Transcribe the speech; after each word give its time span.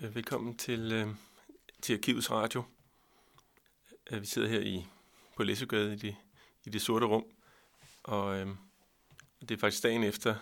Øh, 0.00 0.14
velkommen 0.14 0.56
til, 0.56 0.92
øh, 0.92 1.08
til 1.82 1.94
Arkivets 1.94 2.30
Radio. 2.30 2.62
Øh, 4.10 4.20
vi 4.20 4.26
sidder 4.26 4.48
her 4.48 4.60
i 4.60 4.86
på 5.36 5.42
Læsøgade 5.42 5.92
i 5.92 5.96
det, 5.96 6.16
i 6.64 6.70
det 6.70 6.82
sorte 6.82 7.06
rum, 7.06 7.24
og 8.02 8.38
øh, 8.38 8.48
det 9.40 9.50
er 9.50 9.56
faktisk 9.58 9.82
dagen 9.82 10.02
efter, 10.04 10.34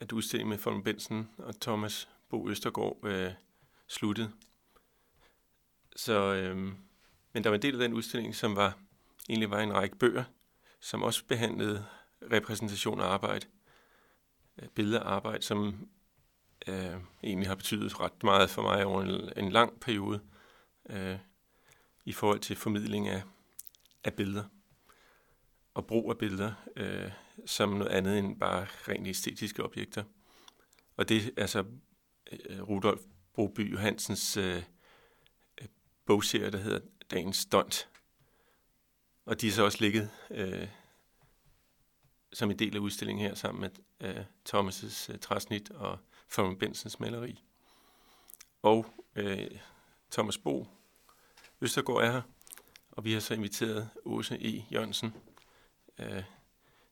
at 0.00 0.12
udstillingen 0.12 0.50
med 0.50 0.58
Folm 0.58 0.82
Bensen 0.82 1.30
og 1.38 1.60
Thomas 1.60 2.08
Bo 2.28 2.48
Østergaard 2.48 2.98
øh, 3.04 3.32
sluttede. 3.88 4.32
Så, 5.96 6.34
øh, 6.34 6.56
men 7.32 7.44
der 7.44 7.50
var 7.50 7.54
en 7.54 7.62
del 7.62 7.74
af 7.74 7.80
den 7.80 7.92
udstilling, 7.92 8.34
som 8.34 8.56
var 8.56 8.78
egentlig 9.28 9.50
var 9.50 9.60
en 9.60 9.74
række 9.74 9.96
bøger, 9.96 10.24
som 10.80 11.02
også 11.02 11.24
behandlede 11.24 11.86
repræsentation 12.32 13.00
og 13.00 13.12
arbejde, 13.12 13.46
øh, 14.58 14.68
billedarbejde, 14.68 15.42
som 15.42 15.88
øh, 16.68 17.00
egentlig 17.22 17.48
har 17.48 17.54
betydet 17.54 18.00
ret 18.00 18.22
meget 18.22 18.50
for 18.50 18.62
mig 18.62 18.84
over 18.84 19.02
en, 19.02 19.44
en 19.44 19.52
lang 19.52 19.80
periode 19.80 20.20
øh, 20.90 21.18
i 22.04 22.12
forhold 22.12 22.40
til 22.40 22.56
formidling 22.56 23.08
af, 23.08 23.22
af 24.04 24.14
billeder 24.14 24.44
og 25.74 25.86
brug 25.86 26.10
af 26.10 26.18
billeder 26.18 26.52
øh, 26.76 27.10
som 27.46 27.68
noget 27.68 27.90
andet 27.90 28.18
end 28.18 28.40
bare 28.40 28.66
rent 28.88 29.08
æstetiske 29.08 29.64
objekter. 29.64 30.04
Og 30.96 31.08
det 31.08 31.26
er 31.26 31.30
altså 31.36 31.64
øh, 32.32 32.62
Rudolf 32.62 33.00
Broby 33.34 33.72
Johansens 33.72 34.36
øh, 34.36 34.62
øh, 35.60 35.68
bogserie, 36.06 36.50
der 36.50 36.58
hedder 36.58 36.80
Dagens 37.10 37.36
Stunt. 37.36 37.88
Og 39.24 39.40
de 39.40 39.48
er 39.48 39.52
så 39.52 39.64
også 39.64 39.78
ligget 39.80 40.10
øh, 40.30 40.68
som 42.32 42.50
en 42.50 42.58
del 42.58 42.76
af 42.76 42.80
udstillingen 42.80 43.26
her 43.26 43.34
sammen 43.34 43.60
med 43.60 43.70
øh, 44.00 44.24
Thomas' 44.48 45.12
øh, 45.12 45.18
træsnit 45.18 45.70
og 45.70 45.98
Folman 46.28 46.58
Bensens 46.58 47.00
maleri. 47.00 47.44
Og 48.62 48.86
øh, 49.16 49.50
Thomas 50.10 50.38
Bo 50.38 50.66
Østergaard 51.60 52.02
er 52.02 52.12
her, 52.12 52.22
og 52.90 53.04
vi 53.04 53.12
har 53.12 53.20
så 53.20 53.34
inviteret 53.34 53.90
Åse 54.04 54.38
E. 54.40 54.64
Jørgensen 54.72 55.14
øh, 55.98 56.22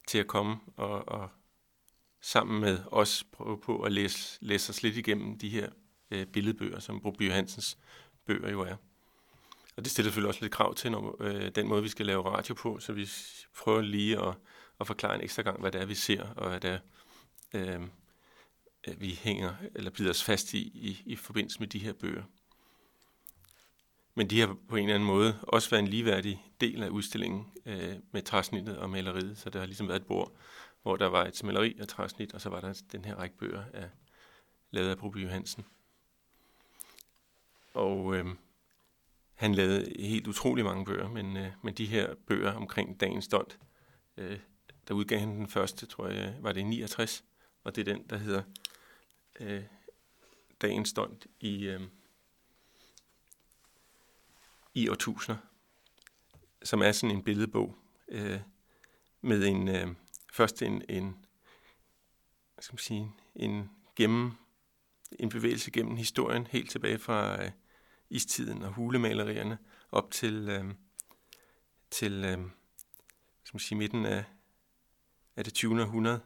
til 0.06 0.18
at 0.18 0.26
komme 0.26 0.56
og, 0.76 1.08
og 1.08 1.28
sammen 2.20 2.60
med 2.60 2.78
os 2.90 3.24
prøve 3.32 3.60
på 3.60 3.82
at 3.82 3.92
læse, 3.92 4.38
læse 4.40 4.70
os 4.70 4.82
lidt 4.82 4.96
igennem 4.96 5.38
de 5.38 5.48
her 5.48 5.70
øh, 6.10 6.26
billedbøger, 6.26 6.78
som 6.78 7.00
Broby 7.00 7.30
Hansens 7.32 7.78
bøger 8.26 8.50
jo 8.50 8.60
er. 8.60 8.76
Og 9.76 9.84
det 9.84 9.90
stiller 9.90 10.08
selvfølgelig 10.08 10.28
også 10.28 10.40
lidt 10.40 10.52
krav 10.52 10.74
til 10.74 10.90
når, 10.90 11.16
øh, 11.20 11.50
den 11.54 11.68
måde, 11.68 11.82
vi 11.82 11.88
skal 11.88 12.06
lave 12.06 12.30
radio 12.30 12.54
på, 12.54 12.78
så 12.78 12.92
vi 12.92 13.08
prøver 13.58 13.80
lige 13.80 14.22
at, 14.22 14.34
at 14.80 14.86
forklare 14.86 15.14
en 15.14 15.20
ekstra 15.20 15.42
gang, 15.42 15.60
hvad 15.60 15.72
det 15.72 15.80
er, 15.80 15.86
vi 15.86 15.94
ser, 15.94 16.28
og 16.36 16.48
hvad 16.48 16.60
det 16.60 16.70
er, 16.70 16.78
øh, 17.54 17.80
Øh, 18.86 19.00
vi 19.00 19.18
hænger 19.22 19.54
eller 19.74 19.90
bider 19.90 20.10
os 20.10 20.24
fast 20.24 20.54
i, 20.54 20.58
i 20.58 21.02
i 21.06 21.16
forbindelse 21.16 21.60
med 21.60 21.68
de 21.68 21.78
her 21.78 21.92
bøger. 21.92 22.22
Men 24.14 24.30
de 24.30 24.40
har 24.40 24.56
på 24.68 24.76
en 24.76 24.82
eller 24.82 24.94
anden 24.94 25.06
måde 25.06 25.38
også 25.42 25.70
været 25.70 25.82
en 25.82 25.88
ligeværdig 25.88 26.44
del 26.60 26.82
af 26.82 26.88
udstillingen 26.88 27.46
øh, 27.66 27.94
med 28.10 28.22
træsnittet 28.22 28.78
og 28.78 28.90
maleriet, 28.90 29.38
så 29.38 29.50
der 29.50 29.58
har 29.58 29.66
ligesom 29.66 29.88
været 29.88 30.00
et 30.00 30.06
bord, 30.06 30.32
hvor 30.82 30.96
der 30.96 31.06
var 31.06 31.24
et 31.24 31.44
maleri 31.44 31.78
og 31.80 31.88
træsnit, 31.88 32.34
og 32.34 32.40
så 32.40 32.48
var 32.48 32.60
der 32.60 32.82
den 32.92 33.04
her 33.04 33.14
række 33.14 33.36
bøger 33.36 33.64
af, 33.72 33.90
lavet 34.70 34.90
af 34.90 34.98
Broby 34.98 35.16
Johansen. 35.16 35.64
Og 37.74 38.16
øh, 38.16 38.26
han 39.34 39.54
lavede 39.54 39.92
helt 39.98 40.26
utrolig 40.26 40.64
mange 40.64 40.84
bøger, 40.84 41.08
men, 41.08 41.36
øh, 41.36 41.48
men 41.62 41.74
de 41.74 41.86
her 41.86 42.14
bøger 42.26 42.52
omkring 42.52 43.00
dagens 43.00 43.24
stund, 43.24 43.46
øh, 44.16 44.38
der 44.88 44.94
udgav 44.94 45.18
han 45.18 45.28
den 45.28 45.48
første, 45.48 45.86
tror 45.86 46.08
jeg, 46.08 46.36
var 46.40 46.52
det 46.52 46.60
i 46.60 46.64
69, 46.64 47.24
og 47.64 47.76
det 47.76 47.88
er 47.88 47.94
den, 47.94 48.04
der 48.10 48.16
hedder 48.16 48.42
øh, 49.40 49.64
dagens 50.62 50.88
stund 50.88 51.16
i, 51.40 51.66
øh, 51.66 51.80
i 54.74 54.88
årtusinder, 54.88 55.40
som 56.62 56.82
er 56.82 56.92
sådan 56.92 57.16
en 57.16 57.24
billedbog 57.24 57.76
øh, 58.08 58.40
med 59.20 59.46
en 59.46 59.68
øh, 59.68 59.88
først 60.32 60.62
en, 60.62 60.82
en 60.88 61.26
hvad 62.54 62.62
skal 62.62 62.72
man 62.72 62.78
sige, 62.78 63.12
en 63.34 63.70
gennem 63.96 64.32
en 65.12 65.28
bevægelse 65.28 65.70
gennem 65.70 65.96
historien 65.96 66.46
helt 66.46 66.70
tilbage 66.70 66.98
fra 66.98 67.44
øh, 67.44 67.50
istiden 68.10 68.62
og 68.62 68.72
hulemalerierne 68.72 69.58
op 69.92 70.10
til 70.10 70.48
øh, 70.48 70.74
til 71.90 72.12
øh, 72.12 72.38
skal 73.44 73.54
man 73.54 73.60
sige 73.60 73.78
midten 73.78 74.06
af, 74.06 74.24
af 75.36 75.44
det 75.44 75.54
20. 75.54 75.82
århundrede 75.82 76.20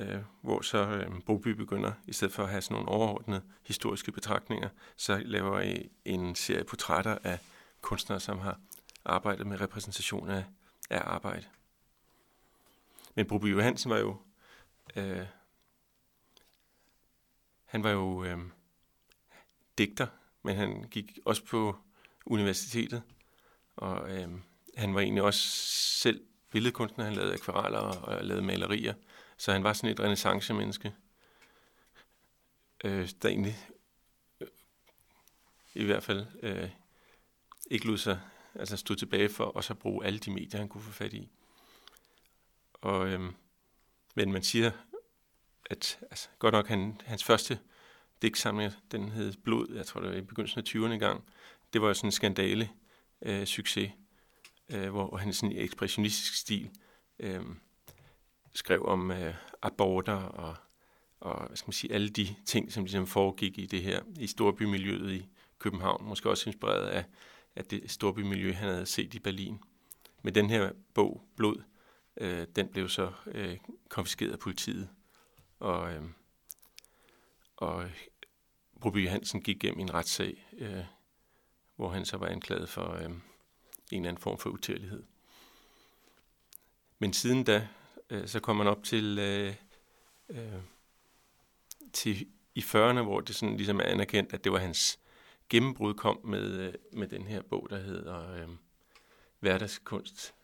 øh, 0.00 0.18
hvor 0.40 0.60
så 0.60 0.78
øh, 0.78 1.22
Boby 1.26 1.48
begynder, 1.48 1.92
i 2.06 2.12
stedet 2.12 2.34
for 2.34 2.42
at 2.42 2.50
have 2.50 2.62
sådan 2.62 2.74
nogle 2.74 2.88
overordnede 2.88 3.42
historiske 3.62 4.12
betragtninger, 4.12 4.68
så 4.96 5.22
laver 5.24 5.60
I 5.60 5.90
en 6.04 6.34
serie 6.34 6.64
portrætter 6.64 7.18
af 7.24 7.38
kunstnere, 7.80 8.20
som 8.20 8.38
har 8.38 8.58
arbejdet 9.04 9.46
med 9.46 9.60
repræsentation 9.60 10.28
af, 10.28 10.44
af 10.90 11.00
arbejde. 11.04 11.46
Men 13.14 13.26
Boby 13.26 13.52
Johansen 13.52 13.90
var 13.90 13.98
jo, 13.98 14.16
øh, 14.96 15.26
han 17.64 17.82
var 17.82 17.90
jo 17.90 18.24
øh, 18.24 18.38
digter, 19.78 20.06
men 20.42 20.56
han 20.56 20.84
gik 20.90 21.18
også 21.24 21.44
på 21.44 21.76
universitetet, 22.26 23.02
og 23.76 24.10
øh, 24.10 24.28
han 24.76 24.94
var 24.94 25.00
egentlig 25.00 25.22
også 25.22 25.40
selv 26.00 26.20
billedkunstner, 26.50 27.04
han 27.04 27.14
lavede 27.14 27.34
akvareller 27.34 27.78
og 27.78 28.24
lavede 28.24 28.44
malerier, 28.44 28.94
så 29.40 29.52
han 29.52 29.64
var 29.64 29.72
sådan 29.72 29.90
et 29.90 30.00
renaissance-menneske, 30.00 30.94
øh, 32.84 33.08
der 33.22 33.28
egentlig 33.28 33.56
øh, 34.40 34.48
i 35.74 35.84
hvert 35.84 36.02
fald 36.02 36.26
øh, 36.42 36.70
ikke 37.70 37.86
lod 37.86 37.98
sig 37.98 38.20
altså 38.54 38.76
stod 38.76 38.96
tilbage 38.96 39.28
for 39.28 39.58
at 39.58 39.64
så 39.64 39.74
bruge 39.74 40.06
alle 40.06 40.18
de 40.18 40.30
medier, 40.30 40.58
han 40.58 40.68
kunne 40.68 40.82
få 40.82 40.92
fat 40.92 41.12
i. 41.12 41.30
Og, 42.72 43.08
øh, 43.08 43.20
men 44.14 44.32
man 44.32 44.42
siger, 44.42 44.70
at 45.70 45.98
altså, 46.02 46.28
godt 46.38 46.52
nok 46.52 46.68
han, 46.68 47.00
hans 47.04 47.24
første 47.24 47.58
digtsamling, 48.22 48.72
den 48.92 49.08
hed 49.08 49.32
Blod, 49.44 49.74
jeg 49.74 49.86
tror 49.86 50.00
det 50.00 50.10
var 50.10 50.16
i 50.16 50.20
begyndelsen 50.20 50.58
af 50.58 50.64
20'erne 50.68 50.98
gang, 50.98 51.24
det 51.72 51.82
var 51.82 51.92
sådan 51.92 52.08
en 52.08 52.12
skandale 52.12 52.70
øh, 53.22 53.46
succes, 53.46 53.92
øh, 54.68 54.90
hvor 54.90 55.16
han 55.16 55.32
sådan 55.32 55.52
i 55.52 55.58
ekspressionistisk 55.58 56.34
stil 56.34 56.70
øh, 57.18 57.42
skrev 58.52 58.84
om 58.86 59.10
øh, 59.10 59.34
aborter 59.62 60.14
og, 60.14 60.56
og 61.20 61.46
hvad 61.46 61.56
skal 61.56 61.68
man 61.68 61.72
sige, 61.72 61.92
alle 61.92 62.08
de 62.08 62.34
ting, 62.44 62.72
som 62.72 62.84
ligesom 62.84 63.06
foregik 63.06 63.58
i 63.58 63.66
det 63.66 63.82
her, 63.82 64.02
i 64.18 64.26
storbymiljøet 64.26 65.12
i 65.12 65.28
København, 65.58 66.04
måske 66.04 66.30
også 66.30 66.50
inspireret 66.50 66.86
af, 66.86 67.04
af 67.56 67.64
det 67.64 67.90
storbymiljø, 67.90 68.52
han 68.52 68.68
havde 68.68 68.86
set 68.86 69.14
i 69.14 69.18
Berlin. 69.18 69.60
Men 70.22 70.34
den 70.34 70.50
her 70.50 70.72
bog, 70.94 71.22
Blod, 71.36 71.62
øh, 72.16 72.46
den 72.56 72.68
blev 72.68 72.88
så 72.88 73.12
øh, 73.26 73.58
konfiskeret 73.88 74.32
af 74.32 74.38
politiet, 74.38 74.88
og, 75.58 75.92
øh, 75.94 76.02
og 77.56 77.90
Broby 78.80 79.08
Hansen 79.08 79.42
gik 79.42 79.58
gennem 79.60 79.80
en 79.80 79.94
retssag, 79.94 80.46
øh, 80.58 80.84
hvor 81.76 81.88
han 81.88 82.04
så 82.04 82.16
var 82.16 82.26
anklaget 82.26 82.68
for 82.68 82.92
øh, 82.92 83.04
en 83.04 83.20
eller 83.90 84.08
anden 84.08 84.22
form 84.22 84.38
for 84.38 84.50
utærlighed. 84.50 85.02
Men 86.98 87.12
siden 87.12 87.44
da, 87.44 87.68
øh, 88.10 88.28
så 88.28 88.40
kom 88.40 88.56
man 88.56 88.66
op 88.66 88.84
til, 88.84 89.18
øh, 89.18 89.54
øh, 90.28 90.60
til 91.92 92.26
i 92.54 92.60
40'erne, 92.60 93.02
hvor 93.02 93.20
det 93.20 93.34
sådan 93.34 93.56
ligesom 93.56 93.80
er 93.80 93.84
anerkendt, 93.84 94.32
at 94.32 94.44
det 94.44 94.52
var 94.52 94.58
hans 94.58 94.98
gennembrud 95.48 95.94
kom 95.94 96.20
med, 96.24 96.60
øh, 96.60 96.74
med 96.92 97.08
den 97.08 97.26
her 97.26 97.42
bog, 97.42 97.66
der 97.70 97.78
hedder 97.78 98.32
øh, 98.32 98.48
Hverdagskunst. 99.40 100.34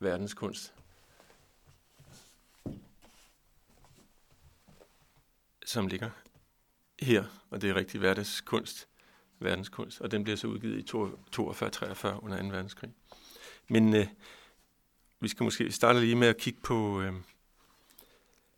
Verdenskunst. 0.00 0.74
Som 5.66 5.86
ligger 5.86 6.10
her, 7.00 7.24
og 7.50 7.62
det 7.62 7.70
er 7.70 7.74
rigtig 7.74 8.00
hverdagskunst, 8.00 8.88
verdenskunst, 9.38 10.00
og 10.00 10.10
den 10.10 10.24
bliver 10.24 10.36
så 10.36 10.46
udgivet 10.46 10.78
i 10.78 10.96
42-43 10.96 10.96
under 12.24 12.42
2. 12.42 12.48
verdenskrig. 12.48 12.92
Men 13.68 13.94
øh, 13.94 14.06
vi 15.22 15.28
skal 15.28 15.44
måske 15.44 15.72
starte 15.72 16.00
lige 16.00 16.16
med 16.16 16.28
at 16.28 16.36
kigge 16.36 16.60
på, 16.60 17.00
øh, 17.00 17.12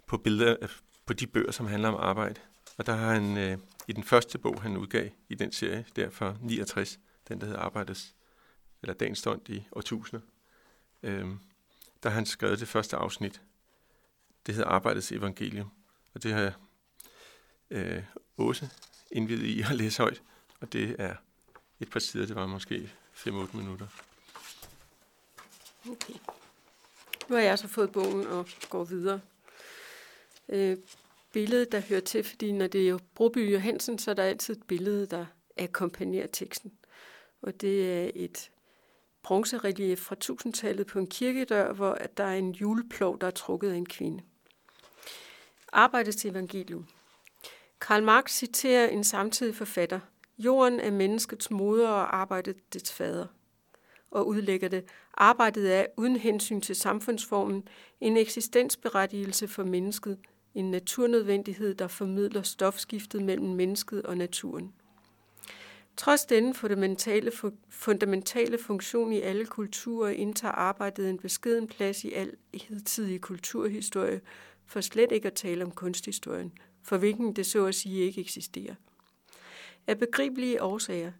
på 0.06 0.16
billeder 0.16 0.56
øh, 0.62 0.68
på 1.06 1.12
de 1.12 1.26
bøger, 1.26 1.52
som 1.52 1.66
handler 1.66 1.88
om 1.88 1.94
arbejde. 1.94 2.40
Og 2.76 2.86
der 2.86 2.94
har 2.94 3.12
han 3.12 3.36
øh, 3.36 3.58
i 3.88 3.92
den 3.92 4.04
første 4.04 4.38
bog, 4.38 4.62
han 4.62 4.76
udgav 4.76 5.10
i 5.28 5.34
den 5.34 5.52
serie, 5.52 5.86
der 5.96 6.10
fra 6.10 6.36
69, 6.40 6.98
den 7.28 7.40
der 7.40 7.46
hedder 7.46 7.60
Arbejdes, 7.60 8.14
eller 8.82 8.94
Dagens 8.94 9.18
Stund 9.18 9.48
i 9.48 9.66
årtusinder, 9.72 10.20
øh, 11.02 11.28
der 12.02 12.08
har 12.08 12.14
han 12.14 12.26
skrevet 12.26 12.60
det 12.60 12.68
første 12.68 12.96
afsnit. 12.96 13.42
Det 14.46 14.54
hedder 14.54 14.68
Arbejdets 14.68 15.12
Evangelium. 15.12 15.70
Og 16.14 16.22
det 16.22 16.32
har 16.32 16.40
jeg 16.40 16.52
øh, 17.70 18.02
Åse 18.38 18.70
indvidet 19.10 19.46
i 19.46 19.60
at 19.60 19.76
læse 19.80 20.02
højt. 20.02 20.22
Og 20.60 20.72
det 20.72 20.96
er 20.98 21.16
et 21.80 21.90
par 21.90 22.00
sider, 22.00 22.26
det 22.26 22.36
var 22.36 22.46
måske 22.46 22.92
5-8 23.14 23.56
minutter. 23.56 23.86
Okay. 25.90 26.14
Nu 27.28 27.34
har 27.34 27.42
jeg 27.42 27.58
så 27.58 27.68
fået 27.68 27.92
bogen 27.92 28.26
og 28.26 28.46
går 28.70 28.84
videre. 28.84 29.20
Øh, 30.48 30.76
billedet, 31.32 31.72
der 31.72 31.80
hører 31.80 32.00
til, 32.00 32.24
fordi 32.24 32.52
når 32.52 32.66
det 32.66 32.84
er 32.84 32.88
jo 32.88 32.98
Broby 33.14 33.52
Johansen, 33.52 33.98
så 33.98 34.10
er 34.10 34.14
der 34.14 34.22
altid 34.22 34.56
et 34.56 34.62
billede, 34.62 35.06
der 35.06 35.26
akkompagnerer 35.58 36.26
teksten. 36.26 36.72
Og 37.42 37.60
det 37.60 37.92
er 37.92 38.10
et 38.14 38.50
bronzerelief 39.22 39.98
fra 39.98 40.16
1000-tallet 40.24 40.86
på 40.86 40.98
en 40.98 41.06
kirkedør, 41.06 41.72
hvor 41.72 41.98
der 42.16 42.24
er 42.24 42.34
en 42.34 42.52
juleplov, 42.52 43.20
der 43.20 43.26
er 43.26 43.30
trukket 43.30 43.70
af 43.70 43.76
en 43.76 43.86
kvinde. 43.86 44.22
Arbejdets 45.72 46.24
evangelium. 46.24 46.86
Karl 47.80 48.02
Marx 48.02 48.32
citerer 48.32 48.88
en 48.88 49.04
samtidig 49.04 49.54
forfatter. 49.54 50.00
Jorden 50.38 50.80
er 50.80 50.90
menneskets 50.90 51.50
moder 51.50 51.88
og 51.88 52.16
arbejdet 52.16 52.74
dets 52.74 52.92
fader. 52.92 53.26
Og 54.14 54.26
udlægger 54.26 54.68
det. 54.68 54.84
Arbejdet 55.14 55.74
er, 55.74 55.86
uden 55.96 56.16
hensyn 56.16 56.60
til 56.60 56.76
samfundsformen, 56.76 57.68
en 58.00 58.16
eksistensberettigelse 58.16 59.48
for 59.48 59.64
mennesket, 59.64 60.18
en 60.54 60.70
naturnødvendighed, 60.70 61.74
der 61.74 61.88
formidler 61.88 62.42
stofskiftet 62.42 63.22
mellem 63.22 63.48
mennesket 63.48 64.02
og 64.02 64.16
naturen. 64.16 64.72
Trods 65.96 66.24
denne 66.24 66.54
fundamentale, 66.54 67.32
fundamentale 67.68 68.58
funktion 68.58 69.12
i 69.12 69.20
alle 69.20 69.46
kulturer 69.46 70.10
indtager 70.10 70.52
arbejdet 70.52 71.10
en 71.10 71.18
beskeden 71.18 71.66
plads 71.66 72.04
i 72.04 72.12
al 72.12 72.36
hidtidig 72.54 73.20
kulturhistorie, 73.20 74.20
for 74.66 74.80
slet 74.80 75.12
ikke 75.12 75.26
at 75.26 75.34
tale 75.34 75.64
om 75.64 75.70
kunsthistorien, 75.70 76.52
for 76.82 76.96
hvilken 76.96 77.36
det 77.36 77.46
så 77.46 77.66
at 77.66 77.74
sige 77.74 78.06
ikke 78.06 78.20
eksisterer. 78.20 78.74
Af 79.86 79.98
begribelige 79.98 80.62
årsager. 80.62 81.12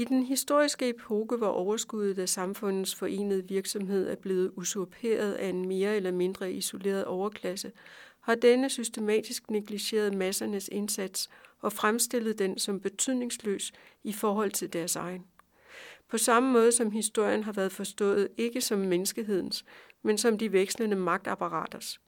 I 0.00 0.04
den 0.04 0.22
historiske 0.22 0.88
epoke, 0.88 1.36
hvor 1.36 1.48
overskuddet 1.48 2.18
af 2.18 2.28
samfundets 2.28 2.94
forenede 2.94 3.48
virksomhed 3.48 4.08
er 4.08 4.14
blevet 4.14 4.52
usurperet 4.56 5.32
af 5.32 5.48
en 5.48 5.68
mere 5.68 5.96
eller 5.96 6.10
mindre 6.10 6.52
isoleret 6.52 7.04
overklasse, 7.04 7.72
har 8.20 8.34
denne 8.34 8.70
systematisk 8.70 9.50
negligeret 9.50 10.14
massernes 10.14 10.68
indsats 10.72 11.28
og 11.60 11.72
fremstillet 11.72 12.38
den 12.38 12.58
som 12.58 12.80
betydningsløs 12.80 13.72
i 14.04 14.12
forhold 14.12 14.50
til 14.50 14.72
deres 14.72 14.96
egen. 14.96 15.24
På 16.08 16.18
samme 16.18 16.52
måde 16.52 16.72
som 16.72 16.90
historien 16.90 17.44
har 17.44 17.52
været 17.52 17.72
forstået 17.72 18.28
ikke 18.36 18.60
som 18.60 18.78
menneskehedens, 18.78 19.64
men 20.02 20.18
som 20.18 20.38
de 20.38 20.52
vekslende 20.52 20.96
magtapparaters. 20.96 22.00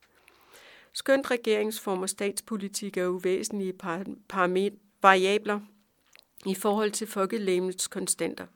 Skønt 0.93 1.31
regeringsform 1.31 2.03
og 2.03 2.09
statspolitik 2.09 2.97
er 2.97 3.07
uvæsentlige 3.07 3.75
variabler 5.03 5.61
i 6.47 6.55
forhold 6.55 6.91
til 6.91 7.07
folkelægemets 7.07 7.89
konstanter. 7.89 8.47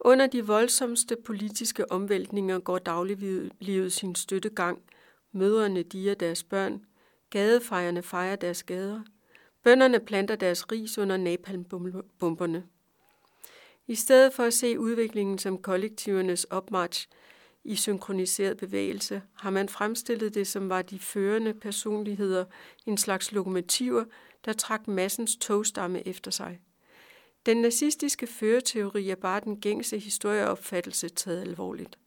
Under 0.00 0.26
de 0.26 0.46
voldsomste 0.46 1.16
politiske 1.16 1.92
omvæltninger 1.92 2.58
går 2.58 2.78
dagliglivet 2.78 3.92
sin 3.92 4.14
støttegang. 4.14 4.82
Mødrene 5.32 5.82
diger 5.82 6.14
deres 6.14 6.44
børn. 6.44 6.84
Gadefejerne 7.30 8.02
fejrer 8.02 8.36
deres 8.36 8.62
gader. 8.62 9.00
Bønderne 9.62 10.00
planter 10.00 10.36
deres 10.36 10.72
ris 10.72 10.98
under 10.98 11.16
napalmbomberne. 11.16 12.64
I 13.86 13.94
stedet 13.94 14.32
for 14.32 14.42
at 14.42 14.54
se 14.54 14.78
udviklingen 14.78 15.38
som 15.38 15.62
kollektivernes 15.62 16.44
opmarch 16.44 17.08
i 17.64 17.76
synkroniseret 17.76 18.56
bevægelse, 18.56 19.22
har 19.34 19.50
man 19.50 19.68
fremstillet 19.68 20.34
det 20.34 20.46
som 20.46 20.68
var 20.68 20.82
de 20.82 20.98
førende 20.98 21.54
personligheder, 21.54 22.44
en 22.86 22.96
slags 22.96 23.32
lokomotiver, 23.32 24.04
der 24.44 24.52
trak 24.52 24.88
massens 24.88 25.36
togstamme 25.36 26.08
efter 26.08 26.30
sig. 26.30 26.60
Den 27.46 27.56
nazistiske 27.56 28.26
føreteori 28.26 29.10
er 29.10 29.14
bare 29.14 29.40
den 29.40 29.60
gængse 29.60 29.98
historieopfattelse 29.98 31.08
taget 31.08 31.40
alvorligt. 31.40 31.98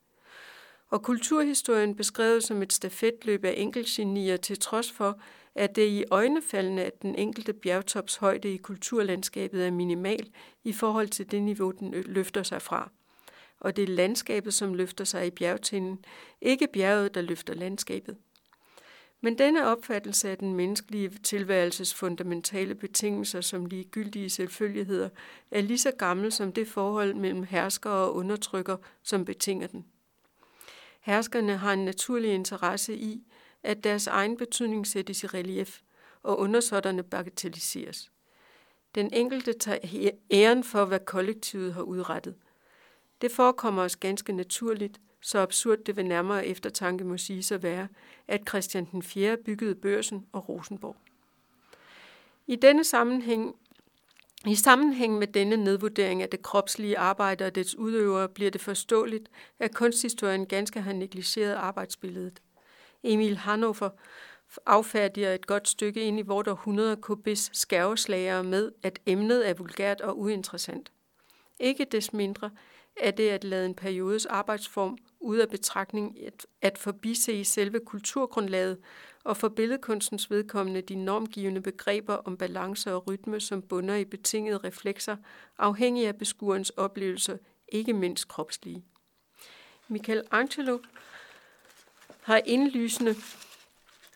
Og 0.89 1.03
kulturhistorien 1.03 1.95
beskrevet 1.95 2.43
som 2.43 2.61
et 2.61 2.73
stafetløb 2.73 3.45
af 3.45 3.53
enkeltgenier 3.57 4.37
til 4.37 4.59
trods 4.59 4.91
for, 4.91 5.19
at 5.55 5.75
det 5.75 5.87
i 5.87 6.03
øjnefaldene, 6.11 6.83
at 6.83 7.01
den 7.01 7.15
enkelte 7.15 7.53
bjergtops 7.53 8.15
højde 8.15 8.53
i 8.53 8.57
kulturlandskabet 8.57 9.65
er 9.65 9.71
minimal 9.71 10.29
i 10.63 10.73
forhold 10.73 11.07
til 11.07 11.31
det 11.31 11.41
niveau, 11.41 11.71
den 11.71 11.91
løfter 11.91 12.43
sig 12.43 12.61
fra. 12.61 12.91
Og 13.59 13.75
det 13.75 13.83
er 13.83 13.87
landskabet, 13.87 14.53
som 14.53 14.73
løfter 14.73 15.03
sig 15.03 15.27
i 15.27 15.29
bjergtinden, 15.29 16.05
ikke 16.41 16.67
bjerget, 16.73 17.15
der 17.15 17.21
løfter 17.21 17.53
landskabet. 17.53 18.17
Men 19.21 19.37
denne 19.37 19.67
opfattelse 19.67 20.29
af 20.29 20.37
den 20.37 20.53
menneskelige 20.53 21.09
tilværelses 21.09 21.93
fundamentale 21.93 22.75
betingelser 22.75 23.41
som 23.41 23.65
ligegyldige 23.65 24.29
selvfølgeligheder 24.29 25.09
er 25.51 25.61
lige 25.61 25.77
så 25.77 25.91
gammel 25.91 26.31
som 26.31 26.51
det 26.51 26.67
forhold 26.67 27.13
mellem 27.13 27.43
hersker 27.43 27.89
og 27.89 28.15
undertrykker, 28.15 28.77
som 29.03 29.25
betinger 29.25 29.67
den. 29.67 29.85
Herskerne 31.01 31.57
har 31.57 31.73
en 31.73 31.85
naturlig 31.85 32.33
interesse 32.33 32.95
i, 32.95 33.23
at 33.63 33.83
deres 33.83 34.07
egen 34.07 34.37
betydning 34.37 34.87
sættes 34.87 35.23
i 35.23 35.27
relief, 35.27 35.79
og 36.23 36.39
undersåtterne 36.39 37.03
bagatelliseres. 37.03 38.11
Den 38.95 39.13
enkelte 39.13 39.53
tager 39.53 40.11
æren 40.31 40.63
for, 40.63 40.85
hvad 40.85 40.99
kollektivet 40.99 41.73
har 41.73 41.81
udrettet. 41.81 42.35
Det 43.21 43.31
forekommer 43.31 43.83
os 43.83 43.95
ganske 43.95 44.33
naturligt, 44.33 45.01
så 45.21 45.39
absurd 45.39 45.77
det 45.77 45.97
ved 45.97 46.03
nærmere 46.03 46.47
eftertanke 46.47 47.03
må 47.03 47.17
sige 47.17 47.43
sig 47.43 47.63
være, 47.63 47.87
at 48.27 48.41
Christian 48.49 48.87
den 48.91 49.03
4. 49.03 49.37
byggede 49.37 49.75
børsen 49.75 50.25
og 50.31 50.49
Rosenborg. 50.49 50.95
I 52.47 52.55
denne 52.55 52.83
sammenhæng 52.83 53.55
i 54.45 54.55
sammenhæng 54.55 55.17
med 55.17 55.27
denne 55.27 55.57
nedvurdering 55.57 56.21
af 56.21 56.29
det 56.29 56.41
kropslige 56.41 56.97
arbejde 56.97 57.45
og 57.45 57.55
dets 57.55 57.75
udøvere 57.75 58.29
bliver 58.29 58.51
det 58.51 58.61
forståeligt, 58.61 59.29
at 59.59 59.75
kunsthistorien 59.75 60.45
ganske 60.45 60.81
har 60.81 60.93
negligeret 60.93 61.53
arbejdsbilledet. 61.53 62.41
Emil 63.03 63.37
Hannover 63.37 63.89
affærdiger 64.65 65.33
et 65.33 65.47
godt 65.47 65.67
stykke 65.67 66.01
ind 66.01 66.19
i 66.19 66.21
vort 66.21 66.47
århundrede 66.47 66.95
kubis 66.95 67.49
skærveslagere 67.53 68.43
med, 68.43 68.71
at 68.83 68.99
emnet 69.05 69.49
er 69.49 69.53
vulgært 69.53 70.01
og 70.01 70.19
uinteressant. 70.19 70.91
Ikke 71.59 71.85
des 71.85 72.13
mindre 72.13 72.49
er 73.01 73.11
det 73.11 73.29
at 73.29 73.43
lade 73.43 73.65
en 73.65 73.75
periodes 73.75 74.25
arbejdsform 74.25 74.97
ud 75.19 75.37
af 75.37 75.49
betragtning 75.49 76.25
at, 76.25 76.47
at 76.61 76.77
forbise 76.77 77.45
selve 77.45 77.79
kulturgrundlaget 77.79 78.77
og 79.23 79.37
for 79.37 79.49
billedkunstens 79.49 80.31
vedkommende 80.31 80.81
de 80.81 80.95
normgivende 80.95 81.61
begreber 81.61 82.13
om 82.13 82.37
balance 82.37 82.93
og 82.93 83.07
rytme, 83.07 83.39
som 83.39 83.61
bunder 83.61 83.95
i 83.95 84.05
betingede 84.05 84.57
reflekser, 84.57 85.17
afhængig 85.57 86.07
af 86.07 86.15
beskuerens 86.15 86.69
oplevelser, 86.69 87.37
ikke 87.67 87.93
mindst 87.93 88.27
kropslige. 88.27 88.83
Michelangelo 89.87 90.79
har 92.21 92.41
indlysende 92.45 93.15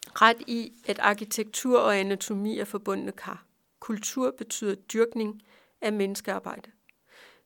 ret 0.05 0.41
i, 0.47 0.73
at 0.87 0.99
arkitektur 0.99 1.79
og 1.79 1.97
anatomi 1.97 2.59
er 2.59 2.65
forbundne 2.65 3.11
kar. 3.11 3.45
Kultur 3.79 4.31
betyder 4.37 4.75
dyrkning 4.75 5.41
af 5.81 5.93
menneskearbejde. 5.93 6.71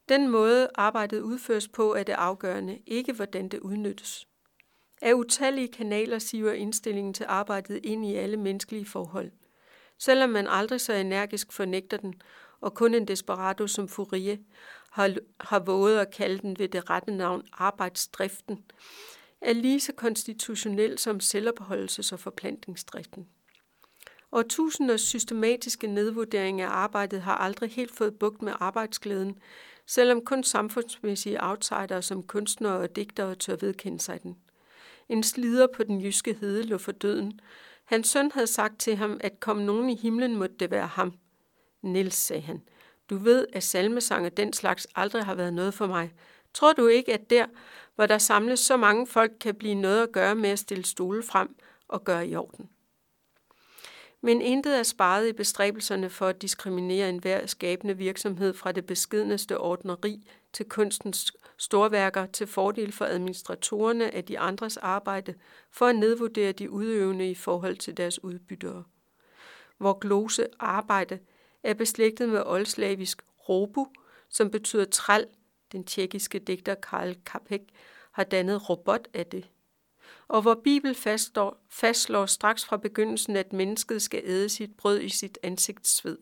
Den 0.09 0.27
måde 0.27 0.69
arbejdet 0.75 1.21
udføres 1.21 1.67
på 1.67 1.93
er 1.93 2.03
det 2.03 2.13
afgørende, 2.13 2.79
ikke 2.85 3.13
hvordan 3.13 3.49
det 3.49 3.59
udnyttes. 3.59 4.27
Af 5.01 5.13
utallige 5.13 5.67
kanaler 5.67 6.19
siver 6.19 6.51
indstillingen 6.51 7.13
til 7.13 7.25
arbejdet 7.29 7.79
ind 7.83 8.05
i 8.05 8.15
alle 8.15 8.37
menneskelige 8.37 8.85
forhold. 8.85 9.31
Selvom 9.97 10.29
man 10.29 10.47
aldrig 10.47 10.81
så 10.81 10.93
energisk 10.93 11.51
fornægter 11.51 11.97
den, 11.97 12.21
og 12.61 12.73
kun 12.73 12.93
en 12.93 13.07
desperado 13.07 13.67
som 13.67 13.87
Furie 13.87 14.39
har, 14.91 15.15
har 15.39 15.59
våget 15.59 15.99
at 15.99 16.13
kalde 16.13 16.37
den 16.37 16.59
ved 16.59 16.67
det 16.67 16.89
rette 16.89 17.11
navn 17.11 17.43
arbejdsdriften, 17.53 18.63
er 19.41 19.53
lige 19.53 19.79
så 19.79 19.93
konstitutionel 19.93 20.97
som 20.97 21.19
selvopholdelses- 21.23 22.13
og 22.13 22.19
forplantningsdriften. 22.19 23.27
Årtusinders 24.31 25.01
systematiske 25.01 25.87
nedvurdering 25.87 26.61
af 26.61 26.67
arbejdet 26.67 27.21
har 27.21 27.35
aldrig 27.35 27.71
helt 27.71 27.91
fået 27.91 28.19
bugt 28.19 28.41
med 28.41 28.53
arbejdsglæden, 28.59 29.39
selvom 29.89 30.25
kun 30.25 30.43
samfundsmæssige 30.43 31.43
outsidere 31.43 32.01
som 32.01 32.23
kunstnere 32.23 32.77
og 32.77 32.95
digtere 32.95 33.35
tør 33.35 33.55
vedkende 33.55 33.99
sig 33.99 34.23
den. 34.23 34.37
En 35.09 35.23
slider 35.23 35.67
på 35.75 35.83
den 35.83 36.01
jyske 36.01 36.37
hede 36.39 36.63
lå 36.63 36.77
for 36.77 36.91
døden. 36.91 37.39
Hans 37.85 38.07
søn 38.07 38.31
havde 38.31 38.47
sagt 38.47 38.79
til 38.79 38.95
ham, 38.95 39.17
at 39.21 39.39
kom 39.39 39.57
nogen 39.57 39.89
i 39.89 39.95
himlen, 39.95 40.35
måtte 40.35 40.55
det 40.59 40.71
være 40.71 40.87
ham. 40.87 41.13
Nils, 41.81 42.15
sagde 42.15 42.41
han, 42.41 42.61
du 43.09 43.17
ved, 43.17 43.47
at 43.53 43.63
salmesang 43.63 44.25
og 44.25 44.37
den 44.37 44.53
slags 44.53 44.87
aldrig 44.95 45.25
har 45.25 45.35
været 45.35 45.53
noget 45.53 45.73
for 45.73 45.87
mig. 45.87 46.13
Tror 46.53 46.73
du 46.73 46.87
ikke, 46.87 47.13
at 47.13 47.29
der, 47.29 47.45
hvor 47.95 48.05
der 48.05 48.17
samles 48.17 48.59
så 48.59 48.77
mange 48.77 49.07
folk, 49.07 49.31
kan 49.39 49.55
blive 49.55 49.75
noget 49.75 50.03
at 50.03 50.11
gøre 50.11 50.35
med 50.35 50.49
at 50.49 50.59
stille 50.59 50.85
stole 50.85 51.23
frem 51.23 51.55
og 51.87 52.03
gøre 52.03 52.27
i 52.27 52.35
orden? 52.35 52.69
Men 54.21 54.41
intet 54.41 54.79
er 54.79 54.83
sparet 54.83 55.27
i 55.27 55.33
bestræbelserne 55.33 56.09
for 56.09 56.27
at 56.27 56.41
diskriminere 56.41 57.09
enhver 57.09 57.45
skabende 57.45 57.97
virksomhed 57.97 58.53
fra 58.53 58.71
det 58.71 58.85
beskidneste 58.85 59.57
ordneri 59.57 60.29
til 60.53 60.69
kunstens 60.69 61.31
storværker 61.57 62.25
til 62.25 62.47
fordel 62.47 62.91
for 62.91 63.05
administratorerne 63.05 64.15
af 64.15 64.25
de 64.25 64.39
andres 64.39 64.77
arbejde 64.77 65.33
for 65.71 65.85
at 65.85 65.95
nedvurdere 65.95 66.51
de 66.51 66.69
udøvende 66.71 67.31
i 67.31 67.35
forhold 67.35 67.77
til 67.77 67.97
deres 67.97 68.23
udbyttere. 68.23 68.83
Hvor 69.77 69.99
glose 69.99 70.47
arbejde 70.59 71.19
er 71.63 71.73
beslægtet 71.73 72.29
med 72.29 72.43
oldslavisk 72.45 73.21
robu, 73.49 73.87
som 74.29 74.51
betyder 74.51 74.85
træl, 74.85 75.25
den 75.71 75.83
tjekkiske 75.83 76.39
digter 76.39 76.75
Karl 76.75 77.15
Kapek 77.25 77.61
har 78.11 78.23
dannet 78.23 78.69
robot 78.69 79.07
af 79.13 79.25
det 79.25 79.49
og 80.29 80.41
hvor 80.41 80.61
Bibel 80.63 80.95
fastslår, 80.95 81.65
fastslår 81.69 82.25
straks 82.25 82.65
fra 82.65 82.77
begyndelsen, 82.77 83.35
at 83.35 83.53
mennesket 83.53 84.01
skal 84.01 84.21
æde 84.25 84.49
sit 84.49 84.77
brød 84.77 85.01
i 85.01 85.09
sit 85.09 85.37
ansigtsved. 85.43 86.17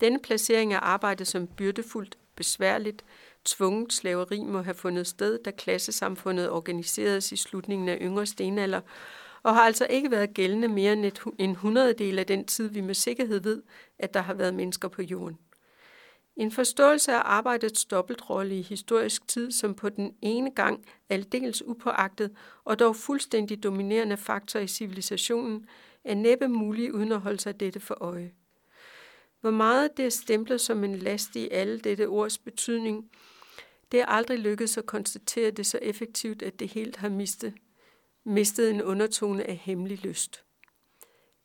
Denne 0.00 0.18
placering 0.18 0.72
af 0.72 0.78
arbejdet 0.82 1.26
som 1.26 1.46
byrdefuldt, 1.46 2.18
besværligt, 2.36 3.04
tvunget 3.44 3.92
slaveri 3.92 4.42
må 4.42 4.62
have 4.62 4.74
fundet 4.74 5.06
sted, 5.06 5.38
da 5.44 5.50
klassesamfundet 5.50 6.50
organiseredes 6.50 7.32
i 7.32 7.36
slutningen 7.36 7.88
af 7.88 7.98
yngre 8.00 8.26
stenalder, 8.26 8.80
og 9.42 9.54
har 9.54 9.62
altså 9.62 9.86
ikke 9.90 10.10
været 10.10 10.34
gældende 10.34 10.68
mere 10.68 10.92
end 10.92 11.12
en 11.38 11.54
hundrededel 11.54 12.18
af 12.18 12.26
den 12.26 12.44
tid, 12.44 12.68
vi 12.68 12.80
med 12.80 12.94
sikkerhed 12.94 13.40
ved, 13.40 13.62
at 13.98 14.14
der 14.14 14.20
har 14.20 14.34
været 14.34 14.54
mennesker 14.54 14.88
på 14.88 15.02
jorden. 15.02 15.38
En 16.36 16.50
forståelse 16.50 17.12
af 17.12 17.22
arbejdets 17.24 17.84
dobbeltrolle 17.84 18.58
i 18.58 18.62
historisk 18.62 19.28
tid, 19.28 19.50
som 19.50 19.74
på 19.74 19.88
den 19.88 20.14
ene 20.22 20.50
gang 20.50 20.84
aldeles 21.08 21.62
upåagtet 21.66 22.36
og 22.64 22.78
dog 22.78 22.96
fuldstændig 22.96 23.62
dominerende 23.62 24.16
faktor 24.16 24.60
i 24.60 24.66
civilisationen, 24.66 25.66
er 26.04 26.14
næppe 26.14 26.48
mulig 26.48 26.94
uden 26.94 27.12
at 27.12 27.20
holde 27.20 27.40
sig 27.40 27.60
dette 27.60 27.80
for 27.80 27.96
øje. 28.00 28.32
Hvor 29.40 29.50
meget 29.50 29.96
det 29.96 30.04
er 30.04 30.10
stemplet 30.10 30.60
som 30.60 30.84
en 30.84 30.96
last 30.96 31.36
i 31.36 31.48
alle 31.50 31.78
dette 31.78 32.08
ords 32.08 32.38
betydning, 32.38 33.10
det 33.92 34.00
er 34.00 34.06
aldrig 34.06 34.38
lykkedes 34.38 34.78
at 34.78 34.86
konstatere 34.86 35.50
det 35.50 35.66
så 35.66 35.78
effektivt, 35.82 36.42
at 36.42 36.60
det 36.60 36.68
helt 36.68 36.96
har 36.96 37.08
mistet, 37.08 37.54
mistet 38.24 38.70
en 38.70 38.82
undertone 38.82 39.44
af 39.44 39.56
hemmelig 39.56 39.98
lyst. 39.98 40.45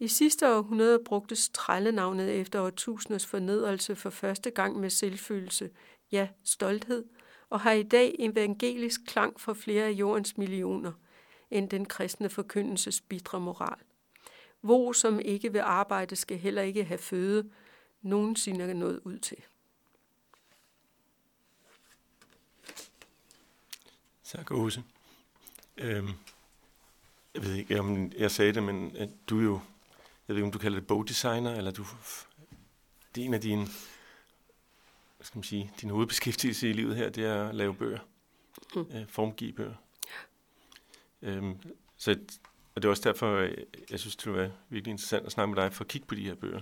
I 0.01 0.07
sidste 0.07 0.55
århundrede 0.55 0.99
brugtes 1.05 1.49
trællenavnet 1.49 2.29
efter 2.29 2.61
årtusinders 2.61 3.25
fornedrelse 3.25 3.95
for 3.95 4.09
første 4.09 4.51
gang 4.51 4.79
med 4.79 4.89
selvfølelse, 4.89 5.69
ja, 6.11 6.27
stolthed, 6.43 7.05
og 7.49 7.59
har 7.59 7.71
i 7.71 7.83
dag 7.83 8.15
evangelisk 8.19 9.01
klang 9.07 9.39
for 9.39 9.53
flere 9.53 9.83
af 9.85 9.91
jordens 9.91 10.37
millioner, 10.37 10.91
end 11.51 11.69
den 11.69 11.85
kristne 11.85 12.29
forkyndelses 12.29 13.01
bidre 13.01 13.39
moral. 13.39 13.77
Vo, 14.61 14.93
som 14.93 15.19
ikke 15.19 15.51
vil 15.51 15.59
arbejde, 15.59 16.15
skal 16.15 16.37
heller 16.37 16.61
ikke 16.61 16.83
have 16.83 16.97
føde, 16.97 17.49
nogensinde 18.01 18.65
er 18.65 18.73
noget 18.73 19.01
ud 19.03 19.19
til. 19.19 19.37
Tak, 24.23 24.51
Åse. 24.51 24.83
Øhm, 25.77 26.09
jeg 27.35 27.43
ved 27.43 27.55
ikke, 27.55 27.79
om 27.79 28.11
jeg 28.17 28.31
sagde 28.31 28.53
det, 28.53 28.63
men 28.63 28.95
at 28.95 29.09
du 29.29 29.39
jo 29.39 29.59
jeg 30.31 30.35
ved 30.35 30.39
ikke, 30.41 30.45
om 30.45 30.51
du 30.51 30.59
kalder 30.59 30.79
det 30.79 30.87
bogdesigner, 30.87 31.55
eller 31.55 31.71
du, 31.71 31.85
det 33.15 33.21
er 33.21 33.25
en 33.25 33.33
af 33.33 33.41
dine, 33.41 33.61
hvad 35.17 35.25
skal 35.25 35.37
man 35.37 35.43
sige, 35.43 35.71
din 35.81 35.89
hovedbeskæftigelse 35.89 36.69
i 36.69 36.73
livet 36.73 36.95
her, 36.95 37.09
det 37.09 37.25
er 37.25 37.49
at 37.49 37.55
lave 37.55 37.75
bøger, 37.75 37.99
mm. 38.75 38.85
øh, 38.95 39.07
formgive 39.07 39.53
bøger. 39.53 39.73
Ja. 41.21 41.29
Øhm, 41.29 41.57
så, 41.97 42.11
og 42.75 42.81
det 42.81 42.85
er 42.85 42.89
også 42.89 43.03
derfor, 43.09 43.39
jeg 43.91 43.99
synes, 43.99 44.15
det 44.15 44.33
var 44.33 44.51
virkelig 44.69 44.91
interessant 44.91 45.25
at 45.25 45.31
snakke 45.31 45.53
med 45.53 45.63
dig 45.63 45.73
for 45.73 45.83
at 45.83 45.87
kigge 45.87 46.07
på 46.07 46.15
de 46.15 46.25
her 46.25 46.35
bøger. 46.35 46.61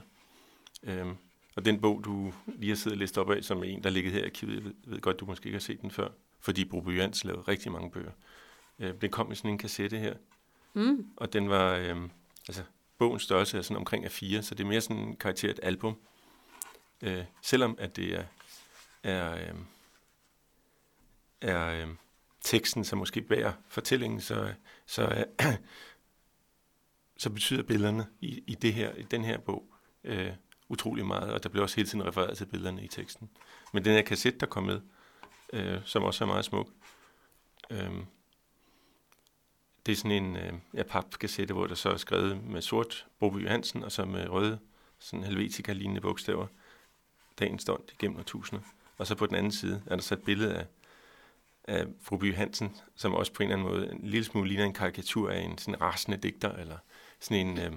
Øhm, 0.83 1.15
og 1.55 1.65
den 1.65 1.81
bog, 1.81 2.01
du 2.03 2.33
lige 2.45 2.69
har 2.69 2.75
siddet 2.75 2.95
og 2.95 2.99
læst 2.99 3.17
op 3.17 3.31
af, 3.31 3.43
som 3.43 3.63
en, 3.63 3.83
der 3.83 3.89
ligger 3.89 4.11
her 4.11 4.21
i 4.21 4.25
arkivet, 4.25 4.55
jeg 4.55 4.63
ved, 4.63 4.73
ved 4.83 5.01
godt, 5.01 5.19
du 5.19 5.25
måske 5.25 5.45
ikke 5.45 5.55
har 5.55 5.61
set 5.61 5.81
den 5.81 5.91
før, 5.91 6.09
fordi 6.39 6.65
Broby 6.65 6.97
Jans 6.97 7.23
lavede 7.23 7.41
rigtig 7.41 7.71
mange 7.71 7.91
bøger. 7.91 8.11
Øh, 8.79 8.93
den 9.01 9.11
kom 9.11 9.31
i 9.31 9.35
sådan 9.35 9.51
en 9.51 9.57
kassette 9.57 9.97
her, 9.97 10.13
mm. 10.73 11.07
og 11.17 11.33
den 11.33 11.49
var, 11.49 11.75
øh, 11.75 11.95
altså 12.47 12.63
bogens 12.99 13.23
størrelse 13.23 13.57
er 13.57 13.61
sådan 13.61 13.77
omkring 13.77 14.05
af 14.05 14.11
fire, 14.11 14.41
så 14.43 14.55
det 14.55 14.63
er 14.63 14.67
mere 14.67 14.81
sådan 14.81 14.97
en 14.97 15.15
karakteret 15.15 15.59
album. 15.63 15.97
Øh, 17.01 17.23
selvom 17.41 17.75
at 17.79 17.95
det 17.95 18.15
er, 18.15 18.23
er, 19.03 19.33
øh, 19.33 19.55
er 21.41 21.67
øh, 21.67 21.87
teksten, 22.41 22.83
som 22.83 22.99
måske 22.99 23.21
bærer 23.21 23.53
fortællingen, 23.67 24.21
så, 24.21 24.53
så, 24.85 25.25
øh, 25.41 25.53
så 27.23 27.29
betyder 27.29 27.63
billederne 27.63 28.07
i, 28.21 28.43
i, 28.47 28.55
det 28.55 28.73
her, 28.73 28.93
i 28.93 29.03
den 29.03 29.23
her 29.23 29.37
bog 29.37 29.65
øh, 30.03 30.31
utrolig 30.69 31.05
meget, 31.05 31.33
og 31.33 31.43
der 31.43 31.49
bliver 31.49 31.63
også 31.63 31.75
hele 31.75 31.89
tiden 31.89 32.05
refereret 32.05 32.37
til 32.37 32.45
billederne 32.45 32.83
i 32.83 32.87
teksten. 32.87 33.29
Men 33.73 33.85
den 33.85 33.93
her 33.93 34.01
kassette, 34.01 34.39
der 34.39 34.45
kom 34.45 34.63
med, 34.63 34.81
øh, 35.53 35.81
som 35.85 36.03
også 36.03 36.23
er 36.23 36.27
meget 36.27 36.45
smuk, 36.45 36.67
øh, 37.69 37.91
det 39.89 39.95
er 39.95 39.97
sådan 39.97 40.23
en 40.23 40.35
øh, 40.35 40.53
ja, 40.73 40.83
papkassette, 40.83 41.53
hvor 41.53 41.67
der 41.67 41.75
så 41.75 41.89
er 41.89 41.97
skrevet 41.97 42.43
med 42.43 42.61
sort 42.61 43.07
Broby 43.19 43.43
Johansen, 43.43 43.83
og 43.83 43.91
så 43.91 44.05
med 44.05 44.29
røde, 44.29 44.59
sådan 44.99 45.23
helvetica-lignende 45.23 46.01
bogstaver, 46.01 46.47
dagens 47.39 47.61
stund 47.61 47.83
igennem 47.91 48.19
årtusinder. 48.19 48.63
Og 48.97 49.07
så 49.07 49.15
på 49.15 49.25
den 49.25 49.35
anden 49.35 49.51
side 49.51 49.83
er 49.85 49.95
der 49.95 50.01
så 50.01 50.15
et 50.15 50.23
billede 50.23 50.55
af, 50.55 50.65
af 51.63 51.85
fru 52.01 52.17
By 52.17 52.35
Hansen, 52.35 52.75
som 52.95 53.13
også 53.13 53.33
på 53.33 53.43
en 53.43 53.51
eller 53.51 53.63
anden 53.63 53.75
måde 53.75 53.91
en 53.91 54.07
lille 54.07 54.25
smule 54.25 54.47
ligner 54.47 54.65
en 54.65 54.73
karikatur 54.73 55.29
af 55.29 55.39
en 55.39 55.57
sådan 55.57 55.81
rasende 55.81 56.17
digter, 56.17 56.53
eller 56.53 56.77
sådan 57.19 57.47
en, 57.47 57.59
øh, 57.59 57.71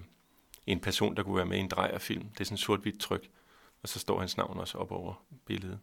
en 0.66 0.80
person, 0.80 1.16
der 1.16 1.22
kunne 1.22 1.36
være 1.36 1.46
med 1.46 1.56
i 1.56 1.60
en 1.60 1.68
drejerfilm. 1.68 2.28
Det 2.28 2.40
er 2.40 2.44
sådan 2.44 2.58
sort-hvidt 2.58 3.00
tryk, 3.00 3.28
og 3.82 3.88
så 3.88 3.98
står 3.98 4.18
hans 4.18 4.36
navn 4.36 4.58
også 4.58 4.78
op 4.78 4.92
over 4.92 5.24
billedet. 5.46 5.78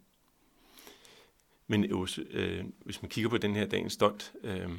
Men 1.67 1.83
øh, 2.29 2.65
hvis 2.86 3.01
man 3.01 3.09
kigger 3.09 3.29
på 3.29 3.38
den 3.38 3.55
her 3.55 3.65
dagens 3.65 3.93
stund, 3.93 4.31
øh, 4.43 4.69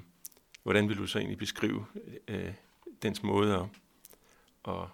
Hvordan 0.63 0.89
vil 0.89 0.99
du 0.99 1.07
så 1.07 1.19
egentlig 1.19 1.39
beskrive 1.39 1.87
øh, 2.29 2.55
dens 3.03 3.23
måde 3.23 3.55
at, 3.55 3.67
at, 4.75 4.87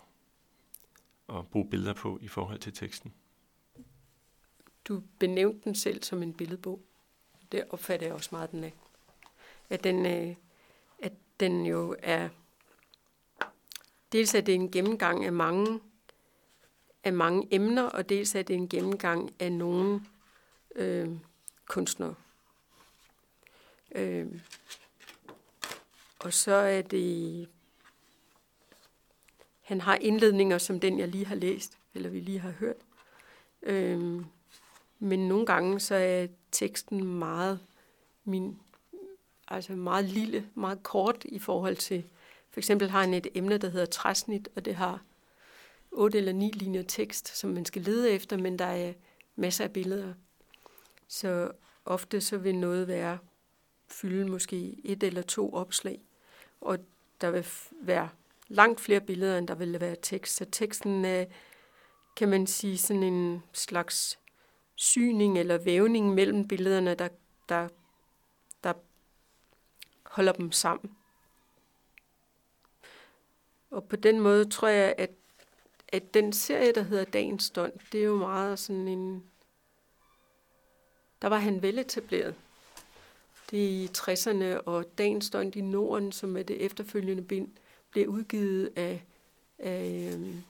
at 1.38 1.48
bruge 1.48 1.70
billeder 1.70 1.92
på 1.92 2.18
i 2.22 2.28
forhold 2.28 2.58
til 2.58 2.72
teksten? 2.72 3.14
Du 4.88 5.02
benævnte 5.18 5.64
den 5.64 5.74
selv 5.74 6.02
som 6.02 6.22
en 6.22 6.34
billedbog. 6.34 6.82
Det 7.52 7.64
opfatter 7.70 8.06
jeg 8.06 8.14
også 8.14 8.28
meget, 8.32 8.50
den 8.50 8.64
er. 8.64 8.70
At 9.70 9.84
den, 9.84 10.06
øh, 10.06 10.36
at 10.98 11.12
den 11.40 11.66
jo 11.66 11.96
er... 12.02 12.28
Dels 14.12 14.34
er 14.34 14.40
det 14.40 14.54
en 14.54 14.70
gennemgang 14.70 15.24
af 15.24 15.32
mange, 15.32 15.80
af 17.04 17.12
mange 17.12 17.48
emner, 17.50 17.82
og 17.82 18.08
dels 18.08 18.34
er 18.34 18.42
det 18.42 18.56
en 18.56 18.68
gennemgang 18.68 19.30
af 19.38 19.52
nogle 19.52 20.00
øh, 20.74 21.10
kunstnere. 21.66 22.14
Øh, 23.94 24.40
og 26.20 26.32
så 26.32 26.54
er 26.54 26.82
det... 26.82 27.48
Han 29.60 29.80
har 29.80 29.94
indledninger 30.00 30.58
som 30.58 30.80
den, 30.80 30.98
jeg 30.98 31.08
lige 31.08 31.26
har 31.26 31.34
læst, 31.34 31.78
eller 31.94 32.08
vi 32.10 32.20
lige 32.20 32.38
har 32.38 32.50
hørt. 32.50 32.76
Øhm, 33.62 34.24
men 34.98 35.28
nogle 35.28 35.46
gange 35.46 35.80
så 35.80 35.94
er 35.94 36.26
teksten 36.52 37.04
meget 37.04 37.60
min, 38.24 38.58
altså 39.48 39.72
meget 39.72 40.04
lille, 40.04 40.48
meget 40.54 40.82
kort 40.82 41.24
i 41.24 41.38
forhold 41.38 41.76
til, 41.76 42.04
for 42.50 42.60
eksempel 42.60 42.90
har 42.90 43.00
han 43.00 43.14
et 43.14 43.26
emne, 43.34 43.58
der 43.58 43.68
hedder 43.68 43.86
træsnit, 43.86 44.48
og 44.56 44.64
det 44.64 44.74
har 44.74 45.02
otte 45.90 46.18
eller 46.18 46.32
ni 46.32 46.50
linjer 46.50 46.82
tekst, 46.82 47.38
som 47.38 47.50
man 47.50 47.64
skal 47.64 47.82
lede 47.82 48.10
efter, 48.10 48.36
men 48.36 48.58
der 48.58 48.64
er 48.64 48.92
masser 49.36 49.64
af 49.64 49.72
billeder. 49.72 50.14
Så 51.08 51.50
ofte 51.84 52.20
så 52.20 52.38
vil 52.38 52.54
noget 52.54 52.88
være 52.88 53.18
fylde 53.88 54.30
måske 54.30 54.76
et 54.84 55.02
eller 55.02 55.22
to 55.22 55.54
opslag 55.54 56.00
og 56.60 56.78
der 57.20 57.30
vil 57.30 57.46
være 57.72 58.08
langt 58.48 58.80
flere 58.80 59.00
billeder, 59.00 59.38
end 59.38 59.48
der 59.48 59.54
vil 59.54 59.80
være 59.80 59.96
tekst. 60.02 60.36
Så 60.36 60.44
teksten 60.52 61.04
er, 61.04 61.24
kan 62.16 62.28
man 62.28 62.46
sige, 62.46 62.78
sådan 62.78 63.02
en 63.02 63.42
slags 63.52 64.18
syning 64.74 65.38
eller 65.38 65.58
vævning 65.58 66.14
mellem 66.14 66.48
billederne, 66.48 66.94
der, 66.94 67.08
der, 67.48 67.68
der 68.64 68.72
holder 70.02 70.32
dem 70.32 70.52
sammen. 70.52 70.96
Og 73.70 73.88
på 73.88 73.96
den 73.96 74.20
måde 74.20 74.44
tror 74.44 74.68
jeg, 74.68 74.94
at, 74.98 75.10
at 75.88 76.14
den 76.14 76.32
serie, 76.32 76.72
der 76.72 76.82
hedder 76.82 77.04
Dagens 77.04 77.44
Stund, 77.44 77.72
det 77.92 78.00
er 78.00 78.04
jo 78.04 78.16
meget 78.16 78.58
sådan 78.58 78.88
en... 78.88 79.24
Der 81.22 81.28
var 81.28 81.38
han 81.38 81.62
veletableret. 81.62 82.34
Det 83.50 83.64
er 83.64 83.68
i 83.68 83.88
60'erne, 83.96 84.60
og 84.66 84.98
Dagens 84.98 85.24
Stund 85.24 85.56
i 85.56 85.60
Norden, 85.60 86.12
som 86.12 86.36
er 86.36 86.42
det 86.42 86.60
efterfølgende 86.64 87.22
bind, 87.22 87.48
blev 87.90 88.08
udgivet 88.08 88.72
af, 88.76 89.04
af 89.58 90.12
øhm, 90.14 90.22
um, 90.22 90.44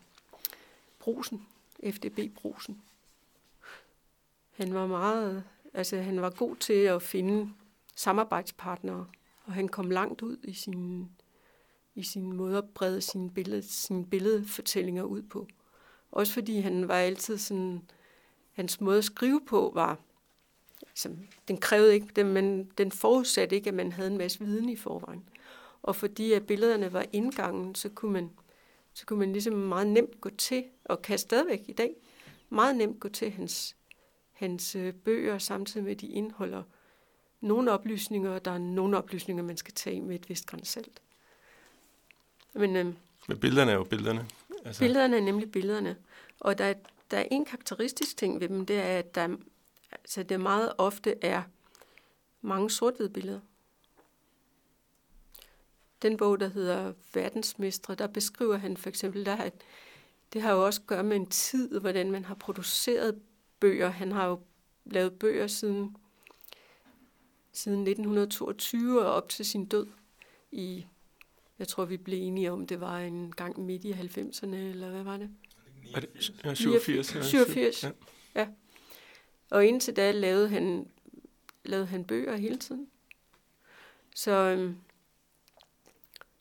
Brosen, 0.99 1.47
FDB 1.91 2.35
Brosen. 2.35 2.83
Han 4.51 4.75
var 4.75 4.87
meget, 4.87 5.45
altså 5.75 5.97
han 5.97 6.21
var 6.21 6.31
god 6.31 6.57
til 6.57 6.73
at 6.73 7.03
finde 7.03 7.53
samarbejdspartnere, 7.97 9.07
og 9.45 9.53
han 9.53 9.69
kom 9.69 9.91
langt 9.91 10.23
ud 10.23 10.37
i 10.43 10.53
sin, 10.53 11.11
i 11.95 12.03
sin 12.03 12.33
måde 12.33 12.59
at 12.59 12.69
brede 12.75 13.01
sine, 13.01 13.31
billede, 13.31 13.63
sine 13.63 14.07
billedfortællinger 14.07 15.03
ud 15.03 15.23
på. 15.23 15.47
Også 16.11 16.33
fordi 16.33 16.61
han 16.61 16.89
var 16.89 16.95
altid 16.95 17.39
sådan, 17.39 17.83
hans 18.53 18.81
måde 18.81 18.99
at 18.99 19.05
skrive 19.05 19.41
på 19.47 19.71
var 19.75 19.99
som, 20.97 21.19
den 21.49 21.57
krævede 21.57 21.95
ikke, 21.95 22.07
den, 22.17 22.33
men 22.33 22.71
den 22.79 22.93
forudsatte 22.93 23.57
ikke, 23.57 23.69
at 23.69 23.75
man 23.75 23.93
havde 23.93 24.11
en 24.11 24.19
masse 24.19 24.41
viden 24.41 24.69
i 24.69 24.77
forvejen. 24.77 25.29
Og 25.83 25.97
fordi 25.97 26.33
at 26.33 26.47
billederne 26.47 26.93
var 26.93 27.07
indgangen, 27.13 27.75
så 27.75 27.89
kunne 27.89 28.13
man, 28.13 28.31
så 28.95 29.07
kunne 29.07 29.19
man 29.19 29.33
ligesom 29.33 29.53
meget 29.53 29.87
nemt 29.87 30.21
gå 30.21 30.31
til, 30.31 30.65
og 30.85 31.03
kan 31.03 31.19
stadigvæk 31.19 31.63
i 31.69 31.73
dag, 31.73 31.95
meget 32.51 32.77
nemt 32.77 33.01
gå 33.01 33.09
til 33.09 33.31
hans, 33.31 33.77
hans 34.33 34.77
øh, 34.77 34.95
bøger, 34.95 35.39
samtidig 35.39 35.85
med, 35.85 35.93
at 35.93 36.01
de 36.01 36.07
indeholder 36.07 36.63
nogle 37.41 37.73
oplysninger, 37.73 38.31
og 38.31 38.45
der 38.45 38.51
er 38.51 38.59
nogle 38.59 38.97
oplysninger, 38.97 39.43
man 39.43 39.57
skal 39.57 39.75
tage 39.75 40.01
med 40.01 40.15
et 40.15 40.29
vist 40.29 40.47
grænsalt. 40.47 41.03
Men, 42.53 42.77
øh, 42.77 42.87
Men 43.29 43.39
billederne 43.39 43.71
er 43.71 43.77
jo 43.77 43.85
billederne. 43.85 44.27
Altså. 44.65 44.81
Billederne 44.81 45.17
er 45.17 45.21
nemlig 45.21 45.53
billederne. 45.53 45.97
Og 46.41 46.59
der, 46.59 46.75
der 47.11 47.19
er 47.19 47.27
en 47.31 47.45
karakteristisk 47.45 48.17
ting 48.17 48.41
ved 48.41 48.49
dem, 48.49 48.67
det 48.67 48.77
er, 48.77 48.99
at 48.99 49.15
der, 49.15 49.37
altså 49.93 50.23
det 50.23 50.41
meget 50.41 50.73
ofte 50.79 51.25
er 51.25 51.43
mange 52.41 52.71
sort 52.71 52.95
billeder. 53.15 53.41
Den 56.03 56.17
bog, 56.17 56.41
der 56.41 56.49
hedder 56.49 56.93
Verdensmestre, 57.15 57.95
der 57.95 58.07
beskriver 58.07 58.57
han 58.57 58.77
for 58.77 58.89
eksempel, 58.89 59.27
der, 59.27 59.37
at 59.37 59.53
det 60.33 60.43
har 60.43 60.53
jo 60.53 60.67
også 60.67 60.81
at 60.81 60.87
gøre 60.87 61.03
med 61.03 61.17
en 61.17 61.27
tid, 61.27 61.81
hvordan 61.81 62.11
man 62.11 62.25
har 62.25 62.35
produceret 62.35 63.21
bøger. 63.61 63.89
Han 63.89 64.13
har 64.13 64.27
jo 64.27 64.41
lavet 64.85 65.19
bøger 65.19 65.47
siden, 65.47 65.97
siden 67.53 67.79
1922 67.79 69.01
og 69.01 69.13
op 69.13 69.29
til 69.29 69.45
sin 69.45 69.67
død 69.67 69.87
i, 70.53 70.87
jeg 71.59 71.69
tror 71.69 71.85
vi 71.85 71.97
blev 71.97 72.23
enige 72.23 72.53
om, 72.53 72.67
det 72.67 72.81
var 72.81 72.99
en 72.99 73.33
gang 73.33 73.61
midt 73.61 73.85
i 73.85 73.93
90'erne, 73.93 74.55
eller 74.55 74.91
hvad 74.91 75.03
var 75.03 75.17
det? 75.17 75.31
Er 75.95 76.01
det 76.01 76.33
ja, 76.45 76.55
87? 76.55 77.27
87, 77.27 77.85
ja. 77.85 77.91
ja. 78.35 78.49
Og 79.51 79.67
indtil 79.67 79.97
da 79.97 80.11
lavede 80.11 80.49
han, 80.49 80.89
lavede 81.65 81.87
han 81.87 82.05
bøger 82.05 82.37
hele 82.37 82.57
tiden. 82.57 82.89
Så, 84.15 84.31
øhm, 84.31 84.77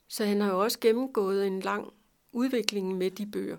så 0.08 0.26
han 0.26 0.42
har 0.42 0.52
jo 0.52 0.64
også 0.64 0.80
gennemgået 0.80 1.48
en 1.48 1.60
lang 1.60 1.94
udvikling 2.32 2.98
med 2.98 3.12
de 3.12 3.26
bøger. 3.26 3.58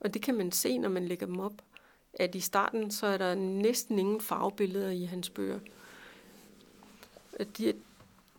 Og 0.00 0.14
det 0.14 0.22
kan 0.22 0.34
man 0.34 0.52
se, 0.52 0.78
når 0.78 0.88
man 0.88 1.08
lægger 1.08 1.26
dem 1.26 1.40
op, 1.40 1.62
at 2.14 2.34
i 2.34 2.40
starten 2.40 2.90
så 2.90 3.06
er 3.06 3.16
der 3.16 3.34
næsten 3.34 3.98
ingen 3.98 4.20
farvebilleder 4.20 4.90
i 4.90 5.04
hans 5.04 5.30
bøger. 5.30 5.58
De, 7.58 7.74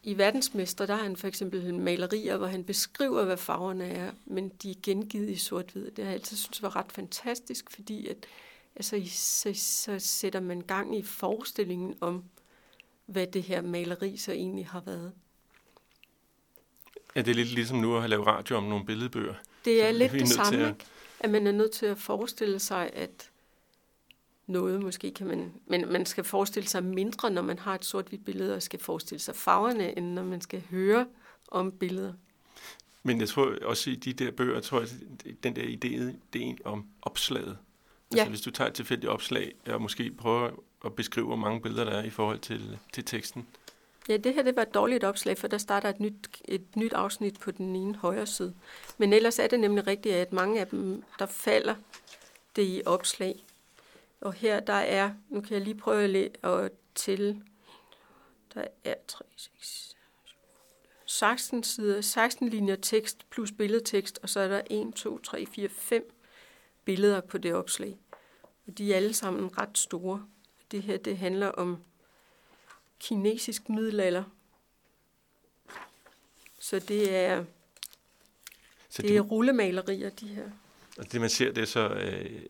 I 0.04 0.18
verdensmester, 0.18 0.86
der 0.86 0.96
har 0.96 1.04
han 1.04 1.18
for 1.18 1.28
eksempel 1.28 1.74
malerier, 1.74 2.38
hvor 2.38 2.48
han 2.48 2.64
beskriver, 2.64 3.26
hvad 3.26 3.38
farverne 3.38 3.86
er, 3.86 4.12
men 4.26 4.50
de 4.50 4.72
er 4.72 4.76
gengivet 4.84 5.30
i 5.30 5.36
sort-hvid. 5.36 5.92
Det 5.92 5.98
har 5.98 6.12
jeg 6.12 6.14
altid 6.14 6.38
synes 6.38 6.62
var 6.62 6.76
ret 6.76 6.92
fantastisk, 6.92 7.70
fordi 7.70 8.08
at, 8.08 8.26
altså, 8.75 9.01
så, 9.08 9.51
så 9.53 10.00
sætter 10.00 10.39
man 10.39 10.62
gang 10.62 10.98
i 10.98 11.03
forestillingen 11.03 11.96
om, 12.01 12.24
hvad 13.06 13.27
det 13.27 13.44
her 13.44 13.62
maleri 13.62 14.18
så 14.18 14.32
egentlig 14.32 14.68
har 14.68 14.82
været. 14.82 15.12
Ja, 17.15 17.22
det 17.22 17.32
er 17.32 17.36
lidt 17.36 17.53
ligesom 17.53 17.77
nu 17.77 17.96
at 17.96 18.01
have 18.01 18.10
lavet 18.10 18.27
radio 18.27 18.56
om 18.56 18.63
nogle 18.63 18.86
billedbøger. 18.86 19.34
Det 19.65 19.84
er 19.84 19.92
lidt 19.92 20.12
det 20.12 20.30
samme, 20.30 20.68
at... 20.68 20.88
at 21.20 21.30
man 21.30 21.48
er 21.48 21.51
nødt 21.51 21.72
til 21.72 21.86
at 21.86 21.98
forestille 21.98 22.60
sig, 22.60 22.89
at 22.94 23.30
noget 24.48 24.82
måske 24.82 25.12
kan 25.12 25.27
man... 25.27 25.53
Men 25.68 25.92
man 25.92 26.06
skal 26.06 26.24
forestille 26.24 26.70
sig 26.70 26.84
mindre, 26.84 27.32
når 27.32 27.42
man 27.42 27.60
har 27.60 27.75
et 27.75 27.86
sort-hvidt 27.86 28.25
billede, 28.25 28.56
og 28.56 28.62
skal 28.62 28.80
forestille 28.80 29.20
sig 29.20 29.36
farverne, 29.36 29.98
end 29.98 30.06
når 30.06 30.24
man 30.24 30.42
skal 30.42 30.63
høre 30.70 31.08
om 31.48 31.72
billeder. 31.72 32.13
Men 33.03 33.20
jeg 33.20 33.30
tror 33.30 33.56
også 33.62 33.89
i 33.89 33.96
de 33.96 34.13
der 34.13 34.32
bøger, 34.32 34.60
tror 34.60 34.80
jeg, 34.80 34.89
den 35.44 35.56
der 35.56 35.62
idé, 35.62 36.15
det 36.34 36.50
er 36.50 36.56
om 36.63 36.88
opslaget. 37.01 37.58
Altså 38.13 38.25
ja. 38.25 38.29
hvis 38.29 38.41
du 38.41 38.51
tager 38.51 38.67
et 38.67 38.74
tilfældigt 38.74 39.10
opslag, 39.10 39.53
og 39.67 39.82
måske 39.82 40.12
prøver 40.12 40.50
at 40.86 40.93
beskrive, 40.93 41.27
hvor 41.27 41.36
mange 41.36 41.62
billeder 41.62 41.84
der 41.84 41.91
er 41.91 42.03
i 42.03 42.10
forhold 42.10 42.39
til, 42.39 42.79
til 42.93 43.05
teksten, 43.05 43.48
Ja, 44.10 44.17
det 44.17 44.34
her 44.34 44.43
det 44.43 44.55
var 44.55 44.62
et 44.62 44.74
dårligt 44.74 45.03
opslag, 45.03 45.38
for 45.38 45.48
der 45.48 45.58
starter 45.58 45.89
et 45.89 46.00
nyt, 46.00 46.41
et 46.46 46.75
nyt 46.75 46.93
afsnit 46.93 47.39
på 47.39 47.51
den 47.51 47.75
ene 47.75 47.96
højre 47.96 48.27
side. 48.27 48.55
Men 48.98 49.13
ellers 49.13 49.39
er 49.39 49.48
det 49.48 49.60
nemlig 49.60 49.88
rigtigt, 49.88 50.15
at 50.15 50.34
mange 50.34 50.60
af 50.60 50.67
dem, 50.67 51.03
der 51.20 51.25
falder 51.25 51.75
det 52.55 52.63
i 52.63 52.82
opslag. 52.86 53.46
Og 54.22 54.34
her 54.34 54.60
der 54.60 54.74
er, 54.74 55.12
nu 55.29 55.41
kan 55.41 55.53
jeg 55.53 55.62
lige 55.62 55.77
prøve 55.77 56.29
at 56.43 56.72
tælle, 56.96 57.43
der 58.53 58.63
er 58.84 58.96
3, 59.08 59.24
6, 59.36 59.96
16 61.05 61.63
sider, 61.63 62.01
16 62.01 62.50
linjer 62.50 62.75
tekst 62.75 63.29
plus 63.29 63.51
billedtekst, 63.51 64.20
og 64.24 64.29
så 64.29 64.39
er 64.39 64.48
der 64.48 64.62
1, 64.70 64.93
2, 64.96 65.20
3, 65.20 65.46
4, 65.46 65.70
5 65.70 66.13
billeder 66.86 67.22
på 67.22 67.38
det 67.38 67.53
opslag. 67.53 67.98
Og 68.67 68.77
de 68.77 68.91
er 68.91 68.96
alle 68.96 69.13
sammen 69.13 69.58
ret 69.58 69.77
store. 69.77 70.25
Det 70.72 70.84
her 70.84 70.98
det 70.98 71.17
handler 71.17 71.48
om 71.48 71.83
kinesisk 73.00 73.70
middelalder. 73.70 74.24
Så 76.59 76.79
det 76.79 77.16
er, 77.16 77.46
så 78.90 79.01
det, 79.01 79.09
det 79.09 79.18
er 79.18 79.22
rullemalerier, 79.22 80.09
de 80.09 80.27
her. 80.27 80.50
Og 80.98 81.11
det 81.11 81.22
man 81.22 81.29
ser, 81.29 81.51
det 81.51 81.61
er 81.61 81.66
så, 81.66 81.90
øh, 81.90 82.42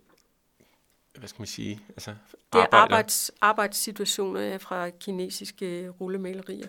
hvad 1.20 1.28
skal 1.28 1.42
man 1.42 1.48
sige, 1.48 1.80
altså 1.90 2.16
Det 2.54 2.60
er 2.60 2.68
arbejds, 2.72 3.32
arbejdssituationer 3.42 4.58
fra 4.58 4.90
kinesiske 4.90 5.90
rullemalerier. 5.90 6.68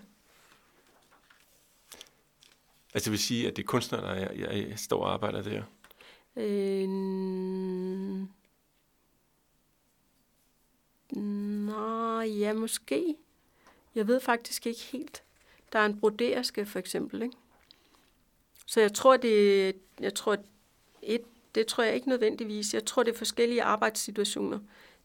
Altså 2.95 3.05
det 3.05 3.11
vil 3.11 3.19
sige, 3.19 3.49
at 3.49 3.57
det 3.57 3.63
er 3.63 3.67
kunstnere, 3.67 4.03
der 4.03 4.09
er, 4.09 4.33
jeg, 4.33 4.69
jeg 4.69 4.79
står 4.79 5.05
og 5.05 5.13
arbejder 5.13 5.43
der? 5.43 5.63
Øh, 6.37 6.89
nej, 11.17 12.27
ja, 12.27 12.53
måske. 12.53 13.17
Jeg 13.95 14.09
ved 14.09 14.21
faktisk 14.21 14.67
ikke 14.67 14.81
helt. 14.81 15.23
Der 15.73 15.79
er 15.79 15.87
en 15.87 16.01
broderske 16.01 16.67
for 16.67 16.79
eksempel, 16.79 17.23
ikke? 17.23 17.37
Så 18.67 18.81
jeg 18.81 18.93
tror, 18.95 19.17
det, 19.17 19.77
jeg 20.01 20.15
tror, 20.15 20.37
et, 21.03 21.23
det 21.55 21.67
tror 21.67 21.85
jeg 21.85 21.95
ikke 21.95 22.09
nødvendigvis. 22.09 22.75
Jeg 22.75 22.85
tror, 22.85 23.03
det 23.03 23.15
er 23.15 23.19
forskellige 23.19 23.63
arbejdssituationer. 23.63 24.59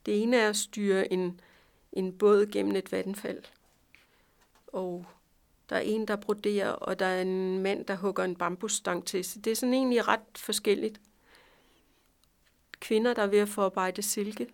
Det 0.06 0.22
ene 0.22 0.38
er 0.38 0.50
at 0.50 0.56
styre 0.56 1.14
en, 1.14 1.42
en 1.94 2.18
båd 2.18 2.46
gennem 2.46 2.76
et 2.76 2.92
vandfald. 2.92 3.44
Og 4.68 5.06
der 5.70 5.76
er 5.76 5.80
en, 5.80 6.08
der 6.08 6.16
broderer, 6.16 6.70
og 6.70 7.00
der 7.00 7.06
er 7.06 7.22
en 7.22 7.60
mand, 7.60 7.86
der 7.86 7.96
hugger 7.96 8.24
en 8.24 8.36
bambusstang 8.36 9.06
til. 9.06 9.26
Så 9.26 9.40
det 9.40 9.52
er 9.52 9.56
sådan 9.56 9.74
egentlig 9.74 10.08
ret 10.08 10.20
forskelligt. 10.36 11.02
Kvinder, 12.80 13.14
der 13.14 13.22
er 13.22 13.28
ved 13.28 13.40
at 13.40 13.50
forarbejde 13.50 14.02
silke, 14.02 14.48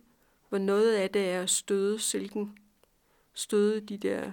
hvor 0.49 0.58
noget 0.58 0.95
af 0.95 1.10
det 1.10 1.29
er 1.29 1.41
at 1.41 1.49
støde 1.49 1.99
silken 1.99 2.58
støde 3.36 3.81
de 3.81 3.97
der... 3.97 4.31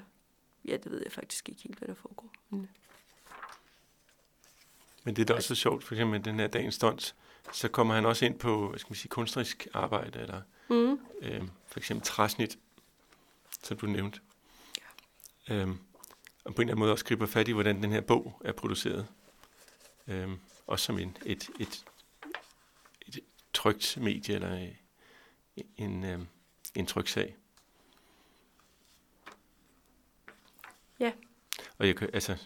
Ja, 0.64 0.76
det 0.76 0.92
ved 0.92 1.02
jeg 1.04 1.12
faktisk 1.12 1.48
ikke 1.48 1.62
helt, 1.62 1.78
hvad 1.78 1.88
der 1.88 1.94
foregår. 1.94 2.32
Men, 2.50 2.68
men 5.04 5.16
det 5.16 5.22
er 5.22 5.26
da 5.26 5.34
også 5.34 5.48
så 5.48 5.54
sjovt, 5.54 5.84
for 5.84 5.94
eksempel 5.94 6.24
den 6.24 6.40
her 6.40 6.46
dagens 6.46 6.74
stund, 6.74 7.14
så 7.52 7.68
kommer 7.68 7.94
han 7.94 8.06
også 8.06 8.24
ind 8.24 8.38
på, 8.38 8.68
hvad 8.68 8.78
skal 8.78 8.90
man 8.90 8.96
sige, 8.96 9.08
kunstnerisk 9.08 9.66
arbejde, 9.74 10.20
eller 10.20 10.42
mm. 10.68 10.98
øhm, 11.22 11.50
for 11.66 11.78
eksempel 11.78 12.06
træsnit, 12.06 12.58
som 13.62 13.76
du 13.76 13.86
nævnte. 13.86 14.20
Ja. 15.48 15.54
Øhm, 15.54 15.78
og 16.44 16.54
på 16.54 16.62
en 16.62 16.68
eller 16.68 16.72
anden 16.72 16.78
måde 16.78 16.92
også 16.92 17.04
griber 17.04 17.26
fat 17.26 17.48
i, 17.48 17.52
hvordan 17.52 17.82
den 17.82 17.92
her 17.92 18.00
bog 18.00 18.40
er 18.44 18.52
produceret. 18.52 19.06
Øhm, 20.06 20.38
også 20.66 20.84
som 20.84 20.98
en, 20.98 21.16
et, 21.26 21.50
et, 21.60 21.84
et 23.06 23.20
trygt 23.52 23.98
medie, 24.00 24.34
eller 24.34 24.68
en, 25.56 25.66
en, 25.76 26.04
øhm, 26.04 26.26
en 26.74 26.86
tryksag. 26.86 27.36
Ja. 31.00 31.12
Og 31.78 31.86
jeg 31.86 31.96
kan, 31.96 32.10
altså, 32.12 32.36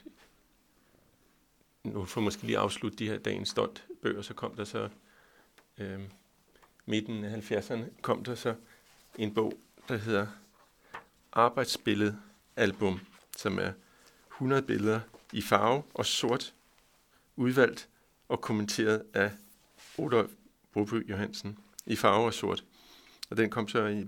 nu 1.84 2.04
får 2.04 2.20
måske 2.20 2.42
lige 2.42 2.58
afslutte 2.58 2.98
de 2.98 3.08
her 3.08 3.18
dagens 3.18 3.48
stolt 3.48 3.86
bøger, 4.02 4.22
så 4.22 4.34
kom 4.34 4.56
der 4.56 4.64
så 4.64 4.88
øh, 5.78 6.00
midten 6.86 7.24
af 7.24 7.50
70'erne, 7.50 8.00
kom 8.02 8.24
der 8.24 8.34
så 8.34 8.54
en 9.18 9.34
bog, 9.34 9.52
der 9.88 9.96
hedder 9.96 10.26
Arbejdsbillede 11.32 12.20
album, 12.56 13.00
som 13.36 13.58
er 13.58 13.72
100 14.32 14.62
billeder 14.62 15.00
i 15.32 15.42
farve 15.42 15.82
og 15.94 16.06
sort, 16.06 16.54
udvalgt 17.36 17.88
og 18.28 18.40
kommenteret 18.40 19.04
af 19.14 19.30
Rudolf 19.98 20.32
Broby 20.72 21.10
Johansen 21.10 21.58
i 21.86 21.96
farve 21.96 22.26
og 22.26 22.34
sort. 22.34 22.64
Og 23.30 23.36
den 23.36 23.50
kom 23.50 23.68
så 23.68 23.86
i, 23.86 24.06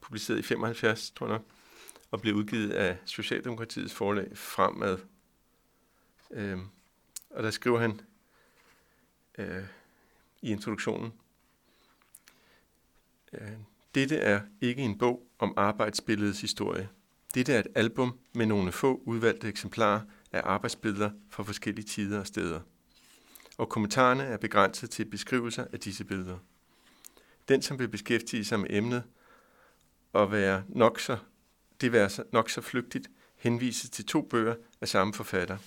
publiceret 0.00 0.38
i 0.38 0.42
75, 0.42 1.10
tror 1.10 1.26
jeg 1.26 1.32
nok 1.32 1.46
og 2.12 2.20
blev 2.20 2.34
udgivet 2.34 2.70
af 2.70 2.96
Socialdemokratiets 3.04 3.94
forlag 3.94 4.38
Fremad. 4.38 4.98
Øhm, 6.30 6.66
og 7.30 7.42
der 7.42 7.50
skriver 7.50 7.78
han 7.78 8.00
øh, 9.38 9.64
i 10.42 10.50
introduktionen, 10.50 11.12
øh, 13.32 13.52
dette 13.94 14.16
er 14.16 14.40
ikke 14.60 14.82
en 14.82 14.98
bog 14.98 15.26
om 15.38 15.54
arbejdsbilledets 15.56 16.40
historie. 16.40 16.88
Dette 17.34 17.52
er 17.52 17.60
et 17.60 17.68
album 17.74 18.18
med 18.34 18.46
nogle 18.46 18.72
få 18.72 19.02
udvalgte 19.04 19.48
eksemplarer 19.48 20.00
af 20.32 20.40
arbejdsbilleder 20.44 21.10
fra 21.30 21.42
forskellige 21.42 21.86
tider 21.86 22.20
og 22.20 22.26
steder. 22.26 22.60
Og 23.58 23.68
kommentarerne 23.68 24.22
er 24.22 24.36
begrænset 24.36 24.90
til 24.90 25.04
beskrivelser 25.04 25.66
af 25.72 25.80
disse 25.80 26.04
billeder. 26.04 26.38
Den, 27.48 27.62
som 27.62 27.78
vil 27.78 27.88
beskæftige 27.88 28.44
sig 28.44 28.60
med 28.60 28.66
emnet 28.70 29.02
og 30.12 30.32
være 30.32 30.64
nok 30.68 31.00
så 31.00 31.18
det 31.82 31.92
være 31.92 32.10
nok 32.32 32.50
så 32.50 32.60
flygtigt, 32.60 33.10
henvises 33.36 33.90
til 33.90 34.06
to 34.06 34.22
bøger 34.22 34.54
af 34.80 34.88
samme 34.88 35.14
forfatter. 35.14 35.58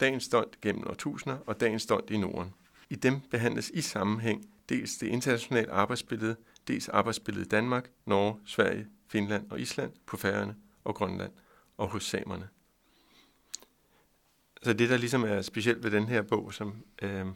Dagens 0.00 0.24
Stolt 0.24 0.60
gennem 0.60 0.86
årtusinder 0.86 1.38
og 1.46 1.60
Dagens 1.60 1.82
Stolt 1.82 2.10
i 2.10 2.16
Norden. 2.16 2.54
I 2.90 2.94
dem 2.94 3.20
behandles 3.20 3.70
i 3.70 3.80
sammenhæng 3.80 4.50
dels 4.68 4.96
det 4.96 5.06
internationale 5.06 5.70
arbejdsbillede, 5.70 6.36
dels 6.68 6.88
arbejdsbilledet 6.88 7.46
i 7.46 7.48
Danmark, 7.48 7.90
Norge, 8.06 8.40
Sverige, 8.46 8.86
Finland 9.08 9.50
og 9.50 9.60
Island 9.60 9.92
på 10.06 10.16
Færøerne 10.16 10.56
og 10.84 10.94
Grønland, 10.94 11.32
og 11.76 11.88
hos 11.88 12.04
samerne. 12.04 12.48
Så 14.62 14.72
det, 14.72 14.90
der 14.90 14.96
ligesom 14.96 15.24
er 15.24 15.42
specielt 15.42 15.84
ved 15.84 15.90
den 15.90 16.06
her 16.06 16.22
bog, 16.22 16.54
som 16.54 16.84
øh, 17.02 17.26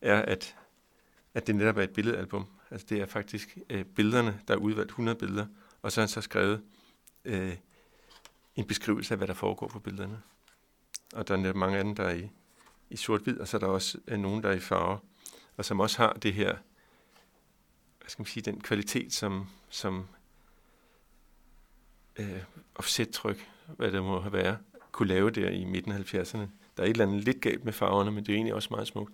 er, 0.00 0.22
at, 0.22 0.56
at 1.34 1.46
det 1.46 1.56
netop 1.56 1.76
er 1.76 1.82
et 1.82 1.92
billedalbum. 1.92 2.46
Altså 2.72 2.86
det 2.90 3.00
er 3.00 3.06
faktisk 3.06 3.58
øh, 3.70 3.84
billederne, 3.84 4.40
der 4.48 4.54
er 4.54 4.58
udvalgt 4.58 4.90
100 4.90 5.18
billeder, 5.18 5.46
og 5.82 5.92
så 5.92 6.00
har 6.00 6.02
han 6.02 6.08
så 6.08 6.20
skrevet 6.20 6.62
øh, 7.24 7.56
en 8.56 8.66
beskrivelse 8.66 9.14
af, 9.14 9.18
hvad 9.18 9.28
der 9.28 9.34
foregår 9.34 9.68
på 9.68 9.78
billederne. 9.78 10.22
Og 11.12 11.28
der 11.28 11.34
er 11.34 11.38
netop 11.38 11.56
mange 11.56 11.78
af 11.78 11.84
dem, 11.84 11.94
der 11.94 12.04
er 12.04 12.14
i, 12.14 12.30
i 12.90 12.96
sort-hvid, 12.96 13.38
og 13.38 13.48
så 13.48 13.56
er 13.56 13.58
der 13.58 13.66
også 13.66 13.98
øh, 14.08 14.18
nogen, 14.18 14.42
der 14.42 14.48
er 14.48 14.54
i 14.54 14.60
farve, 14.60 14.98
og 15.56 15.64
som 15.64 15.80
også 15.80 15.98
har 15.98 16.12
det 16.12 16.34
her, 16.34 16.56
hvad 18.00 18.08
skal 18.08 18.22
man 18.22 18.26
sige, 18.26 18.42
den 18.42 18.60
kvalitet, 18.60 19.12
som, 19.12 19.46
som 19.70 20.06
øh, 22.16 22.42
offset-tryk, 22.74 23.48
hvad 23.66 23.92
det 23.92 24.02
må 24.02 24.20
have 24.20 24.32
været, 24.32 24.58
kunne 24.92 25.08
lave 25.08 25.30
der 25.30 25.50
i 25.50 25.64
midten 25.64 25.92
af 25.92 26.14
70'erne. 26.14 26.46
Der 26.76 26.82
er 26.82 26.84
et 26.84 26.90
eller 26.90 27.06
andet 27.06 27.24
lidt 27.24 27.40
galt 27.40 27.64
med 27.64 27.72
farverne, 27.72 28.10
men 28.10 28.26
det 28.26 28.32
er 28.32 28.36
egentlig 28.36 28.54
også 28.54 28.68
meget 28.70 28.88
smukt. 28.88 29.12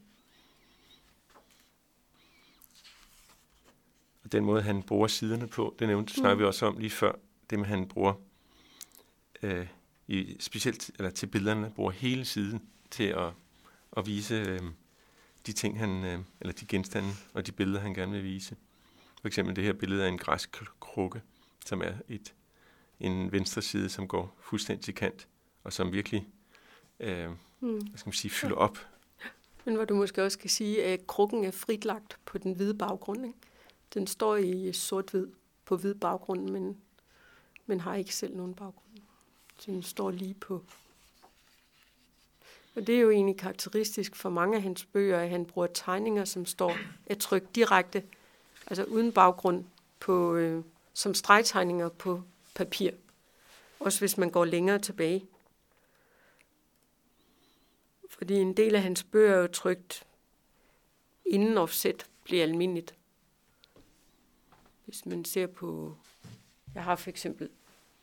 Den 4.28 4.44
måde, 4.44 4.62
han 4.62 4.82
bruger 4.82 5.06
siderne 5.06 5.46
på, 5.46 5.76
det 5.78 5.88
nævnte, 5.88 6.12
mm. 6.16 6.20
snakker 6.20 6.36
vi 6.36 6.44
også 6.44 6.66
om 6.66 6.78
lige 6.78 6.90
før, 6.90 7.12
det 7.50 7.58
med, 7.58 7.66
han 7.66 7.88
bruger, 7.88 8.14
øh, 9.42 9.66
i, 10.08 10.36
specielt 10.40 10.90
eller 10.98 11.10
til 11.10 11.26
billederne, 11.26 11.72
bruger 11.76 11.90
hele 11.90 12.24
siden 12.24 12.62
til 12.90 13.04
at, 13.04 13.32
at 13.96 14.06
vise 14.06 14.34
øh, 14.34 14.60
de 15.46 15.52
ting, 15.52 15.78
han, 15.78 16.04
øh, 16.04 16.18
eller 16.40 16.52
de 16.52 16.66
genstande 16.66 17.08
og 17.34 17.46
de 17.46 17.52
billeder, 17.52 17.80
han 17.80 17.94
gerne 17.94 18.12
vil 18.12 18.24
vise. 18.24 18.56
For 19.20 19.28
eksempel 19.28 19.56
det 19.56 19.64
her 19.64 19.72
billede 19.72 20.04
af 20.04 20.08
en 20.08 20.18
græsk 20.18 20.62
krukke, 20.80 21.22
som 21.66 21.82
er 21.82 21.92
et, 22.08 22.34
en 23.00 23.32
venstre 23.32 23.62
side, 23.62 23.88
som 23.88 24.08
går 24.08 24.36
fuldstændig 24.40 24.84
til 24.84 24.94
kant, 24.94 25.28
og 25.64 25.72
som 25.72 25.92
virkelig 25.92 26.28
øh, 27.00 27.30
mm. 27.60 27.78
hvad 27.78 27.98
skal 27.98 28.08
man 28.08 28.12
sige, 28.12 28.30
fylder 28.30 28.56
op. 28.56 28.78
Men 29.64 29.74
hvor 29.74 29.84
du 29.84 29.94
måske 29.94 30.24
også 30.24 30.38
kan 30.38 30.50
sige, 30.50 30.84
at 30.84 31.06
krukken 31.06 31.44
er 31.44 31.50
fritlagt 31.50 32.18
på 32.24 32.38
den 32.38 32.52
hvide 32.52 32.74
baggrund. 32.74 33.26
Ikke? 33.26 33.38
Den 33.94 34.06
står 34.06 34.36
i 34.36 34.72
sort-hvid 34.72 35.26
på 35.64 35.76
hvid 35.76 35.94
baggrund, 35.94 36.48
men, 36.50 36.76
men 37.66 37.80
har 37.80 37.94
ikke 37.94 38.14
selv 38.14 38.36
nogen 38.36 38.54
baggrund. 38.54 38.84
Så 39.58 39.70
den 39.70 39.82
står 39.82 40.10
lige 40.10 40.34
på. 40.34 40.64
Og 42.74 42.86
det 42.86 42.94
er 42.94 43.00
jo 43.00 43.10
egentlig 43.10 43.36
karakteristisk 43.36 44.16
for 44.16 44.30
mange 44.30 44.56
af 44.56 44.62
hans 44.62 44.84
bøger, 44.84 45.20
at 45.20 45.30
han 45.30 45.44
bruger 45.44 45.68
tegninger, 45.74 46.24
som 46.24 46.46
står 46.46 46.76
er 47.06 47.14
trykt 47.14 47.54
direkte, 47.54 48.02
altså 48.66 48.84
uden 48.84 49.12
baggrund, 49.12 49.64
på, 50.00 50.34
øh, 50.34 50.64
som 50.94 51.14
stregtegninger 51.14 51.88
på 51.88 52.22
papir. 52.54 52.90
Også 53.80 53.98
hvis 53.98 54.18
man 54.18 54.30
går 54.30 54.44
længere 54.44 54.78
tilbage. 54.78 55.24
Fordi 58.10 58.34
en 58.34 58.56
del 58.56 58.74
af 58.74 58.82
hans 58.82 59.02
bøger 59.02 59.34
er 59.34 59.40
jo 59.40 59.46
trygt 59.46 60.06
inden 61.26 61.58
offset 61.58 62.06
bliver 62.24 62.42
almindeligt. 62.42 62.97
Hvis 64.88 65.06
man 65.06 65.24
ser 65.24 65.46
på, 65.46 65.96
jeg 66.74 66.84
har 66.84 66.96
for 66.96 67.10
eksempel, 67.10 67.48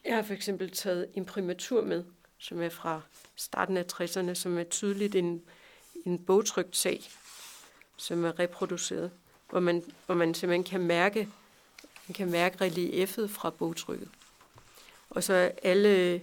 jeg 0.06 0.16
har 0.16 0.24
for 0.24 0.34
eksempel 0.34 0.72
taget 0.72 1.08
imprimatur 1.14 1.84
med, 1.84 2.04
som 2.38 2.62
er 2.62 2.70
fra 2.70 3.02
starten 3.36 3.78
af 3.78 3.86
60'erne, 3.94 4.34
som 4.34 4.58
er 4.58 4.64
tydeligt 4.64 5.16
en, 5.16 5.42
en 6.06 6.26
bogtrykt 6.26 6.78
sag, 6.78 7.02
som 7.98 8.26
er 8.26 8.40
reproduceret, 8.40 9.12
hvor 9.50 9.60
man, 9.60 9.84
hvor 10.06 10.16
man 10.16 10.34
simpelthen 10.34 10.64
kan 10.64 10.82
mærke, 10.82 11.30
man 12.08 12.14
kan 12.14 12.32
mærke 12.32 12.58
reliefet 12.62 13.30
fra 13.30 13.50
bogtrykket. 13.50 14.10
Og 15.10 15.24
så 15.24 15.52
alle, 15.64 16.22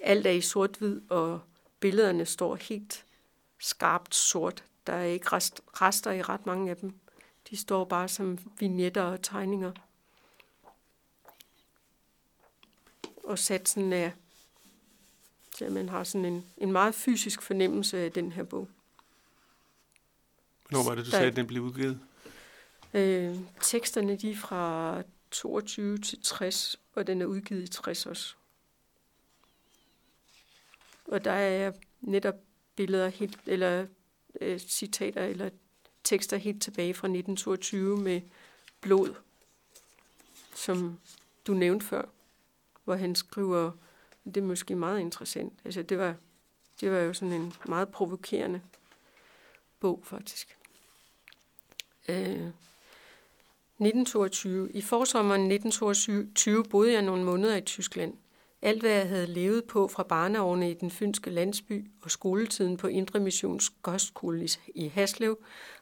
alt 0.00 0.26
er 0.26 0.30
i 0.30 0.40
sort-hvid, 0.40 1.00
og 1.10 1.40
billederne 1.80 2.26
står 2.26 2.56
helt 2.56 3.04
skarpt 3.58 4.14
sort. 4.14 4.64
Der 4.86 4.92
er 4.92 5.04
ikke 5.04 5.28
rest, 5.28 5.60
rester 5.66 6.10
i 6.10 6.22
ret 6.22 6.46
mange 6.46 6.70
af 6.70 6.76
dem. 6.76 6.94
De 7.50 7.56
står 7.56 7.84
bare 7.84 8.08
som 8.08 8.38
vignetter 8.58 9.02
og 9.02 9.22
tegninger. 9.22 9.72
Og 13.24 13.38
satsen 13.38 13.92
er, 13.92 14.10
så 15.56 15.68
man 15.70 15.88
har 15.88 16.04
sådan 16.04 16.24
en, 16.24 16.44
en 16.56 16.72
meget 16.72 16.94
fysisk 16.94 17.42
fornemmelse 17.42 17.98
af 17.98 18.12
den 18.12 18.32
her 18.32 18.44
bog. 18.44 18.68
Hvornår 20.68 20.84
var 20.84 20.94
det, 20.94 21.06
du 21.06 21.10
Der, 21.10 21.16
sagde, 21.16 21.30
at 21.30 21.36
den 21.36 21.46
blev 21.46 21.62
udgivet? 21.62 22.00
Øh, 22.94 23.36
teksterne 23.60 24.16
de 24.16 24.30
er 24.30 24.36
fra 24.36 25.02
22 25.30 25.98
til 25.98 26.22
60, 26.22 26.80
og 26.94 27.06
den 27.06 27.22
er 27.22 27.26
udgivet 27.26 27.62
i 27.62 27.68
60 27.68 28.06
også. 28.06 28.34
Og 31.04 31.24
der 31.24 31.32
er 31.32 31.72
netop 32.00 32.34
billeder 32.76 33.08
helt, 33.08 33.38
eller 33.46 33.86
øh, 34.40 34.58
citater 34.58 35.24
eller 35.24 35.50
tekster 36.04 36.36
helt 36.36 36.62
tilbage 36.62 36.94
fra 36.94 37.06
1922 37.06 37.96
med 37.96 38.20
blod, 38.80 39.14
som 40.54 40.98
du 41.46 41.54
nævnte 41.54 41.86
før, 41.86 42.04
hvor 42.84 42.94
han 42.94 43.14
skriver, 43.14 43.70
det 44.24 44.36
er 44.36 44.42
måske 44.42 44.76
meget 44.76 45.00
interessant. 45.00 45.52
Altså 45.64 45.82
det 45.82 45.98
var, 45.98 46.14
det 46.80 46.90
var 46.90 46.98
jo 46.98 47.12
sådan 47.12 47.32
en 47.32 47.52
meget 47.68 47.88
provokerende 47.88 48.60
bog 49.80 50.00
faktisk. 50.04 50.56
Øh, 52.08 52.50
1922. 53.74 54.72
I 54.72 54.80
forsommeren 54.80 55.40
1922 55.40 56.64
boede 56.64 56.92
jeg 56.92 57.02
nogle 57.02 57.24
måneder 57.24 57.56
i 57.56 57.60
Tyskland. 57.60 58.14
Alt, 58.62 58.80
hvad 58.80 58.90
jeg 58.90 59.08
havde 59.08 59.26
levet 59.26 59.64
på 59.64 59.88
fra 59.88 60.02
barneårene 60.02 60.70
i 60.70 60.74
den 60.74 60.90
fynske 60.90 61.30
landsby 61.30 61.90
og 62.02 62.10
skoletiden 62.10 62.76
på 62.76 62.86
Indre 62.86 63.20
Missions 63.20 63.72
kostskole 63.82 64.48
i 64.74 64.88
Haslev, 64.88 65.38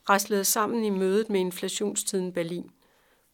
raslede 0.09 0.45
sammen 0.45 0.85
i 0.85 0.91
mødet 0.91 1.31
med 1.31 1.41
inflationstiden 1.41 2.33
Berlin. 2.33 2.71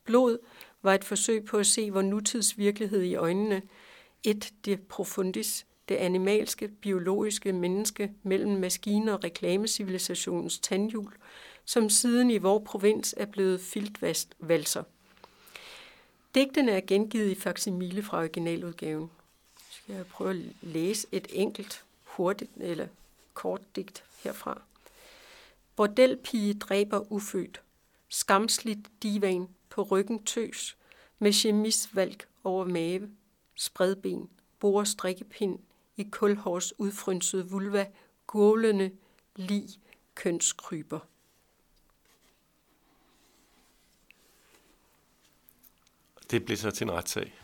Blod 0.05 0.39
var 0.83 0.95
et 0.95 1.05
forsøg 1.05 1.45
på 1.45 1.59
at 1.59 1.67
se 1.67 1.91
vor 1.93 2.03
nutids 2.03 2.59
virkelighed 2.59 3.03
i 3.03 3.15
øjnene. 3.15 3.63
Et 4.25 4.53
de 4.65 4.77
profundis, 4.77 5.67
det 5.89 5.95
animalske, 5.97 6.69
biologiske 6.69 7.53
menneske 7.53 8.13
mellem 8.23 8.61
maskiner 8.61 9.13
og 9.13 9.25
reklamecivilisationens 9.25 10.59
tandhjul, 10.59 11.13
som 11.65 11.91
siden 11.91 12.31
i 12.31 12.39
vor 12.39 12.59
provins 12.59 13.15
er 13.17 13.27
blevet 13.27 13.61
filtvalser. 13.61 14.83
Digtene 16.35 16.73
er 16.73 16.81
gengivet 16.87 17.31
i 17.31 17.35
faksimile 17.35 18.03
fra 18.03 18.19
originaludgaven 18.19 19.11
skal 19.89 19.97
jeg 19.97 20.07
prøve 20.07 20.31
at 20.31 20.37
læse 20.63 21.07
et 21.13 21.27
enkelt 21.31 21.85
hurtigt 22.05 22.51
eller 22.57 22.87
kort 23.35 23.61
digt 23.77 24.05
herfra. 24.25 24.63
Bordelpige 25.77 26.55
dræber 26.55 27.13
ufødt. 27.13 27.61
Skamsligt 28.09 28.81
divan 29.03 29.49
på 29.71 29.83
ryggen 29.83 30.25
tøs. 30.25 30.77
Med 31.19 31.33
chemisvalg 31.33 32.25
over 32.45 32.65
mave. 32.65 33.11
Spredben. 33.55 34.31
Bore 34.59 34.87
strikkepind 34.87 35.59
i 35.97 36.09
kulhårs 36.11 36.79
udfrynsede 36.79 37.49
vulva. 37.49 37.87
Gålende 38.27 38.91
lig 39.37 39.69
kønskryber. 40.15 41.01
Det 46.31 46.45
bliver 46.45 46.59
så 46.59 46.71
til 46.71 46.85
en 46.85 46.93
retssag. 46.93 47.35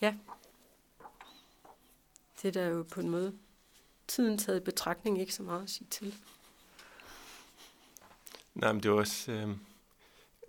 Ja, 0.00 0.14
det 2.42 2.48
er 2.48 2.52
der 2.52 2.66
jo 2.66 2.82
på 2.82 3.00
en 3.00 3.08
måde 3.08 3.38
tiden 4.08 4.38
taget 4.38 4.60
i 4.60 4.64
betragtning 4.64 5.20
ikke 5.20 5.34
så 5.34 5.42
meget 5.42 5.62
at 5.62 5.70
sige 5.70 5.86
til. 5.90 6.14
Nej, 8.54 8.72
men 8.72 8.82
det 8.82 8.90
var 8.90 8.96
også... 8.96 9.32
Øh, 9.32 9.56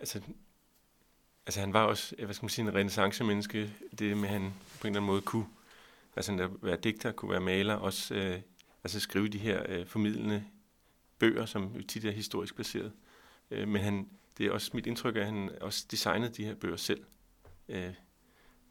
altså, 0.03 0.21
altså, 1.45 1.59
han 1.59 1.73
var 1.73 1.83
også, 1.83 2.15
hvad 2.15 2.33
skal 2.33 2.43
man 2.43 2.49
sige, 2.49 2.67
en 2.67 2.73
renaissance-menneske. 2.73 3.73
Det 3.99 4.17
med, 4.17 4.29
at 4.29 4.29
han 4.29 4.53
på 4.81 4.87
en 4.87 4.91
eller 4.91 4.99
anden 4.99 5.05
måde 5.05 5.21
kunne 5.21 5.45
altså, 6.15 6.33
at 6.33 6.49
være 6.61 6.77
digter, 6.77 7.11
kunne 7.11 7.31
være 7.31 7.39
maler, 7.39 7.73
også 7.73 8.15
øh, 8.15 8.39
altså, 8.83 8.99
skrive 8.99 9.27
de 9.27 9.37
her 9.37 9.65
øh, 9.69 9.87
formidlende 9.87 10.45
bøger, 11.19 11.45
som 11.45 11.75
jo 11.75 11.83
tit 11.83 12.05
er 12.05 12.11
historisk 12.11 12.55
baseret. 12.55 12.91
Øh, 13.51 13.67
men 13.67 13.81
han, 13.81 14.09
det 14.37 14.45
er 14.45 14.51
også 14.51 14.71
mit 14.73 14.87
indtryk, 14.87 15.15
at 15.15 15.25
han 15.25 15.49
også 15.61 15.85
designede 15.91 16.33
de 16.33 16.45
her 16.45 16.55
bøger 16.55 16.77
selv. 16.77 17.03
Øh, 17.69 17.93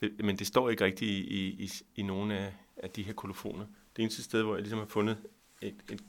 det, 0.00 0.24
men 0.24 0.38
det 0.38 0.46
står 0.46 0.70
ikke 0.70 0.84
rigtigt 0.84 1.10
i, 1.10 1.20
i, 1.20 1.64
i, 1.64 1.70
i 1.96 2.02
nogle 2.02 2.38
af, 2.38 2.54
af 2.76 2.90
de 2.90 3.02
her 3.02 3.12
kolofoner. 3.12 3.66
Det 3.96 4.02
eneste 4.02 4.22
sted, 4.22 4.42
hvor 4.42 4.54
jeg 4.54 4.62
ligesom 4.62 4.78
har 4.78 4.86
fundet 4.86 5.18
et, 5.60 5.74
et, 5.90 6.00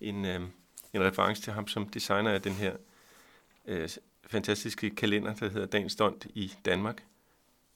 en, 0.00 0.24
øh, 0.24 0.40
en 0.92 1.02
reference 1.02 1.42
til 1.42 1.52
ham 1.52 1.68
som 1.68 1.88
designer 1.88 2.30
af 2.30 2.42
den 2.42 2.52
her 2.52 2.76
øh, 3.66 3.88
fantastiske 4.26 4.90
kalender, 4.90 5.34
der 5.34 5.48
hedder 5.48 5.66
Dagens 5.66 5.92
Stund 5.92 6.20
i 6.34 6.52
Danmark. 6.64 7.04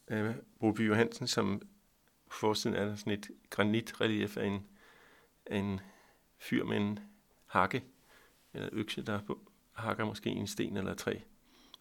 Øh, 0.09 0.35
Broby 0.61 0.89
Johansen, 0.89 1.27
som 1.27 1.63
på 2.31 2.37
forsiden 2.37 2.77
er 2.77 2.85
der 2.85 2.97
sådan 2.97 3.13
et 3.13 3.31
granitrelief 3.51 4.37
af 4.37 4.47
en, 4.47 4.67
af 5.47 5.57
en 5.57 5.81
fyr 6.39 6.65
med 6.65 6.77
en 6.77 6.99
hakke, 7.47 7.85
eller 8.55 8.69
økse, 8.73 9.03
der 9.03 9.21
på, 9.23 9.39
hakker 9.73 10.05
måske 10.05 10.31
en 10.31 10.47
sten 10.47 10.77
eller 10.77 10.95
træ. 10.95 11.15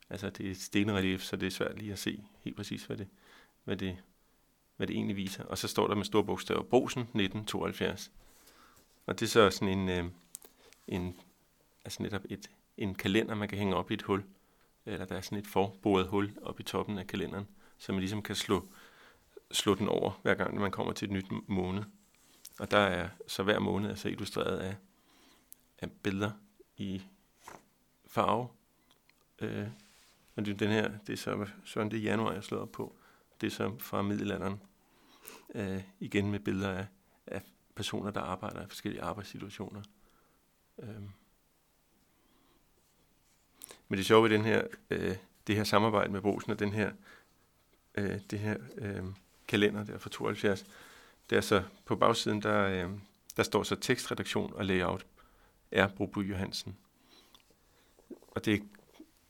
Altså 0.09 0.29
det 0.29 0.47
er 0.47 0.51
et 0.51 0.61
stenrelief, 0.61 1.21
så 1.21 1.35
det 1.35 1.47
er 1.47 1.51
svært 1.51 1.79
lige 1.79 1.91
at 1.91 1.99
se 1.99 2.23
helt 2.39 2.55
præcis, 2.55 2.85
hvad 2.85 2.97
det, 2.97 3.07
hvad 3.63 3.77
det 3.77 3.97
hvad 4.77 4.87
det 4.87 4.95
egentlig 4.95 5.15
viser. 5.15 5.43
Og 5.43 5.57
så 5.57 5.67
står 5.67 5.87
der 5.87 5.95
med 5.95 6.05
store 6.05 6.23
bogstaver, 6.23 6.63
Bosen 6.63 7.01
1972. 7.01 8.11
Og 9.05 9.19
det 9.19 9.25
er 9.25 9.29
så 9.29 9.49
sådan 9.49 9.79
en, 9.79 9.89
øh, 9.89 10.05
en 10.87 11.15
altså 11.85 12.03
netop 12.03 12.21
et, 12.29 12.49
en 12.77 12.95
kalender, 12.95 13.35
man 13.35 13.49
kan 13.49 13.57
hænge 13.57 13.75
op 13.75 13.91
i 13.91 13.93
et 13.93 14.01
hul. 14.01 14.23
Eller 14.87 15.05
der 15.05 15.17
er 15.17 15.21
sådan 15.21 15.37
et 15.37 15.47
forboret 15.47 16.07
hul 16.07 16.37
op 16.41 16.59
i 16.59 16.63
toppen 16.63 16.97
af 16.97 17.07
kalenderen, 17.07 17.47
så 17.77 17.91
man 17.91 17.99
ligesom 17.99 18.21
kan 18.21 18.35
slå, 18.35 18.67
slå 19.51 19.75
den 19.75 19.87
over, 19.87 20.19
hver 20.23 20.33
gang 20.33 20.59
man 20.59 20.71
kommer 20.71 20.93
til 20.93 21.05
et 21.05 21.11
nyt 21.11 21.25
måned. 21.47 21.83
Og 22.59 22.71
der 22.71 22.77
er 22.77 23.09
så 23.27 23.43
hver 23.43 23.59
måned 23.59 23.89
altså 23.89 24.09
illustreret 24.09 24.57
af, 24.57 24.75
af 25.79 25.91
billeder 25.91 26.31
i 26.77 27.01
farve. 28.05 28.47
Øh, 29.39 29.67
og 30.35 30.45
det, 30.45 30.59
den 30.59 30.71
her, 30.71 30.91
det 31.07 31.13
er 31.13 31.17
så 31.17 31.47
sådan 31.65 31.91
det 31.91 32.03
januar, 32.03 32.33
jeg 32.33 32.43
slår 32.43 32.59
op 32.59 32.71
på. 32.71 32.95
Det 33.41 33.47
er 33.47 33.51
så 33.51 33.75
fra 33.79 34.01
middelalderen. 34.01 34.61
Øh, 35.55 35.83
igen 35.99 36.31
med 36.31 36.39
billeder 36.39 36.71
af, 36.71 36.87
af 37.27 37.41
personer, 37.75 38.11
der 38.11 38.21
arbejder 38.21 38.65
i 38.65 38.67
forskellige 38.67 39.03
arbejdssituationer. 39.03 39.81
Øh. 40.79 41.01
Men 43.87 43.97
det 43.97 44.05
sjove 44.05 44.23
ved 44.23 44.37
den 44.37 44.45
her, 44.45 44.67
øh, 44.89 45.15
det 45.47 45.55
her 45.55 45.63
samarbejde 45.63 46.11
med 46.11 46.21
Brosen 46.21 46.51
og 46.51 46.59
den 46.59 46.73
her, 46.73 46.91
øh, 47.95 48.19
det 48.29 48.39
her 48.39 48.57
øh, 48.77 49.03
kalender 49.47 49.83
der 49.83 49.97
fra 49.97 50.09
72, 50.09 50.65
det 51.29 51.37
er 51.37 51.41
så 51.41 51.63
på 51.85 51.95
bagsiden, 51.95 52.41
der, 52.41 52.63
øh, 52.63 52.91
der 53.37 53.43
står 53.43 53.63
så 53.63 53.75
tekstredaktion 53.75 54.53
og 54.53 54.65
layout 54.65 55.05
er 55.71 55.87
Broby 55.87 56.29
Johansen. 56.29 56.77
Og 58.27 58.45
det 58.45 58.63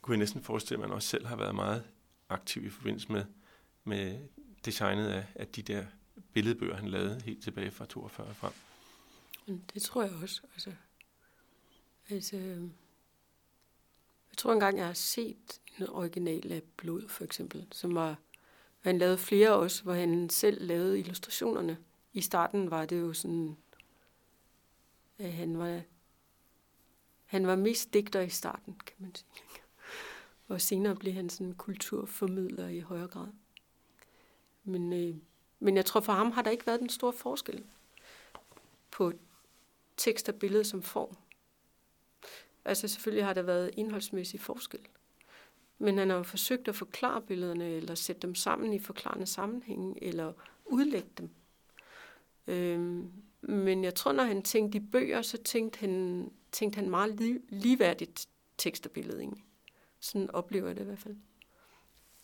kunne 0.01 0.13
jeg 0.13 0.19
næsten 0.19 0.43
forestille 0.43 0.77
mig, 0.77 0.83
at 0.83 0.89
man 0.89 0.95
også 0.95 1.07
selv 1.07 1.25
har 1.25 1.35
været 1.35 1.55
meget 1.55 1.83
aktiv 2.29 2.65
i 2.65 2.69
forbindelse 2.69 3.11
med, 3.11 3.25
med 3.83 4.19
designet 4.65 5.07
af, 5.07 5.25
af 5.35 5.47
de 5.47 5.61
der 5.61 5.85
billedbøger, 6.33 6.75
han 6.75 6.89
lavede 6.89 7.21
helt 7.25 7.43
tilbage 7.43 7.71
fra 7.71 7.85
42 7.85 8.33
frem. 8.33 8.53
Det 9.73 9.81
tror 9.81 10.03
jeg 10.03 10.11
også. 10.21 10.41
Altså, 10.53 10.71
altså, 12.09 12.37
øh, 12.37 12.69
jeg 14.37 14.41
tror 14.41 14.53
engang, 14.53 14.77
jeg 14.77 14.85
har 14.85 14.93
set 14.93 15.61
en 15.77 15.89
original 15.89 16.51
af 16.51 16.61
Blod, 16.63 17.09
for 17.09 17.23
eksempel, 17.23 17.67
som 17.71 17.95
var, 17.95 18.15
han 18.79 18.97
lavede 18.97 19.17
flere 19.17 19.53
også, 19.53 19.83
hvor 19.83 19.93
han 19.93 20.29
selv 20.29 20.67
lavede 20.67 20.99
illustrationerne. 20.99 21.77
I 22.13 22.21
starten 22.21 22.71
var 22.71 22.85
det 22.85 22.99
jo 22.99 23.13
sådan, 23.13 23.57
at 25.17 25.33
han 25.33 25.57
var, 25.57 25.81
han 27.25 27.47
var 27.47 27.55
mest 27.55 27.93
digter 27.93 28.21
i 28.21 28.29
starten, 28.29 28.79
kan 28.85 28.95
man 28.97 29.15
sige. 29.15 29.27
Og 30.47 30.61
senere 30.61 30.95
blev 30.95 31.13
han 31.13 31.29
sådan 31.29 31.53
kulturformidler 31.53 32.67
i 32.67 32.79
højere 32.79 33.07
grad. 33.07 33.27
Men, 34.63 34.93
øh, 34.93 35.15
men 35.59 35.75
jeg 35.75 35.85
tror, 35.85 36.01
for 36.01 36.13
ham 36.13 36.31
har 36.31 36.41
der 36.41 36.51
ikke 36.51 36.67
været 36.67 36.79
den 36.79 36.89
store 36.89 37.13
forskel 37.13 37.63
på 38.91 39.13
tekst 39.97 40.29
og 40.29 40.35
billede 40.35 40.63
som 40.63 40.81
form. 40.81 41.17
Altså 42.67 42.87
selvfølgelig 42.87 43.25
har 43.25 43.33
der 43.33 43.41
været 43.41 43.71
indholdsmæssig 43.77 44.39
forskel. 44.39 44.79
Men 45.77 45.97
han 45.97 46.09
har 46.09 46.17
jo 46.17 46.23
forsøgt 46.23 46.67
at 46.67 46.75
forklare 46.75 47.21
billederne, 47.21 47.69
eller 47.69 47.95
sætte 47.95 48.21
dem 48.21 48.35
sammen 48.35 48.73
i 48.73 48.79
forklarende 48.79 49.25
sammenhæng, 49.25 49.97
eller 50.01 50.33
udlægge 50.65 51.09
dem. 51.17 51.29
Øhm, 52.47 53.11
men 53.41 53.83
jeg 53.83 53.95
tror, 53.95 54.11
når 54.11 54.23
han 54.23 54.41
tænkte 54.41 54.77
i 54.77 54.81
bøger, 54.81 55.21
så 55.21 55.37
tænkte 55.37 55.79
han, 55.79 56.31
tænkte 56.51 56.77
han 56.77 56.89
meget 56.89 57.11
li- 57.21 57.45
ligeværdigt 57.49 58.27
tekst 58.57 58.85
og 58.85 58.91
billede 58.91 59.19
egentlig. 59.19 59.43
Sådan 59.99 60.31
oplever 60.31 60.67
jeg 60.67 60.75
det 60.75 60.81
i 60.81 60.85
hvert 60.85 60.99
fald. 60.99 61.15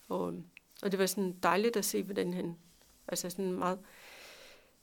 Og, 0.10 0.44
og 0.84 0.92
det 0.92 1.00
var 1.00 1.06
sådan 1.06 1.36
dejligt 1.44 1.78
at 1.78 1.86
se, 1.86 2.04
hvordan 2.04 2.34
han, 2.34 2.56
altså 3.08 3.30
sådan 3.30 3.52
meget, 3.52 3.80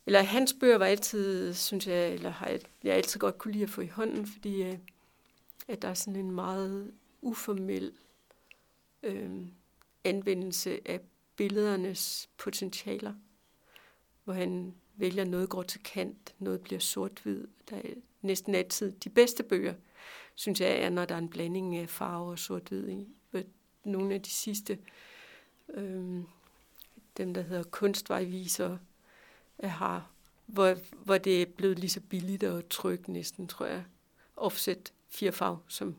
eller 0.07 0.23
hans 0.23 0.53
bøger 0.61 0.79
var 0.79 0.87
altid, 0.87 1.55
synes 1.55 1.87
jeg, 1.87 2.14
eller 2.14 2.31
har 2.31 2.46
jeg, 2.46 2.61
jeg 2.85 2.94
altid 2.94 3.20
godt 3.20 3.38
kunne 3.38 3.53
lide 3.53 3.64
at 3.64 3.70
få 3.70 3.81
i 3.81 3.87
hånden, 3.87 4.27
fordi 4.27 4.62
øh, 4.62 4.79
at 5.70 5.83
der 5.83 5.88
er 5.88 5.94
sådan 5.94 6.20
en 6.20 6.30
meget 6.30 6.92
uformel 7.22 7.92
øh, 9.02 9.46
anvendelse 10.04 10.80
af 10.85 11.00
billedernes 11.37 12.28
potentialer, 12.38 13.14
hvor 14.24 14.33
han 14.33 14.74
vælger 14.96 15.24
noget 15.24 15.48
går 15.48 15.62
til 15.62 15.83
kant, 15.83 16.35
noget 16.38 16.61
bliver 16.61 16.78
sort-hvid. 16.78 17.46
Der 17.70 17.76
er 17.76 17.94
næsten 18.22 18.54
altid 18.54 18.92
de 18.92 19.11
bedste 19.11 19.42
bøger, 19.42 19.74
synes 20.35 20.61
jeg, 20.61 20.83
er, 20.83 20.90
når 20.90 21.04
der 21.04 21.14
er 21.14 21.18
en 21.18 21.28
blanding 21.28 21.76
af 21.76 21.88
farve 21.88 22.30
og 22.30 22.38
sort-hvid 22.38 22.88
i. 22.88 23.09
Nogle 23.85 24.14
af 24.14 24.22
de 24.22 24.30
sidste, 24.30 24.78
øh, 25.68 26.20
dem 27.16 27.35
der 27.35 27.42
hedder 27.42 27.62
kunstvejviser, 27.62 28.78
har, 29.62 30.11
hvor, 30.46 30.76
hvor 31.04 31.18
det 31.18 31.42
er 31.42 31.46
blevet 31.46 31.78
lige 31.78 31.90
så 31.90 32.00
billigt 32.00 32.42
at 32.42 32.66
trykke 32.66 33.12
næsten, 33.12 33.48
tror 33.48 33.66
jeg. 33.66 33.85
Offset 34.37 34.92
fire 35.11 35.33
farve 35.33 35.59
som, 35.68 35.96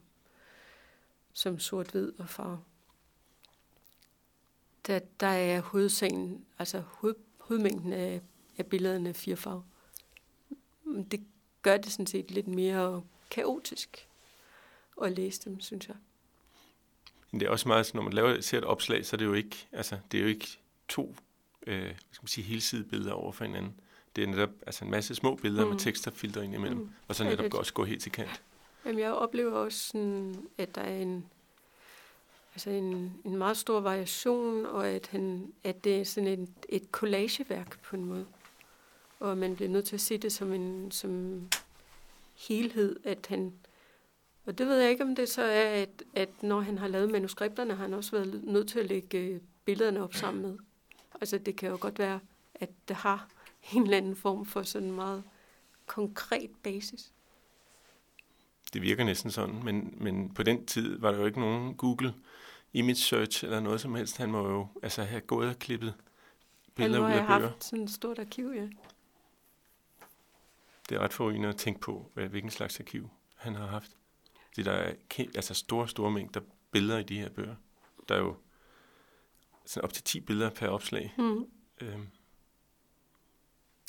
som 1.34 1.60
sort-hvid 1.60 2.12
og 2.20 2.30
farve. 2.30 2.60
Der, 4.88 5.00
der 5.20 5.28
er 5.28 5.62
hovedsagen, 5.62 6.46
altså 6.60 6.80
hoved, 6.80 7.16
hovedmængden 7.38 7.94
af, 7.94 8.22
af 8.58 8.66
billederne 8.66 9.14
fire 9.14 9.36
farve. 9.36 9.64
Det 11.12 11.26
gør 11.62 11.78
det 11.78 11.92
sådan 11.92 12.08
set 12.08 12.32
lidt 12.32 12.48
mere 12.48 13.04
kaotisk 13.32 14.08
at 15.04 15.12
læse 15.12 15.42
dem, 15.46 15.60
synes 15.60 15.88
jeg. 15.88 15.96
Men 17.32 17.40
det 17.40 17.46
er 17.46 17.50
også 17.50 17.68
meget, 17.68 17.94
når 17.94 18.02
man 18.02 18.14
laver, 18.14 18.42
ser 18.42 18.58
et 18.58 18.64
opslag, 18.64 19.06
så 19.06 19.16
er 19.16 19.18
det 19.18 19.26
jo 19.26 19.34
ikke, 19.34 19.68
altså, 19.72 20.00
det 20.12 20.18
er 20.18 20.22
jo 20.22 20.28
ikke 20.28 20.60
to 20.88 21.16
øh, 21.68 21.82
hvad 21.82 21.94
skal 22.12 22.24
man 22.24 22.28
sige, 22.28 22.46
helside 22.46 22.84
billeder 22.84 23.12
over 23.12 23.32
for 23.32 23.46
hinanden. 23.46 23.74
Det 24.16 24.24
er 24.24 24.28
netop 24.28 24.50
altså 24.66 24.86
en 24.86 24.92
masse 24.92 25.16
små 25.16 25.36
billeder 25.36 25.66
mm. 25.66 25.72
med 25.72 25.80
tekster 25.80 26.12
filter 26.12 26.42
ind 26.42 26.54
imellem, 26.54 26.80
mm. 26.80 26.90
og 27.08 27.16
så 27.16 27.24
netop 27.24 27.54
også 27.54 27.74
gå 27.74 27.84
helt 27.84 28.02
til 28.02 28.12
kant. 28.12 28.42
Jamen, 28.86 29.00
jeg 29.00 29.12
oplever 29.12 29.52
også, 29.52 29.80
sådan, 29.80 30.48
at 30.58 30.76
der 30.76 30.82
er 30.82 30.98
en, 31.02 31.26
altså 32.54 32.70
en, 32.70 33.14
en 33.26 33.36
meget 33.36 33.58
stor 33.58 33.80
variation, 33.80 34.66
og 34.66 34.88
at, 34.88 35.08
han, 35.08 35.54
at 35.64 35.84
det 35.84 36.00
er 36.00 36.06
sådan 36.06 36.30
et, 36.30 36.50
et 36.70 36.88
collageværk 36.92 37.82
på 37.82 37.96
en 37.96 38.06
måde. 38.06 38.26
Og 39.20 39.38
man 39.38 39.56
bliver 39.56 39.70
nødt 39.70 39.86
til 39.86 39.96
at 39.96 40.02
se 40.02 40.18
det 40.18 40.32
som 40.32 40.54
en 40.54 40.92
som 40.92 41.44
helhed, 42.48 43.00
at 43.04 43.26
han, 43.30 43.54
og 44.46 44.58
det 44.58 44.68
ved 44.68 44.78
jeg 44.78 44.90
ikke, 44.92 45.04
om 45.04 45.16
det 45.16 45.30
så 45.30 45.42
er, 45.42 45.82
at, 45.82 46.04
at 46.16 46.44
når 46.44 46.60
han 46.62 46.78
har 46.78 46.88
lavet 46.88 47.12
manuskripterne, 47.12 47.76
har 47.76 47.84
han 47.84 47.94
også 47.94 48.12
været 48.12 48.44
nødt 48.44 48.70
til 48.70 48.80
at 48.80 48.86
lægge 48.86 49.18
øh, 49.18 49.42
billederne 49.66 50.04
op 50.04 50.14
sammen 50.14 50.42
med. 50.42 50.58
Altså 51.22 51.38
det 51.38 51.56
kan 51.56 51.70
jo 51.70 51.78
godt 51.82 52.00
være, 52.00 52.20
at 52.56 52.70
det 52.88 52.96
har 52.96 53.28
en 53.74 53.84
eller 53.84 53.98
anden 53.98 54.16
form 54.16 54.46
for 54.46 54.64
sådan 54.64 54.88
en 54.88 54.96
meget 54.96 55.24
konkret 55.86 56.52
basis. 56.64 57.12
Det 58.74 58.82
virker 58.82 59.04
næsten 59.04 59.32
sådan, 59.32 59.64
men, 59.64 59.94
men 59.98 60.34
på 60.34 60.44
den 60.44 60.66
tid 60.66 61.00
var 61.00 61.12
der 61.12 61.20
jo 61.20 61.26
ikke 61.26 61.40
nogen 61.40 61.76
Google 61.76 62.14
image 62.74 62.96
search 62.96 63.44
eller 63.44 63.60
noget 63.60 63.82
som 63.82 63.96
helst. 63.96 64.18
Han 64.18 64.32
må 64.32 64.50
jo 64.50 64.68
altså 64.84 65.04
have 65.04 65.22
gået 65.22 65.50
og 65.50 65.60
klippet 65.60 65.94
billeder 66.76 67.00
ud 67.00 67.06
af 67.06 67.12
bøger. 67.12 67.22
Han 67.22 67.28
må 67.28 67.34
have 67.34 67.50
haft 67.50 67.64
sådan 67.64 67.84
et 67.84 67.92
stort 67.92 68.20
arkiv, 68.20 68.52
ja. 68.56 68.68
Det 70.90 70.98
er 70.98 71.00
ret 71.00 71.14
forrygende 71.14 71.50
at 71.50 71.58
tænke 71.58 71.80
på, 71.80 72.12
hvilken 72.14 72.52
slags 72.52 72.80
arkiv 72.80 73.10
han 73.36 73.56
har 73.56 73.68
haft. 73.68 73.92
Det 74.56 74.66
der 74.66 74.72
er 74.72 74.94
altså 75.18 75.54
store, 75.54 75.88
store 75.88 76.12
mængder 76.12 76.42
billeder 76.72 77.00
i 77.00 77.04
de 77.04 77.20
her 77.20 77.30
bøger. 77.30 77.56
Der 78.10 78.16
er 78.16 78.20
jo 78.20 78.36
sådan 79.66 79.84
op 79.84 79.94
til 79.94 80.04
10 80.04 80.20
billeder 80.20 80.50
per 80.50 80.68
opslag. 80.68 81.14
Mm. 81.18 81.46
Øhm. 81.82 82.08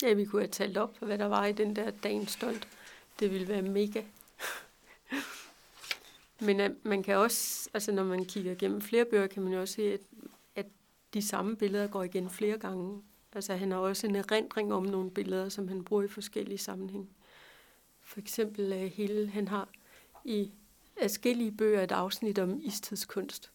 Ja, 0.02 0.12
vi 0.12 0.24
kunne 0.24 0.42
have 0.42 0.50
talt 0.50 0.76
op, 0.76 0.98
hvad 0.98 1.18
der 1.18 1.26
var 1.26 1.46
i 1.46 1.52
den 1.52 1.76
der 1.76 1.90
dagens 1.90 2.30
stund. 2.30 2.62
Det 3.20 3.30
ville 3.30 3.48
være 3.48 3.62
mega. 3.62 4.02
Men 6.46 6.60
at 6.60 6.72
man 6.82 7.02
kan 7.02 7.16
også, 7.16 7.70
altså 7.74 7.92
når 7.92 8.04
man 8.04 8.24
kigger 8.24 8.54
gennem 8.54 8.80
flere 8.80 9.04
bøger, 9.04 9.26
kan 9.26 9.42
man 9.42 9.52
jo 9.52 9.60
også 9.60 9.74
se, 9.74 9.92
at, 9.92 10.00
at 10.56 10.66
de 11.14 11.22
samme 11.22 11.56
billeder 11.56 11.86
går 11.86 12.02
igen 12.02 12.30
flere 12.30 12.58
gange. 12.58 13.02
Altså 13.32 13.56
han 13.56 13.70
har 13.70 13.78
også 13.78 14.06
en 14.06 14.16
erindring 14.16 14.74
om 14.74 14.82
nogle 14.82 15.10
billeder, 15.10 15.48
som 15.48 15.68
han 15.68 15.84
bruger 15.84 16.02
i 16.02 16.08
forskellige 16.08 16.58
sammenhænge. 16.58 17.08
For 18.00 18.20
eksempel 18.20 18.72
uh, 18.72 18.78
hele, 18.78 19.28
han 19.28 19.48
har 19.48 19.68
i 20.24 20.52
adskillige 21.00 21.52
bøger 21.52 21.82
et 21.82 21.92
afsnit 21.92 22.38
om 22.38 22.60
istidskunst 22.62 23.52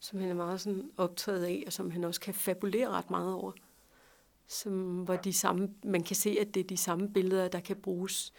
som 0.00 0.18
han 0.18 0.28
er 0.28 0.34
meget 0.34 0.60
sådan 0.60 0.90
optaget 0.96 1.44
af, 1.44 1.62
og 1.66 1.72
som 1.72 1.90
han 1.90 2.04
også 2.04 2.20
kan 2.20 2.34
fabulere 2.34 2.88
ret 2.88 3.10
meget 3.10 3.34
over. 3.34 3.52
Som, 4.48 5.02
hvor 5.02 5.16
de 5.16 5.32
samme, 5.32 5.74
man 5.84 6.02
kan 6.02 6.16
se, 6.16 6.36
at 6.40 6.54
det 6.54 6.60
er 6.60 6.64
de 6.64 6.76
samme 6.76 7.12
billeder, 7.12 7.48
der 7.48 7.60
kan 7.60 7.76
bruges 7.76 8.32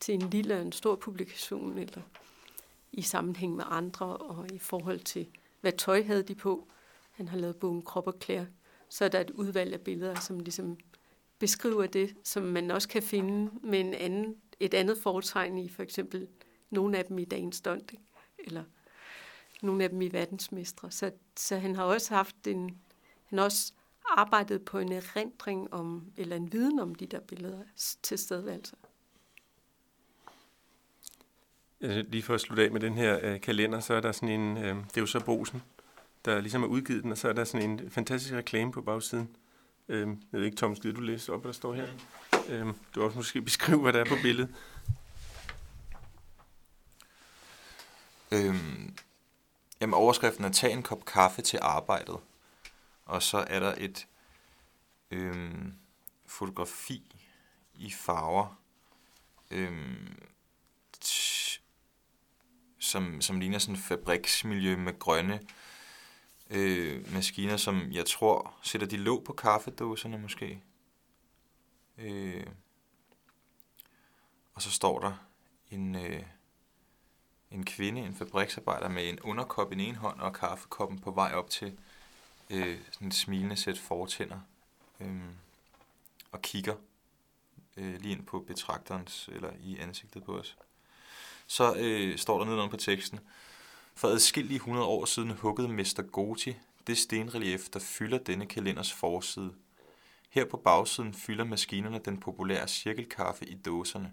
til 0.00 0.14
en 0.14 0.30
lille 0.30 0.54
og 0.54 0.62
en 0.62 0.72
stor 0.72 0.96
publikation, 0.96 1.78
eller 1.78 2.02
i 2.92 3.02
sammenhæng 3.02 3.56
med 3.56 3.64
andre, 3.68 4.06
og 4.06 4.52
i 4.52 4.58
forhold 4.58 5.00
til, 5.00 5.28
hvad 5.60 5.72
tøj 5.72 6.02
havde 6.02 6.22
de 6.22 6.34
på. 6.34 6.68
Han 7.10 7.28
har 7.28 7.38
lavet 7.38 7.56
bogen 7.56 7.82
Krop 7.82 8.06
og 8.06 8.18
Klær. 8.18 8.44
Så 8.88 9.04
er 9.04 9.08
der 9.08 9.20
et 9.20 9.30
udvalg 9.30 9.72
af 9.72 9.80
billeder, 9.80 10.14
som 10.14 10.40
ligesom 10.40 10.78
beskriver 11.38 11.86
det, 11.86 12.16
som 12.24 12.42
man 12.42 12.70
også 12.70 12.88
kan 12.88 13.02
finde 13.02 13.50
med 13.62 13.80
en 13.80 13.94
anden, 13.94 14.36
et 14.60 14.74
andet 14.74 14.98
foretegn 14.98 15.58
i, 15.58 15.68
for 15.68 15.82
eksempel 15.82 16.28
nogle 16.70 16.98
af 16.98 17.04
dem 17.04 17.18
i 17.18 17.24
dagens 17.24 17.56
stund, 17.56 17.82
eller 18.38 18.64
nogle 19.62 19.84
af 19.84 19.90
dem 19.90 20.02
i 20.02 20.12
verdensmestre. 20.12 20.90
Så, 20.90 21.10
så 21.36 21.56
han 21.56 21.76
har 21.76 21.84
også 21.84 22.14
haft 22.14 22.46
en, 22.46 22.78
han 23.24 23.38
har 23.38 23.44
også 23.44 23.72
arbejdet 24.04 24.64
på 24.64 24.78
en 24.78 24.92
erindring 24.92 25.74
om, 25.74 26.12
eller 26.16 26.36
en 26.36 26.52
viden 26.52 26.78
om 26.78 26.94
de 26.94 27.06
der 27.06 27.20
billeder 27.20 27.62
til 28.02 28.34
Altså. 28.34 28.76
Øh, 31.80 32.04
lige 32.08 32.22
for 32.22 32.34
at 32.34 32.40
slutte 32.40 32.64
af 32.64 32.70
med 32.70 32.80
den 32.80 32.94
her 32.94 33.18
øh, 33.22 33.40
kalender, 33.40 33.80
så 33.80 33.94
er 33.94 34.00
der 34.00 34.12
sådan 34.12 34.40
en, 34.40 34.56
øh, 34.56 34.76
det 34.76 34.96
er 34.96 35.00
jo 35.00 35.06
så 35.06 35.24
Bosen, 35.24 35.62
der 36.24 36.40
ligesom 36.40 36.60
har 36.60 36.68
udgivet 36.68 37.02
den, 37.02 37.12
og 37.12 37.18
så 37.18 37.28
er 37.28 37.32
der 37.32 37.44
sådan 37.44 37.70
en 37.70 37.90
fantastisk 37.90 38.34
reklame 38.34 38.72
på 38.72 38.82
bagsiden. 38.82 39.36
Øh, 39.88 40.08
jeg 40.08 40.40
ved 40.40 40.44
ikke, 40.44 40.56
Thomas, 40.56 40.78
du 40.78 41.00
læse 41.00 41.32
op, 41.32 41.40
hvad 41.40 41.52
der 41.52 41.56
står 41.56 41.74
her? 41.74 41.88
Øh, 42.48 42.66
du 42.94 43.04
også 43.04 43.16
måske 43.16 43.42
beskrive, 43.42 43.80
hvad 43.80 43.92
der 43.92 44.00
er 44.00 44.04
på 44.04 44.16
billedet. 44.22 44.54
Øhm, 48.32 48.94
jamen, 49.80 49.94
overskriften 49.94 50.44
er, 50.44 50.48
tag 50.48 50.72
en 50.72 50.82
kop 50.82 51.04
kaffe 51.04 51.42
til 51.42 51.58
arbejdet. 51.62 52.16
Og 53.04 53.22
så 53.22 53.44
er 53.46 53.60
der 53.60 53.74
et 53.78 54.06
øhm, 55.10 55.74
fotografi 56.26 57.16
i 57.74 57.90
farver, 57.90 58.60
øhm, 59.50 60.18
som, 62.86 63.20
som 63.20 63.40
ligner 63.40 63.58
sådan 63.58 63.74
et 63.74 63.80
fabriksmiljø 63.80 64.76
med 64.76 64.98
grønne 64.98 65.40
øh, 66.50 67.14
maskiner, 67.14 67.56
som 67.56 67.92
jeg 67.92 68.06
tror 68.06 68.54
sætter 68.62 68.86
de 68.86 68.96
låg 68.96 69.24
på 69.24 69.32
kaffedåserne 69.32 70.18
måske. 70.18 70.62
Øh, 71.98 72.46
og 74.54 74.62
så 74.62 74.70
står 74.70 75.00
der 75.00 75.12
en, 75.70 75.94
øh, 75.94 76.22
en 77.50 77.64
kvinde, 77.64 78.00
en 78.00 78.14
fabriksarbejder 78.14 78.88
med 78.88 79.08
en 79.08 79.20
underkop 79.20 79.72
i 79.72 79.74
en 79.74 79.80
ene 79.80 79.98
hånd 79.98 80.20
og 80.20 80.34
kaffekoppen 80.34 80.98
på 80.98 81.10
vej 81.10 81.32
op 81.34 81.50
til 81.50 81.78
øh, 82.50 82.78
sådan 82.92 83.08
et 83.08 83.14
smilende 83.14 83.56
sæt 83.56 83.78
fortænder 83.78 84.40
øh, 85.00 85.20
og 86.32 86.42
kigger 86.42 86.76
øh, 87.76 88.00
lige 88.00 88.12
ind 88.12 88.26
på 88.26 88.40
betragterens, 88.40 89.28
eller 89.32 89.52
i 89.60 89.78
ansigtet 89.78 90.24
på 90.24 90.38
os. 90.38 90.56
Så 91.46 91.74
øh, 91.74 92.18
står 92.18 92.38
der 92.38 92.44
nedenunder 92.44 92.70
på 92.70 92.76
teksten, 92.76 93.20
for 93.94 94.08
adskillige 94.08 94.56
100 94.56 94.86
år 94.86 95.04
siden 95.04 95.30
huggede 95.30 95.68
Mester 95.68 96.02
Goti 96.02 96.54
det 96.86 96.98
stenrelief, 96.98 97.68
der 97.68 97.80
fylder 97.80 98.18
denne 98.18 98.46
kalenders 98.46 98.92
forside. 98.92 99.54
Her 100.30 100.44
på 100.44 100.56
bagsiden 100.56 101.14
fylder 101.14 101.44
maskinerne 101.44 101.98
den 101.98 102.20
populære 102.20 102.68
cirkelkaffe 102.68 103.46
i 103.46 103.54
dåserne. 103.54 104.12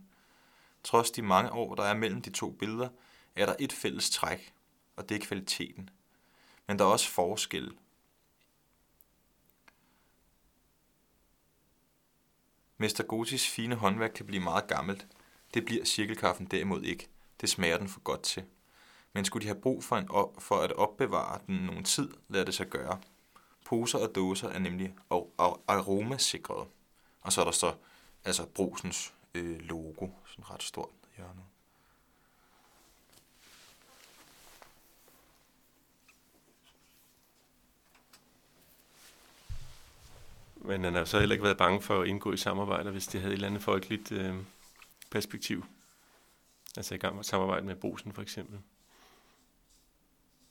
Trods 0.83 1.11
de 1.11 1.21
mange 1.21 1.51
år, 1.51 1.75
der 1.75 1.83
er 1.83 1.93
mellem 1.93 2.21
de 2.21 2.29
to 2.29 2.51
billeder, 2.51 2.89
er 3.35 3.45
der 3.45 3.55
et 3.59 3.73
fælles 3.73 4.09
træk, 4.09 4.53
og 4.95 5.09
det 5.09 5.15
er 5.15 5.25
kvaliteten. 5.25 5.89
Men 6.67 6.79
der 6.79 6.85
er 6.85 6.89
også 6.89 7.09
forskel. 7.09 7.73
Mester 12.77 13.03
Gotis 13.03 13.47
fine 13.47 13.75
håndværk 13.75 14.11
kan 14.15 14.25
blive 14.25 14.43
meget 14.43 14.67
gammelt. 14.67 15.07
Det 15.53 15.65
bliver 15.65 15.85
cirkelkaffen 15.85 16.45
derimod 16.45 16.83
ikke. 16.83 17.09
Det 17.43 17.51
smager 17.51 17.77
den 17.77 17.89
for 17.89 17.99
godt 17.99 18.21
til. 18.21 18.43
Men 19.13 19.25
skulle 19.25 19.43
de 19.43 19.47
have 19.47 19.61
brug 19.61 19.83
for, 19.83 19.97
en 19.97 20.09
op, 20.09 20.41
for 20.41 20.55
at 20.55 20.71
opbevare 20.71 21.39
den 21.47 21.55
nogen 21.55 21.83
tid, 21.83 22.09
lader 22.29 22.45
det 22.45 22.53
sig 22.53 22.67
gøre. 22.67 22.99
Poser 23.65 23.99
og 23.99 24.15
dåser 24.15 24.49
er 24.49 24.59
nemlig 24.59 24.95
aromasikrede. 25.67 26.65
Og 27.21 27.33
så 27.33 27.41
er 27.41 27.45
der 27.45 27.51
så 27.51 27.73
altså 28.25 28.45
brusens 28.45 29.13
øh, 29.33 29.59
logo, 29.59 30.07
sådan 30.25 30.49
ret 30.49 30.63
stort 30.63 30.89
hjørne. 31.17 31.41
Men 40.55 40.83
han 40.83 40.93
har 40.93 41.05
så 41.05 41.19
heller 41.19 41.33
ikke 41.33 41.43
været 41.43 41.57
bange 41.57 41.81
for 41.81 42.01
at 42.01 42.07
indgå 42.07 42.33
i 42.33 42.37
samarbejder, 42.37 42.91
hvis 42.91 43.07
det 43.07 43.21
havde 43.21 43.33
et 43.33 43.37
eller 43.37 43.47
andet 43.47 43.63
folkeligt 43.63 44.11
øh, 44.11 44.35
perspektiv. 45.11 45.65
Altså 46.77 46.95
i 46.95 46.97
gang 46.97 47.15
med 47.15 47.23
samarbejde 47.23 47.65
med 47.65 47.75
Bosen 47.75 48.13
for 48.13 48.21
eksempel. 48.21 48.59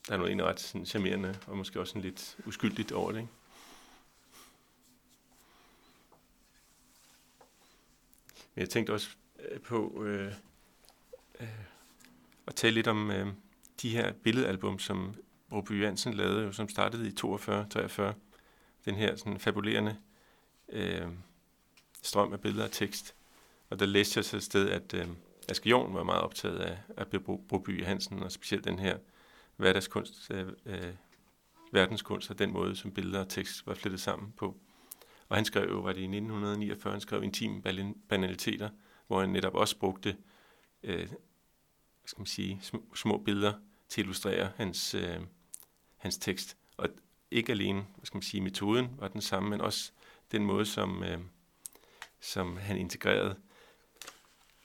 Der 0.09 0.13
er 0.13 0.17
noget 0.17 0.31
egentlig 0.31 0.47
ret 0.47 0.61
sådan, 0.61 0.87
charmerende, 0.87 1.39
og 1.47 1.57
måske 1.57 1.81
også 1.81 1.91
sådan 1.91 2.03
lidt 2.03 2.37
uskyldigt 2.47 2.93
over 2.93 3.13
det, 3.13 3.19
ikke? 3.21 3.33
Men 8.55 8.61
jeg 8.61 8.71
tænkte 8.71 8.93
også 8.93 9.09
øh, 9.51 9.61
på 9.61 10.05
øh, 10.05 10.33
øh, 11.41 11.49
at 12.47 12.55
tale 12.55 12.75
lidt 12.75 12.87
om 12.87 13.11
øh, 13.11 13.27
de 13.83 13.91
her 13.91 14.13
billedalbum, 14.13 14.79
som 14.79 15.15
Broby 15.49 15.83
Jansen 15.83 16.15
lavede, 16.15 16.43
jo, 16.45 16.53
som 16.53 16.69
startede 16.69 17.09
i 17.09 17.15
42-43. 17.25 18.13
Den 18.85 18.95
her 18.95 19.17
sådan 19.17 19.41
fabulerende 19.41 19.97
øh, 20.69 21.09
strøm 22.03 22.33
af 22.33 22.41
billeder 22.41 22.65
og 22.65 22.73
tekst. 22.73 23.15
Og 23.71 23.79
der 23.79 23.87
læste 23.87 24.19
jeg 24.19 24.25
så 24.25 24.37
et 24.37 24.43
sted, 24.43 24.71
at 24.71 24.95
øh, 24.95 25.09
Aske 25.49 25.69
Jorn 25.69 25.95
var 25.95 26.03
meget 26.03 26.21
optaget 26.21 26.59
af, 26.59 26.79
af 26.97 27.07
Broby 27.49 27.85
Hansen, 27.85 28.23
og 28.23 28.33
specielt 28.33 28.65
den 28.65 28.79
her 28.79 28.99
hverdagskunst, 29.57 30.31
øh, 30.31 30.49
øh, 30.67 30.95
verdenskunst, 31.73 32.31
og 32.31 32.39
den 32.39 32.53
måde, 32.53 32.77
som 32.77 32.93
billeder 32.93 33.21
og 33.21 33.29
tekst 33.29 33.67
var 33.67 33.75
flettet 33.75 34.01
sammen 34.01 34.33
på. 34.37 34.57
Og 35.29 35.37
han 35.37 35.45
skrev 35.45 35.69
jo, 35.71 35.81
var 35.81 35.93
det 35.93 36.01
i 36.01 36.05
1949, 36.05 36.93
han 36.93 37.01
skrev 37.01 37.23
Intime 37.23 37.63
Banaliteter, 38.09 38.71
hvor 39.07 39.21
han 39.21 39.29
netop 39.29 39.55
også 39.55 39.79
brugte 39.79 40.17
øh, 40.83 41.09
hvad 42.03 42.09
skal 42.09 42.21
man 42.21 42.27
sige, 42.27 42.59
små, 42.63 42.83
små 42.95 43.19
billeder 43.19 43.53
til 43.89 44.01
at 44.01 44.05
illustrere 44.05 44.51
hans, 44.57 44.95
øh, 44.95 45.21
hans 45.97 46.19
tekst. 46.19 46.57
Og 46.77 46.89
ikke 47.31 47.53
alene, 47.53 47.87
hvad 47.97 48.07
skal 48.07 48.17
man 48.17 48.23
sige, 48.23 48.41
metoden 48.41 48.89
var 48.99 49.09
den 49.09 49.21
samme, 49.21 49.51
men 49.51 49.61
også 49.61 49.93
den 50.33 50.45
måde, 50.45 50.67
som, 50.67 51.05
øh, 51.05 51.19
som 52.21 52.57
han 52.57 52.77
integrerede 52.77 53.37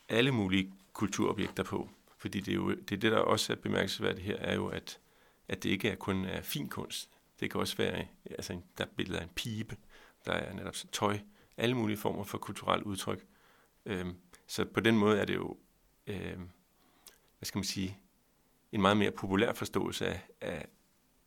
alle 0.10 0.32
mulige 0.32 0.74
kulturobjekter 0.94 1.64
på. 1.64 1.90
Fordi 2.18 2.40
det 2.40 2.52
er 2.52 2.56
jo 2.56 2.70
det, 2.70 2.92
er 2.92 2.98
det 2.98 3.12
der 3.12 3.18
også 3.18 3.54
er 3.54 3.58
bemærkelsesværdigt 3.58 4.26
her, 4.26 4.36
er 4.36 4.56
jo, 4.56 4.68
at, 4.68 5.00
at 5.48 5.64
det 5.64 5.70
ikke 5.70 5.90
er 5.90 5.96
kun 5.96 6.26
er 6.26 6.42
fin 6.42 6.70
kunst. 6.70 7.10
Det 7.40 7.52
kan 7.52 7.62
også 7.62 7.78
være, 7.78 8.08
altså 8.26 8.62
der 8.78 8.84
er 8.84 8.90
billeder 8.98 9.20
af 9.20 9.24
en 9.24 9.30
pibe, 9.36 9.78
der 10.26 10.32
er 10.32 10.54
netop 10.54 10.76
tøj, 10.92 11.20
alle 11.58 11.76
mulige 11.76 11.98
former 11.98 12.24
for 12.24 12.38
kulturelt 12.38 12.84
udtryk. 12.84 13.26
Øhm, 13.86 14.16
så 14.48 14.66
på 14.66 14.80
den 14.80 14.98
måde 14.98 15.20
er 15.20 15.26
det 15.26 15.36
jo, 15.36 15.58
øhm, 16.08 16.50
hvad 17.38 17.46
skal 17.46 17.58
man 17.58 17.64
sige, 17.64 18.00
en 18.72 18.82
meget 18.82 18.98
mere 18.98 19.12
populær 19.12 19.54
forståelse 19.54 20.08
af, 20.08 20.22
af, 20.42 20.68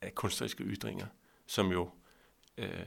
af 0.01 0.15
kunstneriske 0.15 0.65
ytringer, 0.65 1.07
som 1.47 1.73
jo 1.73 1.91
øh, 2.59 2.87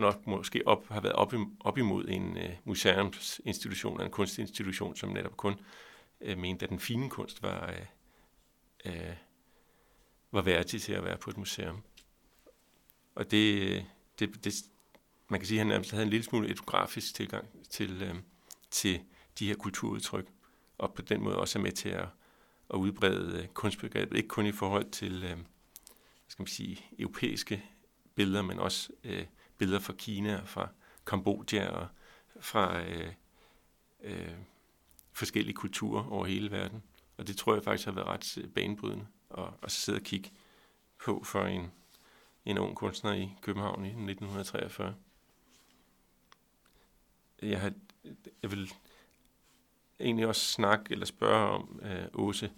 nok 0.00 0.26
måske 0.26 0.62
op, 0.66 0.88
har 0.88 1.00
været 1.00 1.14
op, 1.14 1.34
op 1.60 1.78
imod 1.78 2.08
en 2.08 2.36
øh, 2.36 2.50
museumsinstitution, 2.64 4.00
en 4.00 4.10
kunstinstitution, 4.10 4.96
som 4.96 5.10
netop 5.10 5.36
kun 5.36 5.54
øh, 6.20 6.38
mente, 6.38 6.64
at 6.64 6.70
den 6.70 6.80
fine 6.80 7.10
kunst 7.10 7.42
var, 7.42 7.70
øh, 7.70 7.86
øh, 8.84 9.14
var 10.32 10.42
værdig 10.42 10.82
til 10.82 10.92
at 10.92 11.04
være 11.04 11.16
på 11.16 11.30
et 11.30 11.36
museum. 11.36 11.82
Og 13.14 13.30
det, 13.30 13.86
det, 14.18 14.44
det 14.44 14.54
man 15.28 15.40
kan 15.40 15.46
sige, 15.46 15.58
at 15.58 15.60
han 15.60 15.66
nærmest 15.66 15.90
havde 15.90 16.04
en 16.04 16.10
lille 16.10 16.24
smule 16.24 16.48
etnografisk 16.48 17.14
tilgang 17.14 17.48
til, 17.70 18.02
øh, 18.02 18.14
til 18.70 19.00
de 19.38 19.46
her 19.46 19.54
kulturudtryk, 19.54 20.26
og 20.78 20.94
på 20.94 21.02
den 21.02 21.22
måde 21.22 21.36
også 21.36 21.58
er 21.58 21.62
med 21.62 21.72
til 21.72 21.88
at, 21.88 22.08
at 22.74 22.76
udbrede 22.76 23.42
øh, 23.42 23.48
kunstbegrebet, 23.48 24.16
ikke 24.16 24.28
kun 24.28 24.46
i 24.46 24.52
forhold 24.52 24.90
til 24.90 25.24
øh, 25.24 25.36
skal 26.28 26.42
man 26.42 26.46
sige, 26.46 26.84
europæiske 26.98 27.64
billeder, 28.14 28.42
men 28.42 28.58
også 28.58 28.92
øh, 29.04 29.24
billeder 29.60 29.80
fra 29.80 29.92
Kina, 29.92 30.42
fra 30.44 30.68
Kambodja 31.06 31.68
og 31.68 31.88
fra 32.40 32.82
øh, 32.82 33.12
øh, 34.02 34.34
forskellige 35.12 35.54
kulturer 35.54 36.10
over 36.10 36.26
hele 36.26 36.50
verden. 36.50 36.82
Og 37.16 37.26
det 37.26 37.36
tror 37.36 37.54
jeg 37.54 37.64
faktisk 37.64 37.84
har 37.84 37.92
været 37.92 38.06
ret 38.06 38.38
øh, 38.38 38.48
banebrydende 38.48 39.06
at, 39.38 39.44
at 39.62 39.70
sidde 39.70 39.98
og 39.98 40.02
kigge 40.02 40.30
på 41.04 41.22
for 41.24 41.44
en, 41.44 41.72
en 42.44 42.58
ung 42.58 42.76
kunstner 42.76 43.12
i 43.12 43.36
København 43.42 43.84
i 43.84 43.88
1943. 43.88 44.94
Jeg, 47.42 47.60
har, 47.60 47.72
jeg 48.42 48.50
vil 48.50 48.72
egentlig 50.00 50.26
også 50.26 50.52
snakke 50.52 50.92
eller 50.92 51.06
spørge 51.06 51.48
om, 51.50 51.80
øh, 51.82 52.06
Åse, 52.14 52.50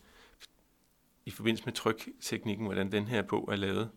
i 1.26 1.30
forbindelse 1.30 1.64
med 1.64 1.72
trykteknikken, 1.72 2.66
hvordan 2.66 2.92
den 2.92 3.09
her 3.09 3.22
bog 3.22 3.48
er 3.53 3.57
lavet, 3.57 3.90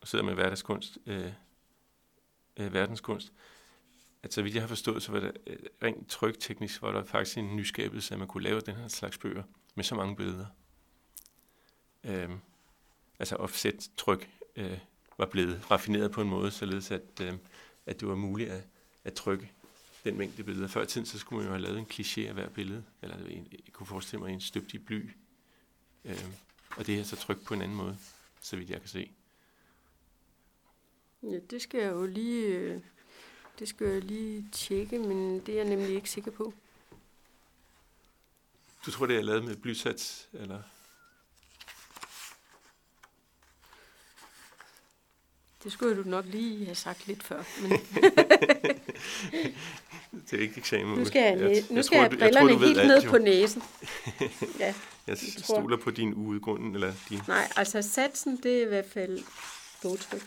og 0.00 0.08
sidder 0.08 0.24
med 0.24 0.34
hverdagskunst, 0.34 0.98
øh, 1.06 1.32
øh, 2.56 2.74
verdenskunst, 2.74 3.32
at 4.22 4.34
så 4.34 4.42
vidt 4.42 4.54
jeg 4.54 4.62
har 4.62 4.68
forstået, 4.68 5.02
så 5.02 5.12
var 5.12 5.20
det 5.20 5.36
øh, 5.46 5.58
rent 5.82 6.08
trykteknisk, 6.08 6.82
var 6.82 6.92
der 6.92 7.04
faktisk 7.04 7.38
en 7.38 7.56
nyskabelse, 7.56 8.14
at 8.14 8.18
man 8.18 8.28
kunne 8.28 8.44
lave 8.44 8.60
den 8.60 8.74
her 8.74 8.88
slags 8.88 9.18
bøger 9.18 9.42
med 9.74 9.84
så 9.84 9.94
mange 9.94 10.16
billeder. 10.16 10.46
Øh, 12.04 12.30
altså 13.18 13.36
offset-tryk 13.36 14.30
øh, 14.56 14.78
var 15.18 15.26
blevet 15.26 15.70
raffineret 15.70 16.10
på 16.10 16.22
en 16.22 16.28
måde, 16.28 16.50
således 16.50 16.90
at, 16.90 17.20
øh, 17.20 17.32
at 17.86 18.00
det 18.00 18.08
var 18.08 18.14
muligt 18.14 18.50
at, 18.50 18.64
at 19.04 19.14
trykke 19.14 19.52
den 20.04 20.18
mængde 20.18 20.42
billeder. 20.42 20.68
Før 20.68 20.82
i 20.82 20.86
tiden, 20.86 21.06
så 21.06 21.18
skulle 21.18 21.38
man 21.38 21.46
jo 21.46 21.52
have 21.52 21.62
lavet 21.62 21.78
en 21.78 21.86
kliché 21.92 22.20
af 22.20 22.34
hver 22.34 22.48
billede, 22.48 22.84
eller 23.02 23.16
en, 23.16 23.48
jeg 23.52 23.72
kunne 23.72 23.86
forestille 23.86 24.22
mig 24.22 24.32
en 24.32 24.40
støbt 24.40 24.74
i 24.74 24.78
bly. 24.78 25.10
Øh, 26.04 26.24
og 26.76 26.86
det 26.86 27.00
er 27.00 27.04
så 27.04 27.16
trykt 27.16 27.44
på 27.44 27.54
en 27.54 27.62
anden 27.62 27.76
måde, 27.76 27.98
så 28.40 28.56
vidt 28.56 28.70
jeg 28.70 28.80
kan 28.80 28.88
se. 28.88 29.10
Ja, 31.22 31.38
det 31.50 31.62
skal 31.62 31.80
jeg 31.80 31.90
jo 31.92 32.06
lige, 32.06 32.46
øh, 32.46 32.80
det 33.58 33.68
skal 33.68 33.86
jeg 33.86 34.02
lige 34.02 34.48
tjekke, 34.52 34.98
men 34.98 35.40
det 35.40 35.48
er 35.48 35.56
jeg 35.56 35.68
nemlig 35.68 35.94
ikke 35.94 36.10
sikker 36.10 36.30
på. 36.30 36.52
Du 38.86 38.90
tror, 38.90 39.06
det 39.06 39.16
er 39.16 39.22
lavet 39.22 39.44
med 39.44 39.56
blysats, 39.56 40.28
eller? 40.32 40.62
Det 45.64 45.72
skulle 45.72 45.96
du 46.04 46.08
nok 46.08 46.24
lige 46.26 46.64
have 46.64 46.74
sagt 46.74 47.06
lidt 47.06 47.22
før. 47.22 47.42
Men 47.62 47.70
det 50.30 50.32
er 50.38 50.42
ikke 50.42 50.56
eksamen. 50.58 50.98
nu 50.98 51.04
skal 51.04 51.22
jeg, 51.22 51.40
jeg, 51.40 51.50
jeg, 51.50 51.64
nu 51.70 51.76
jeg 51.76 51.84
skal 51.84 51.96
tror, 51.98 52.02
jeg 52.02 52.10
du- 52.12 52.16
have 52.16 52.24
jeg 52.24 52.32
tror, 52.34 52.40
brillerne 52.40 52.52
du 52.52 52.58
ved 52.58 52.66
helt 52.66 52.78
alt, 52.78 52.88
ned 52.88 53.02
jo. 53.02 53.10
på 53.10 53.18
næsen. 53.18 53.62
Ja, 54.58 54.74
Jeg 55.06 55.18
tror- 55.18 55.58
stoler 55.60 55.76
på 55.76 55.90
din 55.90 56.14
udgrunden, 56.14 56.74
eller 56.74 56.92
din... 57.08 57.20
nej, 57.28 57.48
altså 57.56 57.82
satsen, 57.82 58.36
det 58.42 58.58
er 58.58 58.62
i 58.62 58.68
hvert 58.68 58.86
fald 58.92 59.22
bogtryk. 59.82 60.22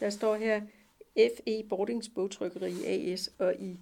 Der 0.00 0.10
står 0.10 0.36
her 0.36 0.60
FE 1.16 1.64
Boardings 1.68 2.08
Bogtrykkeri 2.08 2.84
AS, 2.84 3.30
og 3.38 3.54
i 3.54 3.80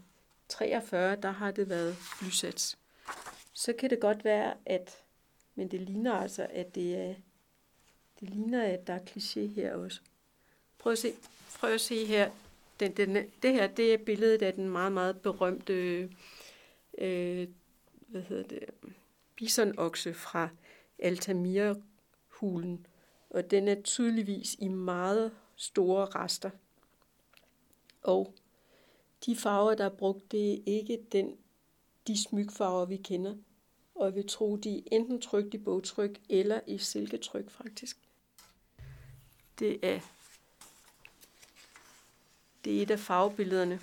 43, 0.48 1.16
der 1.16 1.30
har 1.30 1.50
det 1.50 1.68
været 1.68 1.96
Lysats. 2.22 2.78
Så 3.52 3.72
kan 3.72 3.90
det 3.90 4.00
godt 4.00 4.24
være, 4.24 4.54
at, 4.66 4.96
men 5.54 5.70
det 5.70 5.80
ligner 5.80 6.12
altså, 6.12 6.46
at 6.50 6.74
det 6.74 6.96
er, 6.96 7.14
det 8.20 8.30
ligner, 8.30 8.62
at 8.62 8.86
der 8.86 8.94
er 8.94 8.98
kliché 8.98 9.40
her 9.40 9.74
også. 9.74 10.00
Prøv 10.78 10.92
at 10.92 10.98
se, 10.98 11.12
prøv 11.58 11.74
at 11.74 11.80
se 11.80 12.04
her. 12.06 12.30
Den, 12.80 12.92
den, 12.92 13.16
det 13.42 13.52
her, 13.52 13.66
det 13.66 13.94
er 13.94 13.98
billedet 13.98 14.42
af 14.42 14.54
den 14.54 14.68
meget, 14.68 14.92
meget 14.92 15.20
berømte, 15.20 15.74
øh, 16.98 17.48
hvad 18.06 18.22
hedder 18.22 18.42
det, 18.42 18.60
bisonokse 19.36 20.14
fra 20.14 20.48
Altamira-hulen. 20.98 22.86
Og 23.30 23.50
den 23.50 23.68
er 23.68 23.82
tydeligvis 23.82 24.56
i 24.58 24.68
meget 24.68 25.32
store 25.56 26.04
rester. 26.04 26.50
Og 28.02 28.34
de 29.26 29.36
farver, 29.36 29.74
der 29.74 29.84
er 29.84 29.96
brugt, 29.96 30.32
det 30.32 30.52
er 30.52 30.58
ikke 30.66 31.06
den, 31.12 31.36
de 32.06 32.22
smykfarver, 32.22 32.84
vi 32.84 32.96
kender. 32.96 33.34
Og 33.94 34.06
jeg 34.06 34.14
vil 34.14 34.28
tro, 34.28 34.56
de 34.56 34.78
er 34.78 34.82
enten 34.92 35.20
trygt 35.20 35.54
i 35.54 35.58
bogtryk 35.58 36.20
eller 36.28 36.60
i 36.66 36.78
silketryk, 36.78 37.50
faktisk. 37.50 37.98
Det 39.58 39.78
er, 39.82 40.00
det 42.64 42.78
er 42.78 42.82
et 42.82 42.90
af 42.90 42.98
farvebillederne 42.98 43.80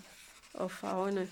og 0.53 0.71
farverne. 0.71 1.29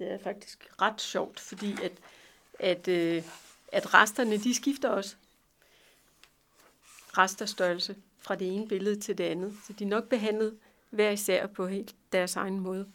Det 0.00 0.12
er 0.12 0.18
faktisk 0.18 0.68
ret 0.82 1.00
sjovt, 1.00 1.40
fordi 1.40 1.72
at, 1.82 1.92
at, 2.58 2.88
øh, 2.88 3.22
at 3.72 3.94
resterne, 3.94 4.36
de 4.36 4.54
skifter 4.54 4.88
også 4.88 5.16
resterstørrelse 7.18 7.96
fra 8.18 8.34
det 8.34 8.48
ene 8.48 8.68
billede 8.68 9.00
til 9.00 9.18
det 9.18 9.24
andet. 9.24 9.56
Så 9.66 9.72
de 9.72 9.84
er 9.84 9.88
nok 9.88 10.08
behandlet 10.08 10.58
hver 10.90 11.10
især 11.10 11.46
på 11.46 11.66
helt 11.66 11.94
deres 12.12 12.36
egen 12.36 12.60
måde. 12.60 12.88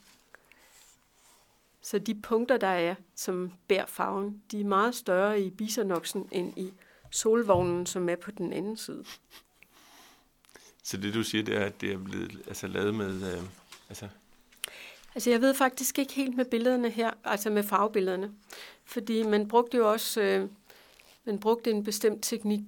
Så 1.81 1.99
de 1.99 2.21
punkter, 2.21 2.57
der 2.57 2.67
er, 2.67 2.95
som 3.15 3.53
bærer 3.67 3.85
farven, 3.85 4.43
de 4.51 4.59
er 4.59 4.65
meget 4.65 4.95
større 4.95 5.41
i 5.41 5.49
bisonoksen 5.49 6.29
end 6.31 6.57
i 6.57 6.73
solvognen, 7.11 7.85
som 7.85 8.09
er 8.09 8.15
på 8.15 8.31
den 8.31 8.53
anden 8.53 8.77
side. 8.77 9.05
Så 10.83 10.97
det, 10.97 11.13
du 11.13 11.23
siger, 11.23 11.43
det 11.43 11.55
er, 11.55 11.65
at 11.65 11.81
det 11.81 11.91
er 11.91 11.97
blevet 11.97 12.41
altså, 12.47 12.67
lavet 12.67 12.95
med... 12.95 13.33
Øh, 13.33 13.43
altså, 13.89 14.09
Altså, 15.15 15.29
jeg 15.29 15.41
ved 15.41 15.53
faktisk 15.53 15.99
ikke 15.99 16.13
helt 16.13 16.35
med 16.35 16.45
billederne 16.45 16.89
her, 16.89 17.11
altså 17.23 17.49
med 17.49 17.63
farvebillederne. 17.63 18.31
Fordi 18.85 19.23
man 19.23 19.47
brugte 19.47 19.77
jo 19.77 19.91
også, 19.91 20.21
øh, 20.21 20.49
man 21.25 21.39
brugte 21.39 21.71
en 21.71 21.83
bestemt 21.83 22.23
teknik 22.23 22.59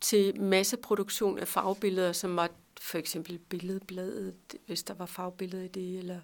til 0.00 0.40
masseproduktion 0.40 1.38
af 1.38 1.48
farvebilleder, 1.48 2.12
som 2.12 2.36
var 2.36 2.50
for 2.80 2.98
eksempel 2.98 3.38
billedbladet, 3.38 4.34
hvis 4.66 4.82
der 4.82 4.94
var 4.94 5.06
farvebilleder 5.06 5.64
i 5.64 5.68
det, 5.68 5.98
eller 5.98 6.20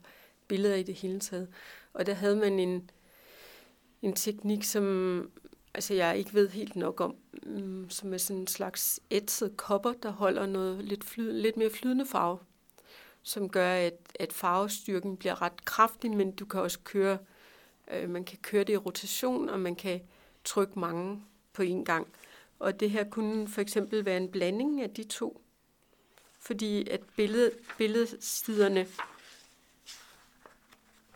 billeder 0.48 0.74
i 0.74 0.82
det 0.82 0.94
hele 0.94 1.20
taget. 1.20 1.48
Og 1.92 2.06
der 2.06 2.14
havde 2.14 2.36
man 2.36 2.58
en, 2.58 2.90
en 4.02 4.12
teknik, 4.12 4.64
som 4.64 5.30
altså 5.74 5.94
jeg 5.94 6.18
ikke 6.18 6.34
ved 6.34 6.48
helt 6.48 6.76
nok 6.76 7.00
om, 7.00 7.16
mm, 7.42 7.90
som 7.90 8.14
er 8.14 8.18
sådan 8.18 8.40
en 8.40 8.46
slags 8.46 9.00
ætset 9.10 9.56
kopper, 9.56 9.92
der 9.92 10.10
holder 10.10 10.46
noget 10.46 10.84
lidt, 10.84 11.04
fly, 11.04 11.40
lidt 11.42 11.56
mere 11.56 11.70
flydende 11.70 12.06
farve 12.06 12.38
som 13.30 13.48
gør, 13.48 13.72
at, 13.74 13.94
at 14.20 14.32
farvestyrken 14.32 15.16
bliver 15.16 15.42
ret 15.42 15.64
kraftig, 15.64 16.10
men 16.10 16.32
du 16.32 16.44
kan 16.44 16.60
også 16.60 16.78
køre, 16.84 17.18
øh, 17.90 18.10
man 18.10 18.24
kan 18.24 18.38
køre 18.38 18.64
det 18.64 18.72
i 18.72 18.76
rotation, 18.76 19.48
og 19.48 19.60
man 19.60 19.76
kan 19.76 20.00
trykke 20.44 20.78
mange 20.78 21.22
på 21.52 21.62
én 21.62 21.84
gang. 21.84 22.06
Og 22.58 22.80
det 22.80 22.90
her 22.90 23.10
kunne 23.10 23.48
for 23.48 23.60
eksempel 23.60 24.04
være 24.04 24.16
en 24.16 24.30
blanding 24.30 24.82
af 24.82 24.90
de 24.90 25.04
to, 25.04 25.42
fordi 26.40 26.88
at 26.88 27.00
billed, 27.16 27.52
billedsiderne, 27.78 28.86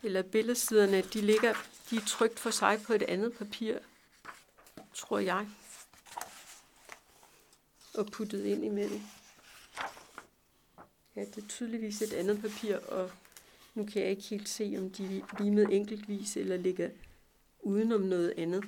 eller 0.03 0.21
billedsiderne, 0.21 1.01
de 1.01 1.21
ligger, 1.21 1.53
de 1.89 1.95
er 1.95 2.05
trykt 2.07 2.39
for 2.39 2.49
sig 2.49 2.81
på 2.87 2.93
et 2.93 3.03
andet 3.03 3.33
papir, 3.33 3.77
tror 4.93 5.19
jeg, 5.19 5.47
og 7.93 8.05
puttet 8.05 8.45
ind 8.45 8.65
imellem. 8.65 9.01
Ja, 11.15 11.21
det 11.21 11.37
er 11.43 11.47
tydeligvis 11.47 12.01
et 12.01 12.13
andet 12.13 12.41
papir, 12.41 12.77
og 12.77 13.11
nu 13.75 13.85
kan 13.85 14.01
jeg 14.01 14.09
ikke 14.11 14.23
helt 14.23 14.49
se, 14.49 14.75
om 14.77 14.89
de 14.89 15.17
er 15.19 15.43
limet 15.43 15.67
enkeltvis 15.75 16.37
eller 16.37 16.57
ligger 16.57 16.89
udenom 17.61 18.01
noget 18.01 18.33
andet. 18.37 18.65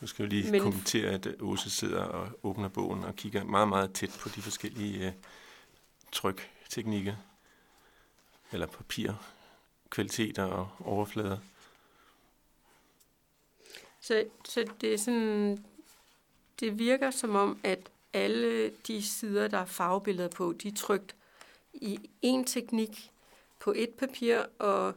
nu 0.00 0.06
skal 0.06 0.24
vi 0.24 0.30
lige 0.30 0.42
Men- 0.42 0.52
Men... 0.52 0.60
kommentere, 0.60 1.10
at 1.10 1.28
Åse 1.40 1.70
sidder 1.70 2.00
og 2.02 2.28
åbner 2.42 2.68
bogen 2.68 3.04
og 3.04 3.16
kigger 3.16 3.44
meget, 3.44 3.68
meget 3.68 3.92
tæt 3.92 4.18
på 4.20 4.28
de 4.28 4.42
forskellige 4.42 5.06
øh, 5.06 5.12
trykteknikker, 6.12 7.14
eller 8.52 8.66
papir, 8.66 9.12
kvaliteter 9.90 10.44
og 10.44 10.68
overflader. 10.80 11.38
Så, 14.00 14.24
så 14.44 14.64
det 14.80 14.94
er 14.94 14.98
sådan, 14.98 15.64
det 16.60 16.78
virker 16.78 17.10
som 17.10 17.34
om, 17.36 17.58
at 17.64 17.78
alle 18.12 18.70
de 18.86 19.02
sider, 19.02 19.48
der 19.48 19.58
er 19.58 19.64
farvebilleder 19.64 20.28
på, 20.28 20.54
de 20.62 20.68
er 20.68 20.74
trykt 20.76 21.14
i 21.80 22.10
én 22.22 22.44
teknik 22.44 23.10
på 23.58 23.72
et 23.76 23.90
papir, 23.90 24.38
og, 24.58 24.94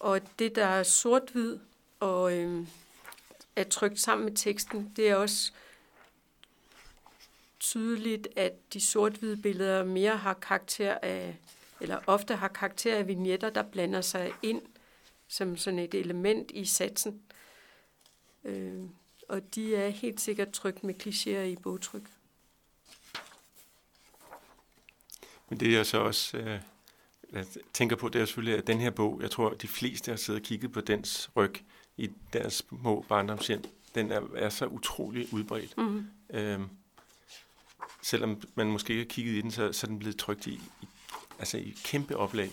og 0.00 0.20
det, 0.38 0.56
der 0.56 0.66
er 0.66 0.82
sort-hvid 0.82 1.58
og 2.00 2.36
øh, 2.36 2.66
er 3.56 3.64
trykt 3.64 4.00
sammen 4.00 4.24
med 4.24 4.36
teksten, 4.36 4.92
det 4.96 5.08
er 5.08 5.16
også 5.16 5.52
tydeligt, 7.60 8.28
at 8.36 8.52
de 8.72 8.80
sort-hvide 8.80 9.36
billeder 9.36 9.84
mere 9.84 10.16
har 10.16 10.34
karakter 10.34 10.98
af, 11.02 11.36
eller 11.80 11.98
ofte 12.06 12.34
har 12.34 12.48
karakter 12.48 12.96
af 12.96 13.06
vignetter, 13.06 13.50
der 13.50 13.62
blander 13.62 14.00
sig 14.00 14.32
ind 14.42 14.62
som 15.28 15.56
sådan 15.56 15.78
et 15.78 15.94
element 15.94 16.50
i 16.50 16.64
satsen. 16.64 17.22
Øh, 18.44 18.84
og 19.28 19.54
de 19.54 19.76
er 19.76 19.88
helt 19.88 20.20
sikkert 20.20 20.52
trykt 20.52 20.84
med 20.84 20.94
klichéer 21.06 21.44
i 21.44 21.56
bogtryk. 21.56 22.02
Men 25.48 25.60
det 25.60 25.72
jeg 25.72 25.86
så 25.86 25.98
også 25.98 26.36
øh, 26.38 26.60
jeg 27.32 27.46
tænker 27.72 27.96
på, 27.96 28.08
det 28.08 28.20
er 28.20 28.24
selvfølgelig, 28.24 28.58
at 28.58 28.66
den 28.66 28.80
her 28.80 28.90
bog, 28.90 29.18
jeg 29.22 29.30
tror, 29.30 29.50
de 29.50 29.68
fleste 29.68 30.10
har 30.10 30.16
siddet 30.16 30.42
og 30.42 30.46
kigget 30.46 30.72
på 30.72 30.80
dens 30.80 31.30
ryg 31.36 31.54
i 31.96 32.10
deres 32.32 32.54
små 32.54 33.04
barndomshjem. 33.08 33.64
Den 33.94 34.12
er, 34.12 34.20
er 34.34 34.48
så 34.48 34.66
utrolig 34.66 35.32
udbredt. 35.32 35.78
Mm. 35.78 36.06
Øhm, 36.30 36.68
selvom 38.02 38.42
man 38.54 38.66
måske 38.66 38.92
ikke 38.92 39.02
har 39.02 39.08
kigget 39.14 39.32
i 39.34 39.40
den, 39.40 39.50
så, 39.50 39.72
så 39.72 39.86
er 39.86 39.88
den 39.88 39.98
blevet 39.98 40.16
trykt 40.16 40.46
i, 40.46 40.50
i, 40.82 40.86
altså 41.38 41.58
i 41.58 41.76
kæmpe 41.84 42.16
oplag. 42.16 42.50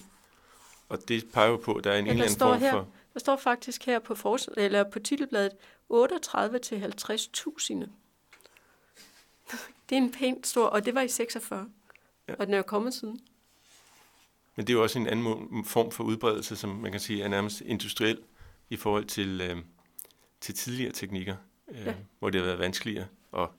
Og 0.89 1.07
det 1.07 1.25
peger 1.33 1.49
jo 1.49 1.57
på, 1.57 1.73
at 1.73 1.83
der 1.83 1.91
er 1.91 1.97
en, 1.99 2.05
Ja, 2.05 2.11
en 2.11 2.17
eller 2.17 2.25
anden 2.25 2.39
form 2.39 2.59
her. 2.59 2.71
for... 2.71 2.87
Der 3.13 3.19
står 3.19 3.35
faktisk 3.35 3.85
her 3.85 3.99
på, 3.99 4.13
fors- 4.13 4.53
eller 4.57 4.83
på 4.83 4.99
titelbladet 4.99 5.51
38 5.89 6.59
til 6.59 6.75
50.000. 6.75 7.73
Det 9.89 9.97
er 9.97 10.01
en 10.01 10.11
pænt 10.11 10.47
stor, 10.47 10.65
og 10.65 10.85
det 10.85 10.95
var 10.95 11.01
i 11.01 11.07
46. 11.07 11.69
Ja. 12.27 12.33
Og 12.39 12.45
den 12.45 12.53
er 12.53 12.57
jo 12.57 12.63
kommet 12.63 12.93
siden. 12.93 13.19
Men 14.55 14.67
det 14.67 14.73
er 14.73 14.77
jo 14.77 14.83
også 14.83 14.99
en 14.99 15.07
anden 15.07 15.65
form 15.65 15.91
for 15.91 16.03
udbredelse, 16.03 16.55
som 16.55 16.69
man 16.69 16.91
kan 16.91 17.01
sige 17.01 17.23
er 17.23 17.27
nærmest 17.27 17.61
industriel 17.61 18.23
i 18.69 18.75
forhold 18.75 19.05
til, 19.05 19.41
øh, 19.41 19.57
til 20.41 20.55
tidligere 20.55 20.91
teknikker, 20.91 21.35
øh, 21.67 21.85
ja. 21.85 21.95
Hvor 22.19 22.29
det 22.29 22.41
har 22.41 22.45
været 22.45 22.59
vanskeligere 22.59 23.07
at 23.37 23.49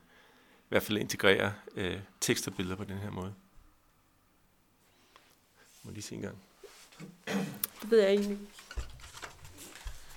i 0.65 0.67
hvert 0.69 0.83
fald 0.83 0.99
integrere 0.99 1.53
øh, 1.75 2.01
tekst 2.21 2.49
og 2.49 2.55
billeder 2.55 2.77
på 2.77 2.85
den 2.85 2.99
her 2.99 3.11
måde. 3.11 3.35
Må 5.83 5.91
lige 5.91 6.03
se 6.03 6.15
en 6.15 6.23
gang. 6.23 6.39
Det 7.83 7.91
ved 7.91 8.01
jeg 8.01 8.11
egentlig. 8.11 8.39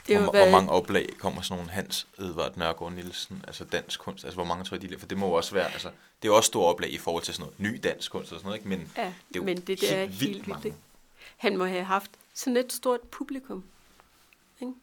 Det 0.07 0.17
Hvor, 0.21 0.31
hvor 0.31 0.51
mange 0.51 0.69
oplag 0.71 1.09
kommer 1.17 1.41
sådan 1.41 1.57
nogle 1.57 1.71
Hans 1.71 2.07
Edvard 2.19 2.57
Nørgaard 2.57 2.93
Nielsen, 2.93 3.43
altså 3.47 3.63
dansk 3.63 3.99
kunst, 3.99 4.25
altså 4.25 4.35
hvor 4.35 4.45
mange 4.45 4.63
tror 4.63 4.77
jeg 4.77 4.89
de 4.89 4.99
For 4.99 5.07
det 5.07 5.17
må 5.17 5.27
jo 5.27 5.33
også 5.33 5.53
være, 5.53 5.71
altså 5.71 5.91
det 6.21 6.27
er 6.27 6.33
også 6.33 6.47
store 6.47 6.73
oplag 6.73 6.91
i 6.93 6.97
forhold 6.97 7.23
til 7.23 7.33
sådan 7.33 7.43
noget 7.43 7.73
ny 7.73 7.79
dansk 7.83 8.11
kunst 8.11 8.31
og 8.31 8.39
sådan 8.39 8.47
noget, 8.47 8.57
ikke? 8.57 8.69
Men 8.69 8.91
ja, 8.97 9.13
det 9.33 9.39
er 9.39 9.43
men 9.43 9.61
det 9.61 9.81
der 9.81 9.95
er 9.95 10.05
helt 10.05 10.19
helt 10.21 10.47
vildt 10.47 10.63
vildt. 10.63 10.77
Han 11.37 11.57
må 11.57 11.65
have 11.65 11.83
haft 11.83 12.11
sådan 12.33 12.57
et 12.57 12.73
stort 12.73 13.01
publikum. 13.01 13.63
Ikke? 14.61 14.73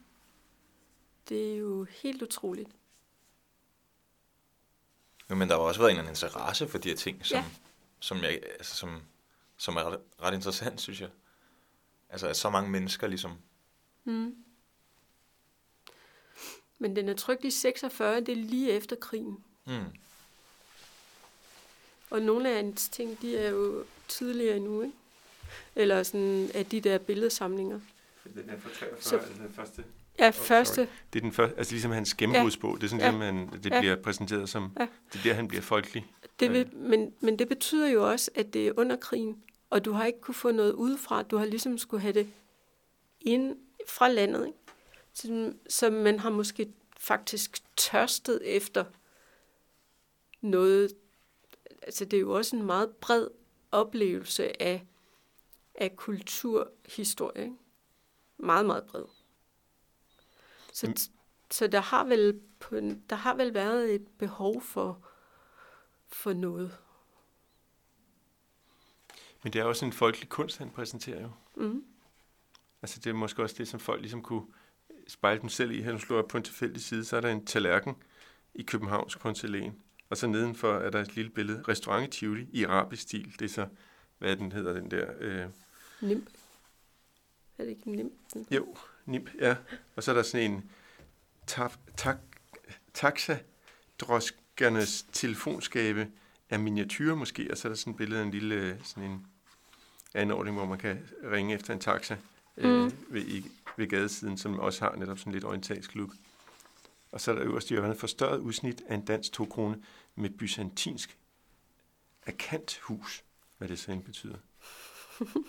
det 1.29 1.53
er 1.53 1.57
jo 1.57 1.87
helt 1.91 2.23
utroligt. 2.23 2.69
Jo, 5.31 5.35
men 5.35 5.49
der 5.49 5.55
har 5.55 5.63
også 5.63 5.81
været 5.81 5.91
en 5.91 5.99
eller 5.99 6.11
anden 6.11 6.27
interesse 6.27 6.69
for 6.69 6.79
de 6.79 6.89
her 6.89 6.97
ting, 6.97 7.27
som, 7.27 7.37
Ja. 7.39 7.45
som, 8.01 8.23
jeg, 8.23 8.41
altså, 8.59 8.77
som, 8.77 9.03
som 9.57 9.77
er 9.77 9.91
ret, 9.91 10.01
ret 10.23 10.35
interessant, 10.35 10.81
synes 10.81 11.01
jeg. 11.01 11.09
Altså, 12.11 12.29
at 12.29 12.37
så 12.37 12.51
mange 12.51 12.71
mennesker 12.71 13.07
ligesom... 13.07 13.33
Mm. 14.05 14.44
Men 16.85 16.97
den 16.97 17.09
er 17.09 17.15
trykt 17.15 17.45
i 17.45 17.51
46, 17.51 18.21
det 18.21 18.29
er 18.29 18.37
lige 18.37 18.71
efter 18.71 18.97
krigen. 18.97 19.37
Mm, 19.67 19.73
Og 22.11 22.23
nogle 22.23 22.49
af 22.49 22.57
hans 22.57 22.89
ting, 22.89 23.23
de 23.23 23.37
er 23.37 23.51
jo 23.51 23.85
tidligere 24.09 24.57
endnu, 24.57 24.83
ikke? 24.83 24.95
Eller 25.77 26.03
sådan 26.03 26.51
af 26.55 26.67
de 26.67 26.81
der 26.81 26.99
billedsamlinger. 26.99 27.81
Den 28.35 28.51
er 28.51 28.59
fra 28.61 28.71
43, 28.79 29.01
Så- 29.03 29.21
den 29.39 29.53
første. 29.55 29.85
Ja, 30.19 30.31
sorry. 30.33 30.47
første. 30.47 30.81
Det 31.13 31.19
er 31.19 31.21
den 31.21 31.33
første, 31.33 31.59
altså 31.59 31.73
ligesom 31.73 31.91
hans 31.91 32.15
gennembrudsbog. 32.15 32.77
Det 32.81 32.85
er 32.85 32.89
sådan, 32.89 33.01
Ja. 33.01 33.25
ja. 33.27 33.33
man, 33.33 33.49
det 33.63 33.71
Ja. 33.71 33.81
bliver 33.81 33.97
præsenteret 33.97 34.49
som, 34.49 34.71
Ja. 34.81 34.87
det 35.13 35.19
er 35.19 35.23
der, 35.23 35.35
han 35.35 35.49
bliver 35.49 35.63
folkelig. 35.63 36.07
Det 36.41 36.53
vil, 36.53 36.71
men, 36.77 37.15
men 37.21 37.39
det 37.39 37.49
betyder 37.49 37.89
jo 37.89 38.11
også, 38.11 38.31
at 38.35 38.53
det 38.55 38.67
er 38.69 38.73
under 38.77 38.97
krigen, 38.97 39.43
og 39.71 39.85
du 39.85 39.93
har 39.93 40.05
ikke 40.05 40.21
kunne 40.21 40.35
få 40.35 40.51
noget 40.51 40.73
udefra. 40.73 41.23
Du 41.23 41.37
har 41.37 41.45
ligesom 41.45 41.79
skulle 41.79 42.01
have 42.01 42.13
det 42.13 42.29
ind 43.21 43.57
fra 43.89 44.09
landet. 44.09 44.47
Ikke? 44.47 44.59
Så, 45.15 45.55
så 45.69 45.91
man 45.91 46.19
har 46.21 46.31
måske 46.31 46.73
faktisk 46.97 47.63
tørstet 47.77 48.57
efter 48.57 48.85
noget. 50.41 50.95
Altså 51.83 52.05
det 52.05 52.17
er 52.17 52.21
jo 52.21 52.33
også 52.33 52.57
en 52.57 52.63
meget 52.63 52.97
bred 52.97 53.29
oplevelse 53.71 54.63
af, 54.63 54.87
af 55.75 55.97
kulturhistorie. 55.97 57.43
Ikke? 57.45 57.57
Meget, 58.37 58.67
meget 58.67 58.85
bred. 58.85 59.05
Så, 60.73 60.87
Mm. 60.87 60.97
så 61.51 61.67
der, 61.67 61.81
har 61.81 62.05
vel 62.05 62.41
på 62.61 62.81
der 63.11 63.17
har 63.17 63.35
vel 63.35 63.55
været 63.55 63.95
et 63.95 64.07
behov 64.19 64.63
for, 64.63 65.07
for 66.09 66.33
noget. 66.33 66.79
Men 69.43 69.53
det 69.53 69.61
er 69.61 69.65
også 69.65 69.85
en 69.85 69.93
folkelig 69.93 70.29
kunst, 70.29 70.59
han 70.59 70.71
præsenterer 70.71 71.23
jo. 71.23 71.31
Mm. 71.55 71.85
Altså 72.83 73.01
det 73.01 73.11
er 73.11 73.15
måske 73.15 73.43
også 73.43 73.55
det, 73.59 73.69
som 73.69 73.81
folk 73.81 74.01
ligesom 74.01 74.23
kunne 74.23 74.47
spejle 75.09 75.41
dem 75.41 75.49
selv 75.49 75.71
i. 75.71 75.83
Her 75.83 75.99
slår 75.99 76.17
jeg 76.17 76.27
på 76.29 76.37
en 76.37 76.43
tilfældig 76.43 76.83
side, 76.83 77.05
så 77.05 77.17
er 77.17 77.21
der 77.21 77.31
en 77.31 77.47
tallerken 77.47 77.95
i 78.55 78.63
Københavns 78.63 79.17
porcelæn. 79.17 79.73
Og 80.11 80.17
så 80.17 80.27
nedenfor 80.27 80.75
er 80.79 80.91
der 80.91 81.01
et 81.01 81.17
lille 81.17 81.31
billede. 81.31 81.63
Restaurant 81.69 82.17
i 82.17 82.19
Tivoli 82.19 82.49
i 82.53 82.65
arabisk 82.65 83.03
stil. 83.03 83.35
Det 83.39 83.45
er 83.45 83.49
så, 83.49 83.67
hvad 84.19 84.37
den 84.37 84.53
hedder, 84.53 84.73
den 84.73 84.91
der... 84.91 85.07
Øh, 85.21 85.47
Nim. 86.01 86.27
Er 87.59 87.65
det 87.65 87.71
ikke 87.71 87.91
nim? 87.91 88.13
Den? 88.35 88.47
jo, 88.51 88.77
NIP, 89.07 89.31
ja. 89.41 89.57
Og 89.97 90.03
så 90.03 90.11
er 90.11 90.15
der 90.15 90.23
sådan 90.23 90.51
en 90.51 90.71
taf, 91.47 91.77
tak, 91.97 92.17
taxa-droskernes 92.95 95.07
telefonskabe 95.13 96.09
af 96.51 96.61
miniatyrer 96.61 97.15
måske, 97.15 97.49
og 97.51 97.59
så 97.59 97.69
er 97.69 97.71
der 97.71 97.77
sådan 97.77 97.91
et 97.91 97.97
billede 97.97 98.21
af 98.21 98.25
en 98.25 98.31
lille 98.31 98.55
øh, 98.55 98.75
sådan 98.85 99.11
en 99.11 99.27
anordning, 100.15 100.57
hvor 100.57 100.67
man 100.67 100.79
kan 100.79 101.09
ringe 101.33 101.55
efter 101.55 101.75
en 101.75 101.81
taxa 101.81 102.17
øh, 102.57 102.85
Mm. 102.85 102.93
ved, 103.09 103.23
i, 103.23 103.51
ved 103.77 103.87
gadesiden, 103.89 104.39
som 104.39 104.59
også 104.59 104.85
har 104.85 104.97
netop 104.97 105.19
sådan 105.19 105.33
lidt 105.33 105.45
orientalsk 105.45 105.95
look. 105.95 106.11
Og 107.13 107.21
så 107.21 107.31
er 107.31 107.35
der 107.35 107.45
øverst 107.45 107.71
i 107.71 107.75
hjørnet 107.75 107.97
forstørret 107.97 108.39
udsnit 108.39 108.83
af 108.89 108.95
en 108.95 109.05
dansk 109.05 109.33
tokrone 109.33 109.83
med 110.15 110.31
byzantinsk 110.31 111.19
akanthus, 112.27 113.25
hvad 113.59 113.69
det 113.69 113.79
så 113.79 113.93
end 113.93 114.03
betyder. 114.05 114.37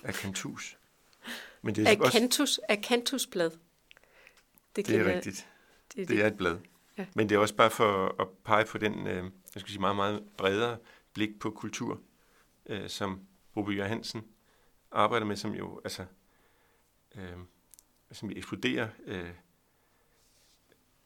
Akanthus. 0.03 0.77
Men 1.61 1.75
det 1.75 1.87
er, 1.87 1.97
også, 1.99 2.17
Akanthus, 2.17 2.59
akanthusblad. 2.69 3.51
det 4.75 4.85
kan 4.85 4.99
er 4.99 5.03
være- 5.03 5.15
rigtigt. 5.15 5.47
Det, 5.95 6.07
Det 6.07 6.21
er 6.21 6.27
et 6.27 6.37
blad. 6.37 6.59
Ja. 6.97 7.05
Men 7.15 7.29
det 7.29 7.35
er 7.35 7.39
også 7.39 7.55
bare 7.55 7.71
for 7.71 8.21
at 8.21 8.27
pege 8.43 8.65
på 8.65 8.77
den, 8.77 9.07
øh, 9.07 9.23
jeg 9.23 9.31
skal 9.61 9.67
sige, 9.69 9.79
meget, 9.79 9.95
meget 9.95 10.23
bredere 10.37 10.77
blik 11.13 11.39
på 11.39 11.51
kultur, 11.51 12.01
øh, 12.65 12.89
som 12.89 13.19
Rube 13.57 13.71
Johansen 13.71 14.23
arbejder 14.91 15.25
med, 15.25 15.35
som 15.35 15.51
jo, 15.53 15.81
altså, 15.83 16.05
øh, 17.15 17.33
som 18.15 18.31
eksploderer, 18.35 18.87
øh, 19.05 19.29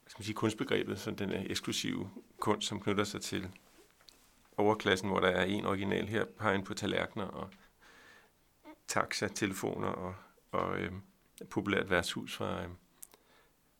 skal 0.07 0.19
man 0.19 0.23
sige, 0.23 0.35
kunstbegrebet, 0.35 0.99
som 0.99 1.15
den 1.15 1.31
eksklusive 1.31 2.09
kunst, 2.39 2.67
som 2.67 2.79
knytter 2.79 3.03
sig 3.03 3.21
til 3.21 3.49
overklassen, 4.57 5.09
hvor 5.09 5.19
der 5.19 5.27
er 5.27 5.43
en 5.43 5.65
original 5.65 6.07
her, 6.07 6.25
peger 6.25 6.63
på 6.63 6.73
tallerkener 6.73 7.25
og 7.25 7.49
taxa-telefoner 8.87 9.87
og, 9.87 10.15
og 10.51 10.79
øh, 10.79 10.91
populært 11.49 11.89
værtshus 11.89 12.35
fra, 12.35 12.63
øh, 12.63 12.69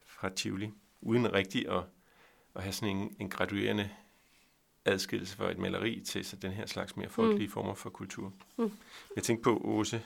fra 0.05 0.30
Tivoli 0.30 0.71
uden 1.01 1.34
rigtig 1.34 1.69
at, 1.69 1.84
at 2.55 2.63
have 2.63 2.73
sådan 2.73 2.97
en, 2.97 3.15
en 3.19 3.30
graduerende 3.30 3.89
adskillelse 4.86 5.36
fra 5.36 5.51
et 5.51 5.57
maleri 5.57 6.01
til 6.05 6.25
så 6.25 6.36
den 6.36 6.51
her 6.51 6.65
slags 6.65 6.97
mere 6.97 7.09
folkelige 7.09 7.47
mm. 7.47 7.51
former 7.53 7.73
for 7.73 7.89
kultur. 7.89 8.34
Mm. 8.57 8.71
Jeg 9.15 9.23
tænkte 9.23 9.43
på, 9.43 9.61
Åse, 9.63 10.03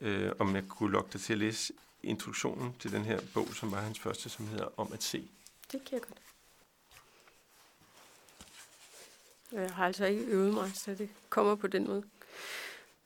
øh, 0.00 0.32
om 0.38 0.54
jeg 0.54 0.68
kunne 0.68 0.92
lokke 0.92 1.12
dig 1.12 1.20
til 1.20 1.32
at 1.32 1.38
læse 1.38 1.72
introduktionen 2.02 2.74
til 2.78 2.92
den 2.92 3.02
her 3.04 3.20
bog, 3.34 3.54
som 3.54 3.72
var 3.72 3.80
hans 3.80 3.98
første, 3.98 4.28
som 4.28 4.46
hedder 4.46 4.68
Om 4.76 4.92
at 4.92 5.02
se. 5.02 5.30
det 5.72 5.84
kan 5.84 5.92
jeg 5.92 6.00
godt. 6.00 6.18
Jeg 9.52 9.70
har 9.70 9.86
altså 9.86 10.04
ikke 10.04 10.24
øvet 10.24 10.54
mig, 10.54 10.70
så 10.74 10.94
det 10.94 11.08
kommer 11.30 11.54
på 11.54 11.66
den 11.66 11.86
måde. 11.86 12.02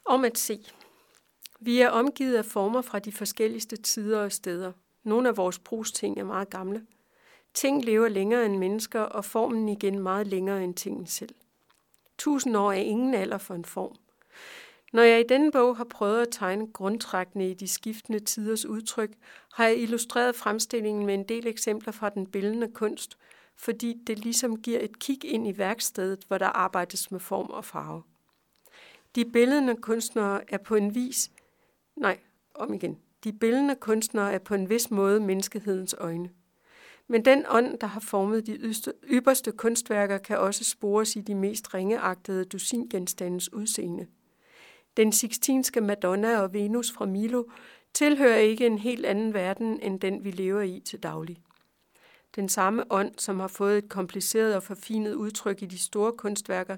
Om 0.04 0.24
at 0.24 0.38
se. 0.38 0.64
Vi 1.60 1.80
er 1.80 1.88
omgivet 1.88 2.36
af 2.36 2.44
former 2.44 2.82
fra 2.82 2.98
de 2.98 3.12
forskelligste 3.12 3.76
tider 3.76 4.20
og 4.20 4.32
steder. 4.32 4.72
Nogle 5.02 5.28
af 5.28 5.36
vores 5.36 5.58
brugsting 5.58 6.18
er 6.18 6.24
meget 6.24 6.50
gamle. 6.50 6.86
Ting 7.54 7.84
lever 7.84 8.08
længere 8.08 8.46
end 8.46 8.56
mennesker, 8.58 9.00
og 9.00 9.24
formen 9.24 9.68
igen 9.68 9.98
meget 9.98 10.26
længere 10.26 10.64
end 10.64 10.74
tingen 10.74 11.06
selv. 11.06 11.34
Tusind 12.18 12.56
år 12.56 12.72
er 12.72 12.76
ingen 12.76 13.14
alder 13.14 13.38
for 13.38 13.54
en 13.54 13.64
form. 13.64 13.96
Når 14.92 15.02
jeg 15.02 15.20
i 15.20 15.26
denne 15.28 15.52
bog 15.52 15.76
har 15.76 15.84
prøvet 15.84 16.22
at 16.22 16.28
tegne 16.30 16.72
grundtrækkene 16.72 17.50
i 17.50 17.54
de 17.54 17.68
skiftende 17.68 18.18
tiders 18.18 18.66
udtryk, 18.66 19.10
har 19.52 19.66
jeg 19.66 19.78
illustreret 19.78 20.34
fremstillingen 20.34 21.06
med 21.06 21.14
en 21.14 21.24
del 21.24 21.46
eksempler 21.46 21.92
fra 21.92 22.08
den 22.08 22.26
bildende 22.26 22.68
kunst, 22.68 23.18
fordi 23.56 23.94
det 24.06 24.18
ligesom 24.18 24.62
giver 24.62 24.80
et 24.80 24.98
kig 24.98 25.24
ind 25.24 25.48
i 25.48 25.58
værkstedet, 25.58 26.24
hvor 26.28 26.38
der 26.38 26.46
arbejdes 26.46 27.10
med 27.10 27.20
form 27.20 27.46
og 27.46 27.64
farve. 27.64 28.02
De 29.14 29.24
billedende 29.24 29.76
kunstnere 29.76 30.40
er 30.52 30.58
på 30.58 30.74
en 30.74 30.94
vis... 30.94 31.30
Nej, 31.96 32.18
om 32.54 32.74
igen. 32.74 32.98
De 33.24 33.32
billedende 33.32 33.74
kunstnere 33.74 34.32
er 34.32 34.38
på 34.38 34.54
en 34.54 34.68
vis 34.68 34.90
måde 34.90 35.20
menneskehedens 35.20 35.94
øjne. 35.98 36.30
Men 37.08 37.24
den 37.24 37.44
ånd, 37.48 37.78
der 37.78 37.86
har 37.86 38.00
formet 38.00 38.46
de 38.46 38.56
yderste, 38.56 38.92
ypperste 39.04 39.52
kunstværker, 39.52 40.18
kan 40.18 40.38
også 40.38 40.64
spores 40.64 41.16
i 41.16 41.20
de 41.20 41.34
mest 41.34 41.74
ringeagtede 41.74 42.44
dusingenstandes 42.44 43.52
udseende. 43.52 44.06
Den 44.96 45.12
sixtinske 45.12 45.80
Madonna 45.80 46.40
og 46.40 46.52
Venus 46.52 46.92
fra 46.92 47.06
Milo 47.06 47.44
tilhører 47.94 48.36
ikke 48.36 48.66
en 48.66 48.78
helt 48.78 49.06
anden 49.06 49.34
verden 49.34 49.80
end 49.82 50.00
den, 50.00 50.24
vi 50.24 50.30
lever 50.30 50.60
i 50.60 50.80
til 50.84 51.02
daglig. 51.02 51.38
Den 52.36 52.48
samme 52.48 52.92
ånd, 52.92 53.12
som 53.18 53.40
har 53.40 53.48
fået 53.48 53.78
et 53.78 53.88
kompliceret 53.88 54.56
og 54.56 54.62
forfinet 54.62 55.14
udtryk 55.14 55.62
i 55.62 55.66
de 55.66 55.78
store 55.78 56.12
kunstværker, 56.12 56.76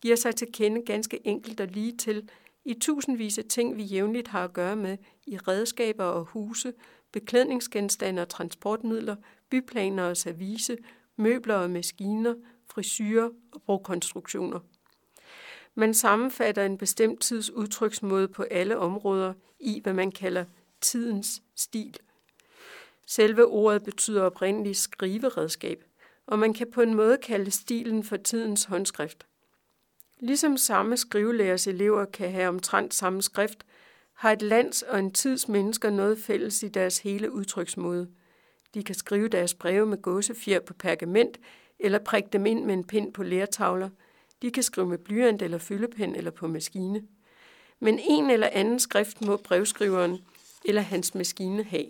giver 0.00 0.16
sig 0.16 0.36
til 0.36 0.48
kende 0.52 0.82
ganske 0.86 1.26
enkelt 1.26 1.60
og 1.60 1.66
lige 1.66 1.96
til 1.96 2.28
i 2.64 2.74
tusindvis 2.74 3.38
af 3.38 3.44
ting, 3.44 3.76
vi 3.76 3.82
jævnligt 3.82 4.28
har 4.28 4.44
at 4.44 4.52
gøre 4.52 4.76
med 4.76 4.96
i 5.26 5.38
redskaber 5.38 6.04
og 6.04 6.24
huse, 6.24 6.72
beklædningsgenstande 7.12 8.22
og 8.22 8.28
transportmidler, 8.28 9.16
byplaner 9.50 10.04
og 10.04 10.16
service, 10.16 10.76
møbler 11.16 11.54
og 11.54 11.70
maskiner, 11.70 12.34
frisyrer 12.70 13.30
og 13.52 13.62
brokonstruktioner. 13.62 14.60
Man 15.80 15.94
sammenfatter 15.94 16.64
en 16.64 16.78
bestemt 16.78 17.20
tids 17.20 17.50
udtryksmåde 17.50 18.28
på 18.28 18.42
alle 18.50 18.78
områder 18.78 19.34
i, 19.60 19.80
hvad 19.82 19.92
man 19.92 20.12
kalder 20.12 20.44
tidens 20.80 21.42
stil. 21.56 21.96
Selve 23.06 23.46
ordet 23.46 23.84
betyder 23.84 24.22
oprindeligt 24.22 24.76
skriveredskab, 24.76 25.84
og 26.26 26.38
man 26.38 26.54
kan 26.54 26.70
på 26.70 26.80
en 26.80 26.94
måde 26.94 27.16
kalde 27.16 27.50
stilen 27.50 28.04
for 28.04 28.16
tidens 28.16 28.64
håndskrift. 28.64 29.26
Ligesom 30.18 30.56
samme 30.56 30.96
skrivelærers 30.96 31.66
elever 31.66 32.04
kan 32.04 32.32
have 32.32 32.48
omtrent 32.48 32.94
samme 32.94 33.22
skrift, 33.22 33.66
har 34.14 34.32
et 34.32 34.42
lands 34.42 34.82
og 34.82 34.98
en 34.98 35.12
tids 35.12 35.48
mennesker 35.48 35.90
noget 35.90 36.18
fælles 36.18 36.62
i 36.62 36.68
deres 36.68 36.98
hele 36.98 37.32
udtryksmåde. 37.32 38.08
De 38.74 38.84
kan 38.84 38.94
skrive 38.94 39.28
deres 39.28 39.54
breve 39.54 39.86
med 39.86 40.02
gåsefjer 40.02 40.60
på 40.60 40.74
pergament, 40.74 41.40
eller 41.78 41.98
prikke 41.98 42.28
dem 42.32 42.46
ind 42.46 42.64
med 42.64 42.74
en 42.74 42.84
pind 42.84 43.12
på 43.12 43.22
lærtavler. 43.22 43.88
De 44.42 44.50
kan 44.50 44.62
skrive 44.62 44.86
med 44.86 44.98
blyant 44.98 45.42
eller 45.42 45.58
fyldepen 45.58 46.14
eller 46.14 46.30
på 46.30 46.46
maskine. 46.46 47.02
Men 47.80 47.98
en 47.98 48.30
eller 48.30 48.48
anden 48.52 48.80
skrift 48.80 49.20
må 49.20 49.36
brevskriveren 49.36 50.18
eller 50.64 50.82
hans 50.82 51.14
maskine 51.14 51.62
have. 51.62 51.86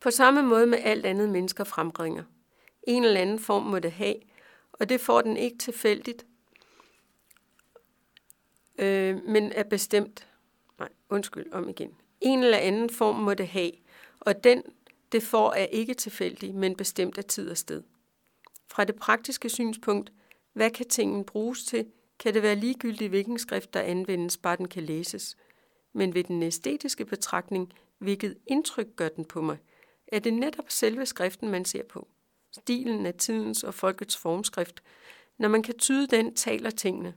På 0.00 0.10
samme 0.10 0.42
måde 0.42 0.66
med 0.66 0.78
alt 0.82 1.06
andet 1.06 1.28
mennesker 1.28 1.64
frembringer. 1.64 2.24
En 2.82 3.04
eller 3.04 3.20
anden 3.20 3.38
form 3.38 3.62
må 3.62 3.78
det 3.78 3.92
have, 3.92 4.14
og 4.72 4.88
det 4.88 5.00
får 5.00 5.20
den 5.20 5.36
ikke 5.36 5.58
tilfældigt, 5.58 6.26
øh, 8.78 9.24
men 9.24 9.52
er 9.52 9.62
bestemt. 9.62 10.28
Nej, 10.78 10.88
undskyld 11.08 11.52
om 11.52 11.68
igen. 11.68 11.94
En 12.20 12.44
eller 12.44 12.58
anden 12.58 12.90
form 12.90 13.16
må 13.16 13.34
det 13.34 13.48
have, 13.48 13.70
og 14.20 14.44
den 14.44 14.62
Det 15.12 15.22
får 15.22 15.52
er 15.52 15.64
ikke 15.64 15.94
tilfældig, 15.94 16.54
men 16.54 16.76
bestemt 16.76 17.18
af 17.18 17.24
tid 17.24 17.50
og 17.50 17.56
sted. 17.56 17.82
Fra 18.68 18.84
det 18.84 18.94
praktiske 18.94 19.48
synspunkt, 19.48 20.12
hvad 20.58 20.70
kan 20.70 20.88
tingen 20.88 21.24
bruges 21.24 21.64
til, 21.64 21.86
kan 22.18 22.34
det 22.34 22.42
være 22.42 22.54
ligegyldigt, 22.54 23.10
hvilken 23.10 23.38
skrift 23.38 23.74
der 23.74 23.80
anvendes, 23.80 24.36
bare 24.36 24.56
den 24.56 24.68
kan 24.68 24.82
læses. 24.82 25.36
Men 25.92 26.14
ved 26.14 26.24
den 26.24 26.42
æstetiske 26.42 27.04
betragtning, 27.04 27.72
hvilket 27.98 28.36
indtryk 28.46 28.86
gør 28.96 29.08
den 29.08 29.24
på 29.24 29.40
mig, 29.40 29.56
er 30.08 30.18
det 30.18 30.32
netop 30.32 30.64
selve 30.68 31.06
skriften, 31.06 31.48
man 31.48 31.64
ser 31.64 31.82
på. 31.82 32.08
Stilen 32.52 33.06
af 33.06 33.14
tidens 33.14 33.64
og 33.64 33.74
folkets 33.74 34.16
formskrift. 34.16 34.82
Når 35.38 35.48
man 35.48 35.62
kan 35.62 35.78
tyde 35.78 36.06
den, 36.06 36.34
taler 36.34 36.70
tingene. 36.70 37.14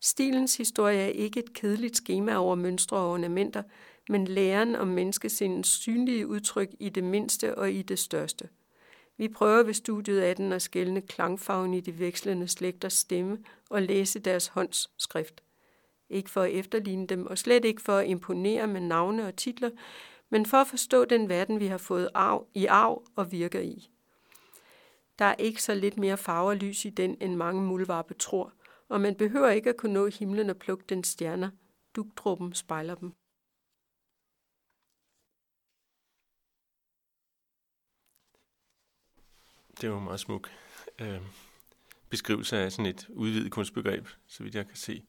Stilens 0.00 0.56
historie 0.56 0.98
er 0.98 1.06
ikke 1.06 1.40
et 1.40 1.52
kedeligt 1.52 1.96
skema 1.96 2.36
over 2.36 2.54
mønstre 2.54 2.96
og 2.96 3.10
ornamenter, 3.10 3.62
men 4.08 4.24
læren 4.28 4.76
om 4.76 4.88
menneskesindens 4.88 5.68
synlige 5.68 6.26
udtryk 6.26 6.68
i 6.80 6.88
det 6.88 7.04
mindste 7.04 7.58
og 7.58 7.72
i 7.72 7.82
det 7.82 7.98
største. 7.98 8.48
Vi 9.16 9.28
prøver 9.28 9.62
ved 9.62 9.74
studiet 9.74 10.20
af 10.20 10.36
den 10.36 10.52
at 10.52 10.62
skælne 10.62 11.00
klangfarven 11.00 11.74
i 11.74 11.80
de 11.80 11.98
vekslende 11.98 12.48
slægters 12.48 12.92
stemme 12.92 13.38
og 13.70 13.82
læse 13.82 14.18
deres 14.18 14.46
håndsskrift. 14.46 15.42
Ikke 16.10 16.30
for 16.30 16.42
at 16.42 16.52
efterligne 16.52 17.06
dem, 17.06 17.26
og 17.26 17.38
slet 17.38 17.64
ikke 17.64 17.82
for 17.82 17.96
at 17.96 18.06
imponere 18.06 18.66
med 18.66 18.80
navne 18.80 19.26
og 19.26 19.36
titler, 19.36 19.70
men 20.30 20.46
for 20.46 20.56
at 20.56 20.66
forstå 20.66 21.04
den 21.04 21.28
verden, 21.28 21.60
vi 21.60 21.66
har 21.66 21.78
fået 21.78 22.08
arv, 22.14 22.46
i 22.54 22.66
arv 22.66 23.02
og 23.16 23.32
virker 23.32 23.60
i. 23.60 23.90
Der 25.18 25.24
er 25.24 25.34
ikke 25.34 25.62
så 25.62 25.74
lidt 25.74 25.96
mere 25.96 26.16
farve 26.16 26.48
og 26.48 26.56
lys 26.56 26.84
i 26.84 26.90
den, 26.90 27.16
end 27.20 27.34
mange 27.34 27.62
muldvarpe 27.62 28.14
tror, 28.14 28.52
og 28.88 29.00
man 29.00 29.14
behøver 29.14 29.48
ikke 29.48 29.70
at 29.70 29.76
kunne 29.76 29.92
nå 29.92 30.06
himlen 30.06 30.50
og 30.50 30.56
plukke 30.56 30.84
den 30.88 31.04
stjerner. 31.04 31.50
Dugdruppen 31.96 32.54
spejler 32.54 32.94
dem. 32.94 33.12
Det 39.82 39.90
var 39.90 39.98
meget 39.98 40.20
smuk 40.20 40.50
øh, 40.98 41.20
beskrivelse 42.08 42.58
af 42.58 42.72
sådan 42.72 42.86
et 42.86 43.06
udvidet 43.08 43.52
kunstbegreb, 43.52 44.08
så 44.26 44.42
vidt 44.42 44.54
jeg 44.54 44.66
kan 44.66 44.76
se. 44.76 45.04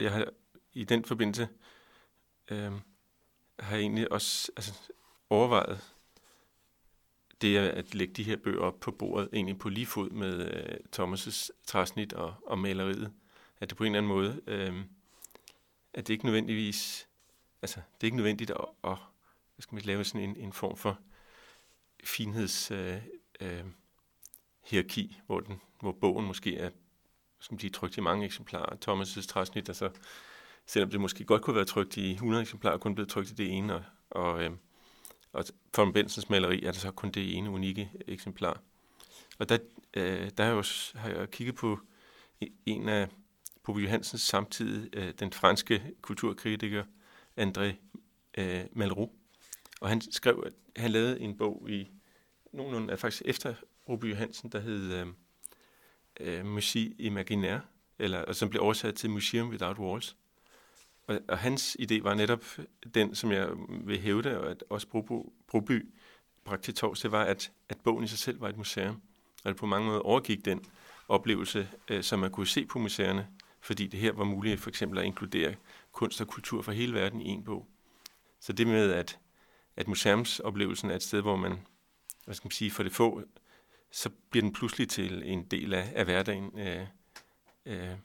Jeg 0.00 0.12
har 0.12 0.26
i 0.72 0.84
den 0.84 1.04
forbindelse 1.04 1.48
øh, 2.50 2.72
har 3.58 3.76
jeg 3.76 3.80
egentlig 3.80 4.12
også 4.12 4.52
altså, 4.56 4.72
overvejet 5.30 5.94
det 7.40 7.56
at 7.56 7.94
lægge 7.94 8.14
de 8.14 8.22
her 8.22 8.36
bøger 8.36 8.60
op 8.60 8.80
på 8.80 8.90
bordet, 8.90 9.28
egentlig 9.32 9.58
på 9.58 9.68
lige 9.68 9.86
fod 9.86 10.10
med 10.10 10.54
øh, 10.54 10.78
Thomas' 10.96 11.48
træsnit 11.66 12.12
og, 12.12 12.34
og 12.46 12.58
maleriet. 12.58 13.12
At 13.60 13.70
det 13.70 13.78
på 13.78 13.84
en 13.84 13.94
eller 13.94 13.98
anden 13.98 14.12
måde, 14.12 14.42
øh, 14.46 14.84
at 15.94 16.06
det 16.06 16.14
ikke 16.14 16.24
nødvendigvis, 16.24 17.08
altså 17.62 17.80
det 17.94 18.02
er 18.02 18.06
ikke 18.06 18.16
nødvendigt 18.16 18.50
at, 18.50 18.64
at 18.84 18.96
hvad 19.54 19.62
skal 19.62 19.74
man 19.74 19.84
lave 19.84 20.04
sådan 20.04 20.28
en, 20.28 20.36
en 20.36 20.52
form 20.52 20.76
for 20.76 20.98
finheds 22.04 22.70
øh, 22.70 23.02
øh, 23.40 23.64
hierarki, 24.64 25.20
hvor, 25.26 25.40
den, 25.40 25.60
hvor 25.80 25.92
bogen 25.92 26.26
måske 26.26 26.56
er 26.56 26.70
skal 27.42 27.54
man 27.54 27.60
sige, 27.60 27.70
trykt 27.70 27.96
i 27.96 28.00
mange 28.00 28.24
eksemplarer. 28.24 28.76
Thomas' 28.88 29.26
træsnit, 29.26 29.68
altså, 29.68 29.90
selvom 30.66 30.90
det 30.90 31.00
måske 31.00 31.24
godt 31.24 31.42
kunne 31.42 31.56
være 31.56 31.64
trykt 31.64 31.96
i 31.96 32.12
100 32.12 32.42
eksemplarer, 32.42 32.78
kun 32.78 32.94
blevet 32.94 33.10
trykt 33.10 33.30
i 33.30 33.34
det 33.34 33.50
ene, 33.56 33.74
og, 33.74 33.82
og, 34.10 34.44
øh, 34.44 34.50
og 35.32 35.44
for 35.74 35.90
Bensens 35.90 36.30
maleri 36.30 36.64
er 36.64 36.72
det 36.72 36.80
så 36.80 36.90
kun 36.90 37.10
det 37.10 37.36
ene 37.36 37.50
unikke 37.50 37.90
eksemplar. 38.06 38.60
Og 39.38 39.48
der, 39.48 39.58
øh, 39.94 40.30
der 40.36 40.44
har, 40.44 40.50
jeg 40.50 40.58
også, 40.58 40.98
har 40.98 41.08
jeg 41.08 41.30
kigget 41.30 41.56
på 41.56 41.78
e, 42.40 42.46
en 42.66 42.88
af 42.88 43.08
Bobby 43.62 43.84
Johansens 43.84 44.20
samtidig, 44.22 44.96
øh, 44.96 45.14
den 45.18 45.32
franske 45.32 45.82
kulturkritiker 46.02 46.84
André 47.40 47.74
øh, 48.38 48.64
Malraux. 48.72 49.10
Og 49.80 49.88
han 49.88 50.00
skrev, 50.00 50.42
at 50.46 50.52
han 50.82 50.90
lavede 50.90 51.20
en 51.20 51.36
bog 51.36 51.70
i 51.70 51.90
nogenlunde, 52.52 52.96
faktisk 52.96 53.22
efter 53.24 53.54
Ruby 53.88 54.04
Johansen, 54.04 54.50
der 54.50 54.60
hed 54.60 54.92
øh, 54.92 55.06
øh, 56.20 56.46
Musik 56.46 56.92
Imaginaire, 56.98 57.60
eller, 57.98 58.32
som 58.32 58.50
blev 58.50 58.62
oversat 58.62 58.94
til 58.94 59.10
Museum 59.10 59.48
Without 59.48 59.78
Walls. 59.78 60.16
Og, 61.06 61.20
og 61.28 61.38
hans 61.38 61.76
idé 61.80 62.02
var 62.02 62.14
netop 62.14 62.44
den, 62.94 63.14
som 63.14 63.32
jeg 63.32 63.48
vil 63.68 64.00
hævde, 64.00 64.40
og 64.40 64.50
at 64.50 64.64
også 64.70 64.86
Broby, 64.88 65.12
Broby 65.48 65.88
bragte 66.44 66.64
til 66.64 66.74
tors, 66.74 67.00
det 67.00 67.12
var, 67.12 67.24
at, 67.24 67.52
at 67.68 67.80
bogen 67.80 68.04
i 68.04 68.08
sig 68.08 68.18
selv 68.18 68.40
var 68.40 68.48
et 68.48 68.56
museum. 68.56 69.02
Og 69.44 69.48
det 69.48 69.56
på 69.56 69.66
mange 69.66 69.86
måder 69.86 70.00
overgik 70.00 70.44
den 70.44 70.64
oplevelse, 71.08 71.68
øh, 71.88 72.02
som 72.02 72.18
man 72.18 72.30
kunne 72.30 72.46
se 72.46 72.66
på 72.66 72.78
museerne, 72.78 73.28
fordi 73.60 73.86
det 73.86 74.00
her 74.00 74.12
var 74.12 74.24
muligt 74.24 74.60
for 74.60 74.70
eksempel 74.70 74.98
at 74.98 75.04
inkludere 75.04 75.54
kunst 75.92 76.20
og 76.20 76.26
kultur 76.26 76.62
fra 76.62 76.72
hele 76.72 76.94
verden 76.94 77.20
i 77.20 77.28
en 77.28 77.44
bog. 77.44 77.68
Så 78.40 78.52
det 78.52 78.66
med, 78.66 78.92
at, 78.92 79.18
at 79.76 79.88
museumsoplevelsen 79.88 80.90
er 80.90 80.94
et 80.94 81.02
sted, 81.02 81.20
hvor 81.20 81.36
man, 81.36 81.58
hvad 82.24 82.34
skal 82.34 82.46
man 82.46 82.52
sige, 82.52 82.70
for 82.70 82.82
det 82.82 82.92
få, 82.92 83.22
så 83.92 84.10
bliver 84.30 84.42
den 84.42 84.52
pludselig 84.52 84.88
til 84.88 85.22
en 85.24 85.44
del 85.44 85.74
af, 85.74 85.92
af 85.94 86.04
hverdagen. 86.04 86.58
Øh, 86.58 86.86
øh, 87.66 87.96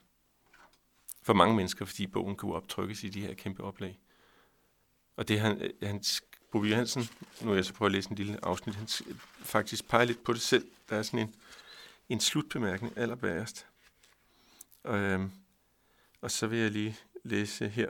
for 1.22 1.34
mange 1.34 1.56
mennesker, 1.56 1.86
fordi 1.86 2.08
bogen 2.08 2.36
kunne 2.36 2.54
optrykkes 2.54 3.04
i 3.04 3.10
de 3.10 3.22
her 3.22 3.34
kæmpe 3.34 3.64
oplag. 3.64 4.00
Og 5.16 5.28
det 5.28 5.40
han, 5.40 5.62
øh, 5.62 5.70
han 5.84 6.04
Bo 6.52 6.64
Johansen, 6.64 7.10
nu 7.42 7.52
er 7.52 7.56
jeg 7.56 7.66
så 7.66 7.74
prøve 7.74 7.88
at 7.88 7.92
læse 7.92 8.10
en 8.10 8.16
lille 8.16 8.46
afsnit, 8.46 8.76
han 8.76 8.88
faktisk 9.40 9.88
peger 9.88 10.06
lidt 10.06 10.24
på 10.24 10.34
det 10.34 10.42
selv. 10.42 10.68
Der 10.90 10.96
er 10.96 11.04
sådan 11.04 11.20
en, 11.20 11.36
en 12.10 12.20
slutbemærkning 12.20 12.98
allerbærest. 12.98 13.68
Og, 14.84 14.98
øhm, 14.98 15.32
og 16.22 16.32
så 16.32 16.48
vil 16.48 16.60
jeg 16.60 16.72
lige 16.72 16.98
læse 17.24 17.70
her. 17.70 17.90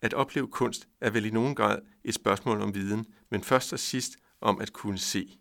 At 0.00 0.14
opleve 0.14 0.48
kunst 0.48 0.88
er 1.00 1.10
vel 1.10 1.24
i 1.24 1.30
nogen 1.30 1.54
grad 1.54 1.82
et 2.04 2.14
spørgsmål 2.14 2.60
om 2.60 2.74
viden, 2.74 3.14
men 3.30 3.44
først 3.44 3.72
og 3.72 3.78
sidst 3.78 4.18
om 4.40 4.60
at 4.60 4.72
kunne 4.72 4.98
se. 4.98 5.38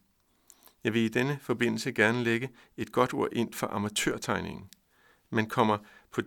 Jeg 0.83 0.93
vil 0.93 1.01
i 1.01 1.09
denne 1.09 1.39
forbindelse 1.41 1.91
gerne 1.91 2.23
lægge 2.23 2.49
et 2.77 2.91
godt 2.91 3.13
ord 3.13 3.29
ind 3.31 3.53
for 3.53 3.67
amatørtegningen 3.67 4.69
men 5.29 5.49
kommer 5.49 5.77
på, 6.11 6.21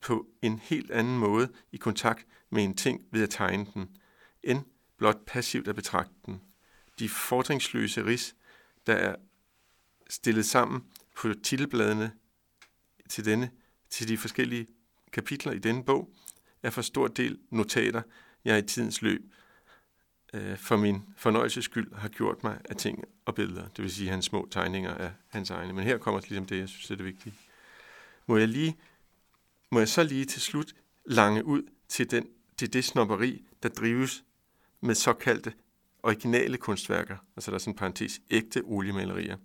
på 0.00 0.26
en 0.42 0.58
helt 0.58 0.90
anden 0.90 1.18
måde 1.18 1.52
i 1.72 1.76
kontakt 1.76 2.26
med 2.50 2.64
en 2.64 2.76
ting 2.76 3.00
ved 3.10 3.22
at 3.22 3.30
tegne 3.30 3.66
den, 3.74 3.96
end 4.42 4.64
blot 4.96 5.26
passivt 5.26 5.68
at 5.68 5.74
betragte 5.74 6.14
den. 6.26 6.40
De 6.98 7.08
fordringsløse 7.08 8.04
ris, 8.04 8.36
der 8.86 8.94
er 8.94 9.16
stillet 10.10 10.46
sammen 10.46 10.84
på 11.16 11.34
titelbladene 11.42 12.12
til, 13.08 13.24
denne, 13.24 13.50
til 13.90 14.08
de 14.08 14.18
forskellige 14.18 14.66
kapitler 15.12 15.52
i 15.52 15.58
denne 15.58 15.84
bog, 15.84 16.10
er 16.62 16.70
for 16.70 16.82
stor 16.82 17.08
del 17.08 17.38
notater, 17.50 18.02
jeg 18.44 18.58
i 18.58 18.62
tidens 18.62 19.02
løb 19.02 19.34
øh, 20.34 20.56
for 20.58 20.76
min 20.76 21.02
fornøjelses 21.16 21.64
skyld 21.64 21.94
har 21.94 22.08
gjort 22.08 22.44
mig 22.44 22.58
af 22.64 22.76
ting 22.76 23.04
og 23.24 23.34
billeder, 23.34 23.68
det 23.68 23.82
vil 23.82 23.90
sige 23.90 24.10
hans 24.10 24.24
små 24.24 24.48
tegninger 24.50 24.94
af 24.94 25.12
hans 25.28 25.50
egne. 25.50 25.72
Men 25.72 25.84
her 25.84 25.98
kommer 25.98 26.20
ligesom 26.20 26.46
det, 26.46 26.58
jeg 26.58 26.68
synes 26.68 26.90
er 26.90 26.94
det 26.94 27.04
vigtige 27.04 27.34
må 28.26 28.36
jeg, 28.36 28.48
lige, 28.48 28.76
må 29.70 29.78
jeg 29.78 29.88
så 29.88 30.02
lige 30.02 30.24
til 30.24 30.40
slut 30.40 30.74
lange 31.06 31.44
ud 31.44 31.62
til, 31.88 32.10
den, 32.10 32.26
til 32.56 32.72
det 32.72 32.84
snopperi, 32.84 33.44
der 33.62 33.68
drives 33.68 34.24
med 34.80 34.94
såkaldte 34.94 35.52
originale 36.02 36.56
kunstværker, 36.56 37.16
altså 37.36 37.50
der 37.50 37.54
er 37.54 37.58
sådan 37.58 37.72
en 37.72 37.78
parentes, 37.78 38.20
ægte 38.30 38.62
oliemalerier. 38.64 39.36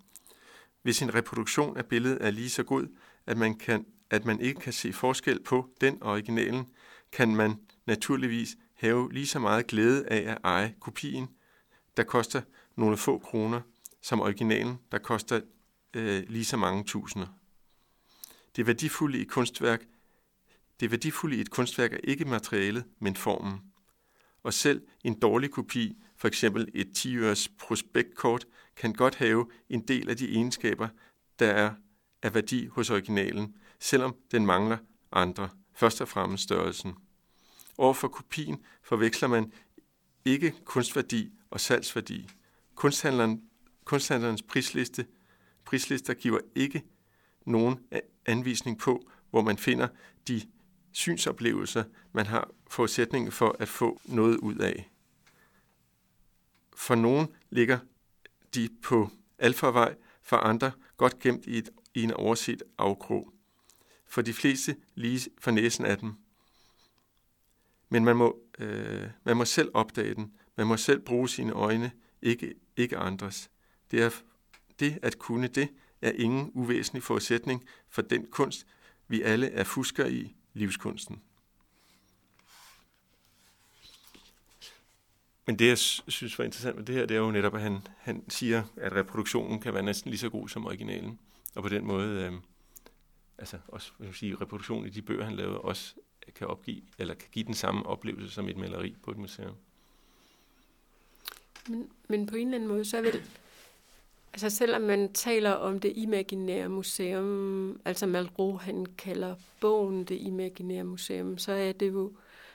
Hvis 0.81 1.01
en 1.01 1.15
reproduktion 1.15 1.77
af 1.77 1.85
billedet 1.85 2.25
er 2.25 2.31
lige 2.31 2.49
så 2.49 2.63
god, 2.63 2.87
at 3.25 3.37
man, 3.37 3.55
kan, 3.55 3.85
at 4.09 4.25
man 4.25 4.41
ikke 4.41 4.59
kan 4.59 4.73
se 4.73 4.93
forskel 4.93 5.43
på 5.43 5.69
den 5.81 6.03
originalen, 6.03 6.67
kan 7.11 7.35
man 7.35 7.55
naturligvis 7.85 8.57
have 8.79 9.13
lige 9.13 9.27
så 9.27 9.39
meget 9.39 9.67
glæde 9.67 10.07
af 10.07 10.31
at 10.31 10.37
eje 10.43 10.75
kopien, 10.79 11.27
der 11.97 12.03
koster 12.03 12.41
nogle 12.75 12.97
få 12.97 13.19
kroner, 13.19 13.61
som 14.01 14.21
originalen, 14.21 14.79
der 14.91 14.97
koster 14.97 15.41
øh, 15.93 16.23
lige 16.29 16.45
så 16.45 16.57
mange 16.57 16.83
tusinder. 16.83 17.27
Det 18.55 18.67
værdifulde 18.67 19.19
i 19.19 19.23
kunstværk 19.23 19.81
det 20.79 20.91
værdifulde 20.91 21.35
i 21.35 21.41
et 21.41 21.49
kunstværk 21.49 21.93
er 21.93 21.99
ikke 22.03 22.25
materialet, 22.25 22.85
men 22.99 23.15
formen. 23.15 23.61
Og 24.43 24.53
selv 24.53 24.87
en 25.03 25.19
dårlig 25.19 25.51
kopi, 25.51 25.97
for 26.17 26.27
eksempel 26.27 26.67
et 26.73 26.95
10 26.95 27.17
prospektkort, 27.59 28.45
kan 28.75 28.93
godt 28.93 29.15
have 29.15 29.49
en 29.69 29.87
del 29.87 30.09
af 30.09 30.17
de 30.17 30.29
egenskaber, 30.29 30.87
der 31.39 31.47
er 31.47 31.73
af 32.21 32.33
værdi 32.33 32.67
hos 32.67 32.89
originalen, 32.89 33.55
selvom 33.79 34.15
den 34.31 34.45
mangler 34.45 34.77
andre, 35.11 35.49
først 35.73 36.01
og 36.01 36.07
fremmest 36.07 36.43
størrelsen. 36.43 36.93
Overfor 37.79 38.07
kopien 38.07 38.65
forveksler 38.83 39.27
man 39.27 39.53
ikke 40.25 40.55
kunstværdi 40.65 41.31
og 41.49 41.59
salgsværdi. 41.59 42.29
Kunsthandleren, 42.75 43.43
kunsthandlerens 43.85 44.41
prisliste, 44.41 45.07
prislister 45.65 46.13
giver 46.13 46.39
ikke 46.55 46.83
nogen 47.45 47.79
anvisning 48.25 48.79
på, 48.79 49.09
hvor 49.29 49.41
man 49.41 49.57
finder 49.57 49.87
de 50.27 50.41
synsoplevelser, 50.91 51.83
man 52.11 52.25
har 52.25 52.49
forudsætningen 52.67 53.31
for 53.31 53.55
at 53.59 53.67
få 53.67 54.01
noget 54.05 54.37
ud 54.37 54.55
af. 54.55 54.89
For 56.75 56.95
nogen 56.95 57.27
ligger 57.49 57.79
de 58.55 58.69
på 58.83 59.09
alfavej, 59.37 59.95
for 60.21 60.37
andre 60.37 60.71
godt 60.97 61.19
gemt 61.19 61.45
i, 61.45 61.57
et, 61.57 61.69
i 61.93 62.03
en 62.03 62.13
overset 62.13 62.63
afkrog. 62.77 63.33
For 64.07 64.21
de 64.21 64.33
fleste 64.33 64.75
lige 64.95 65.29
for 65.37 65.51
næsen 65.51 65.85
af 65.85 65.97
dem. 65.97 66.15
Men 67.89 68.05
man 68.05 68.15
må 68.17 68.39
øh, 68.59 69.07
man 69.23 69.37
må 69.37 69.45
selv 69.45 69.71
opdage 69.73 70.15
den. 70.15 70.33
Man 70.55 70.67
må 70.67 70.77
selv 70.77 70.99
bruge 70.99 71.29
sine 71.29 71.51
øjne, 71.53 71.91
ikke, 72.21 72.53
ikke 72.77 72.97
andres. 72.97 73.49
Det, 73.91 74.03
er, 74.03 74.09
det 74.79 74.99
at 75.01 75.19
kunne 75.19 75.47
det 75.47 75.69
er 76.01 76.11
ingen 76.11 76.51
uvæsentlig 76.53 77.03
forudsætning 77.03 77.65
for 77.89 78.01
den 78.01 78.25
kunst, 78.31 78.67
vi 79.07 79.21
alle 79.21 79.47
er 79.51 79.63
fusker 79.63 80.05
i, 80.05 80.35
livskunsten. 80.53 81.21
Men 85.45 85.59
det, 85.59 85.67
jeg 85.67 85.77
synes 85.77 86.39
var 86.39 86.45
interessant 86.45 86.75
med 86.75 86.85
det 86.85 86.95
her, 86.95 87.05
det 87.05 87.15
er 87.15 87.21
jo 87.21 87.31
netop, 87.31 87.55
at 87.55 87.61
han, 87.61 87.87
han 87.97 88.29
siger, 88.29 88.63
at 88.77 88.93
reproduktionen 88.93 89.59
kan 89.59 89.73
være 89.73 89.83
næsten 89.83 90.09
lige 90.09 90.19
så 90.19 90.29
god 90.29 90.49
som 90.49 90.65
originalen. 90.65 91.19
Og 91.55 91.63
på 91.63 91.69
den 91.69 91.85
måde, 91.85 92.23
øh, 92.23 92.33
altså 93.37 93.59
også 93.67 93.91
vil 93.99 94.13
sige, 94.13 94.35
reproduktionen 94.35 94.85
i 94.85 94.89
de 94.89 95.01
bøger, 95.01 95.25
han 95.25 95.35
lavede, 95.35 95.61
også 95.61 95.95
kan 96.33 96.47
opgive, 96.47 96.81
eller 96.97 97.13
kan 97.13 97.29
give 97.31 97.45
den 97.45 97.53
samme 97.53 97.85
oplevelse 97.85 98.33
som 98.33 98.49
et 98.49 98.57
maleri 98.57 98.95
på 99.03 99.11
et 99.11 99.17
museum. 99.17 99.55
Men, 101.67 101.91
men 102.07 102.25
på 102.25 102.35
en 102.35 102.47
eller 102.47 102.55
anden 102.55 102.69
måde, 102.69 102.85
så 102.85 103.01
vil 103.01 103.21
altså 104.33 104.49
selvom 104.49 104.81
man 104.81 105.13
taler 105.13 105.51
om 105.51 105.79
det 105.79 105.93
imaginære 105.95 106.69
museum, 106.69 107.81
altså 107.85 108.05
Malraux, 108.05 108.61
han 108.61 108.85
kalder 108.85 109.35
bogen 109.61 110.03
det 110.03 110.21
imaginære 110.21 110.83
museum, 110.83 111.37
så 111.37 111.51
er 111.51 111.71
det 111.71 111.93
jo, 111.93 112.13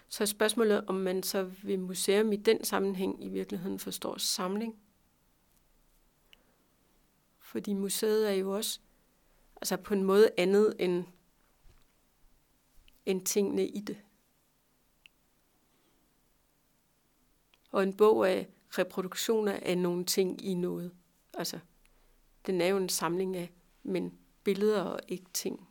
så 0.08 0.24
er 0.24 0.26
spørgsmålet, 0.26 0.84
om 0.86 0.94
man 0.94 1.22
så 1.22 1.50
ved 1.62 1.76
museum 1.76 2.32
i 2.32 2.36
den 2.36 2.64
sammenhæng 2.64 3.24
i 3.24 3.28
virkeligheden 3.28 3.78
forstår 3.78 4.18
samling. 4.18 4.76
Fordi 7.38 7.72
museet 7.72 8.30
er 8.30 8.34
jo 8.34 8.56
også 8.56 8.80
altså 9.56 9.76
på 9.76 9.94
en 9.94 10.04
måde 10.04 10.30
andet 10.36 10.74
end, 10.78 11.04
end 13.06 13.26
tingene 13.26 13.66
i 13.66 13.80
det. 13.80 13.96
Og 17.70 17.82
en 17.82 17.96
bog 17.96 18.30
er 18.30 18.44
reproduktioner 18.78 19.58
af 19.62 19.78
nogle 19.78 20.04
ting 20.04 20.44
i 20.44 20.54
noget. 20.54 20.92
Altså, 21.34 21.58
den 22.46 22.60
er 22.60 22.66
jo 22.66 22.76
en 22.76 22.88
samling 22.88 23.36
af, 23.36 23.52
men 23.82 24.18
billeder 24.44 24.82
og 24.82 25.00
ikke 25.08 25.26
ting. 25.32 25.68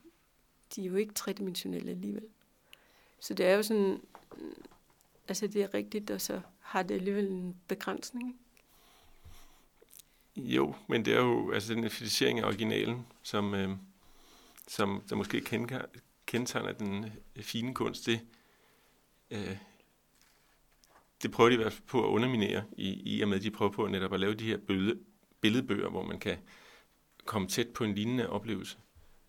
De 0.76 0.82
er 0.82 0.86
jo 0.86 0.96
ikke 0.96 1.14
tredimensionelle 1.14 1.92
alligevel. 1.92 2.28
Så 3.20 3.34
det 3.34 3.46
er 3.46 3.56
jo 3.56 3.64
sådan, 3.64 4.02
altså 5.28 5.48
det 5.48 5.64
er 5.64 5.74
rigtigt, 5.74 6.12
og 6.12 6.22
så 6.22 6.42
har 6.60 6.84
det 6.84 6.96
alligevel 6.96 7.28
en 7.28 7.56
begrænsning. 7.68 8.40
Jo, 10.36 10.76
men 10.88 11.06
det 11.06 11.14
er 11.14 11.22
jo 11.22 11.52
altså 11.52 11.74
den 11.74 11.84
effektivisering 11.84 12.40
af 12.40 12.46
originalen, 12.46 13.06
som, 13.24 13.54
øh, 13.54 13.70
som 14.68 15.04
der 15.10 15.16
måske 15.16 15.42
kendetegner 16.34 16.72
den 16.72 17.06
øh, 17.36 17.44
fine 17.44 17.74
kunst, 17.74 18.06
det, 18.06 18.20
øh, 19.32 19.58
det 21.24 21.32
prøver 21.32 21.50
de 21.50 21.54
i 21.54 21.58
hvert 21.58 21.74
fald 21.74 21.88
på 21.88 22.04
at 22.04 22.10
underminere, 22.10 22.64
i, 22.78 23.18
i 23.18 23.22
og 23.22 23.28
med 23.28 23.38
at 23.38 23.44
de 23.44 23.52
prøver 23.52 23.72
på 23.72 23.88
netop 23.88 24.14
at 24.14 24.20
lave 24.20 24.34
de 24.34 24.46
her 24.46 24.58
bøde, 24.58 25.00
billedbøger, 25.42 25.90
hvor 25.90 26.04
man 26.04 26.20
kan 26.20 26.38
komme 27.26 27.48
tæt 27.48 27.68
på 27.70 27.84
en 27.84 27.96
lignende 27.96 28.30
oplevelse. 28.30 28.78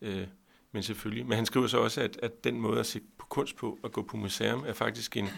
Øh, 0.01 0.27
men 0.73 0.83
selvfølgelig. 0.83 1.27
Men 1.27 1.37
han 1.37 1.47
skriver 1.47 1.67
så 1.67 1.79
også, 1.79 2.01
at, 2.01 2.19
at 2.23 2.45
den 2.45 2.61
måde 2.61 2.81
at 2.81 2.87
se 2.87 3.01
på 3.19 3.27
kunst 3.27 3.57
på, 3.57 3.79
at 3.85 3.93
gå 3.93 4.03
på 4.03 4.17
museum, 4.17 4.65
er 4.67 4.73
faktisk 4.73 5.17
en, 5.17 5.29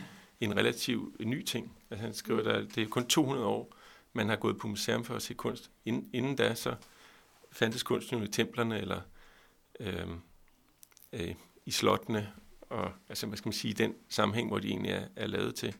en 0.40 0.56
relativt 0.56 1.26
ny 1.26 1.44
ting. 1.44 1.76
Altså 1.90 2.04
han 2.04 2.14
skriver, 2.14 2.52
at 2.52 2.74
det 2.74 2.82
er 2.82 2.88
kun 2.88 3.06
200 3.06 3.46
år, 3.46 3.76
man 4.12 4.28
har 4.28 4.36
gået 4.36 4.58
på 4.58 4.68
museum 4.68 5.04
for 5.04 5.14
at 5.14 5.22
se 5.22 5.34
kunst. 5.34 5.70
Inden, 5.84 6.10
inden 6.12 6.36
da, 6.36 6.54
så 6.54 6.76
fandtes 7.52 7.82
kunsten 7.82 8.22
i 8.22 8.28
templerne, 8.28 8.80
eller 8.80 9.00
øh, 9.80 10.08
øh, 11.12 11.34
i 11.66 11.70
slottene, 11.70 12.32
og 12.60 12.92
altså, 13.08 13.26
hvad 13.26 13.36
skal 13.36 13.48
man 13.48 13.52
sige, 13.52 13.74
den 13.74 13.94
sammenhæng, 14.08 14.48
hvor 14.48 14.58
de 14.58 14.68
egentlig 14.68 14.92
er, 14.92 15.06
er 15.16 15.26
lavet 15.26 15.54
til. 15.54 15.76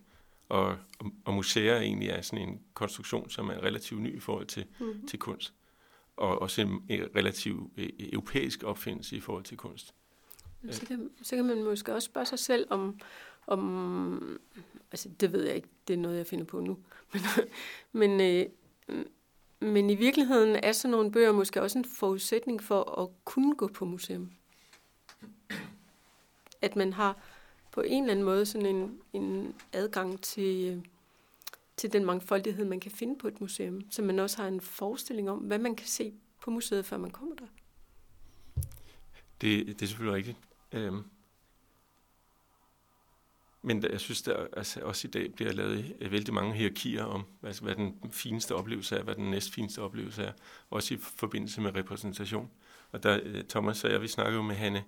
Og, 0.49 0.77
og 1.25 1.35
museer 1.35 1.81
egentlig 1.81 2.09
er 2.09 2.23
sådan 2.23 2.49
en 2.49 2.61
konstruktion, 2.75 3.31
som 3.31 3.49
er 3.49 3.63
relativt 3.63 4.01
ny 4.01 4.17
i 4.17 4.21
forhold 4.21 4.47
til, 4.47 4.65
mm-hmm. 4.81 5.07
til 5.07 5.19
kunst. 5.19 5.55
Og 6.17 6.43
også 6.43 6.61
en, 6.63 6.69
en 6.89 7.05
relativt 7.17 7.71
øh, 7.77 7.89
europæisk 7.99 8.63
opfindelse 8.63 9.17
i 9.17 9.21
forhold 9.21 9.45
til 9.45 9.57
kunst. 9.57 9.95
Så 10.71 10.87
kan, 10.87 11.11
så 11.23 11.37
kan 11.37 11.45
man 11.45 11.65
måske 11.65 11.95
også 11.95 12.07
spørge 12.07 12.27
sig 12.27 12.39
selv 12.39 12.67
om, 12.71 13.01
om 13.47 14.39
altså 14.93 15.09
det 15.09 15.33
ved 15.33 15.45
jeg 15.45 15.57
ikke, 15.57 15.69
det 15.89 15.95
er 15.95 15.99
noget, 15.99 16.17
jeg 16.19 16.27
finder 16.27 16.45
på 16.45 16.61
nu, 16.61 16.79
men, 17.13 17.23
men, 17.93 18.21
øh, 18.21 18.47
men 19.61 19.91
i 19.91 19.95
virkeligheden 19.95 20.57
er 20.57 20.73
sådan 20.73 20.91
nogle 20.91 21.13
bøger 21.13 21.33
måske 21.33 21.63
også 21.63 21.79
en 21.79 21.85
forudsætning 21.85 22.63
for 22.63 23.01
at 23.03 23.09
kunne 23.25 23.55
gå 23.55 23.67
på 23.67 23.85
museum. 23.85 24.31
At 26.67 26.77
man 26.77 26.93
har 26.93 27.17
på 27.73 27.81
en 27.81 28.03
eller 28.03 28.13
anden 28.13 28.25
måde 28.25 28.47
sådan 28.47 28.67
en, 28.67 29.01
en 29.13 29.55
adgang 29.73 30.21
til, 30.21 30.77
øh, 30.77 30.85
til 31.77 31.93
den 31.93 32.05
mangfoldighed, 32.05 32.65
man 32.65 32.81
kan 32.81 32.91
finde 32.91 33.19
på 33.19 33.29
et 33.29 33.41
museum, 33.41 33.91
så 33.91 34.03
man 34.03 34.19
også 34.19 34.37
har 34.37 34.49
en 34.49 34.61
forestilling 34.61 35.31
om, 35.31 35.39
hvad 35.39 35.59
man 35.59 35.75
kan 35.75 35.87
se 35.87 36.13
på 36.43 36.51
museet, 36.51 36.85
før 36.85 36.97
man 36.97 37.11
kommer 37.11 37.35
der. 37.35 37.47
Det, 39.41 39.67
det 39.67 39.83
er 39.83 39.87
selvfølgelig 39.87 40.17
rigtigt. 40.17 40.37
Øhm. 40.73 41.03
Men 43.63 43.83
jeg 43.83 44.01
synes, 44.01 44.23
der 44.23 44.47
altså, 44.57 44.81
også 44.81 45.09
i 45.09 45.11
dag 45.11 45.35
bliver 45.35 45.53
lavet 45.53 45.97
øh, 46.01 46.13
vældig 46.13 46.35
mange 46.35 46.55
hierarkier 46.55 47.05
om, 47.05 47.25
altså, 47.43 47.63
hvad 47.63 47.75
den 47.75 48.11
fineste 48.11 48.55
oplevelse 48.55 48.97
er, 48.97 49.03
hvad 49.03 49.15
den 49.15 49.31
næstfineste 49.31 49.83
oplevelse 49.83 50.23
er, 50.23 50.33
også 50.71 50.95
i 50.95 50.97
forbindelse 50.97 51.61
med 51.61 51.75
repræsentation. 51.75 52.51
Og 52.93 53.03
der, 53.03 53.21
øh, 53.23 53.45
Thomas 53.45 53.85
og 53.85 53.93
jeg, 53.93 54.03
vi 54.03 54.09
snakkede 54.09 54.37
jo 54.37 54.43
med 54.43 54.55
Hanne 54.55 54.85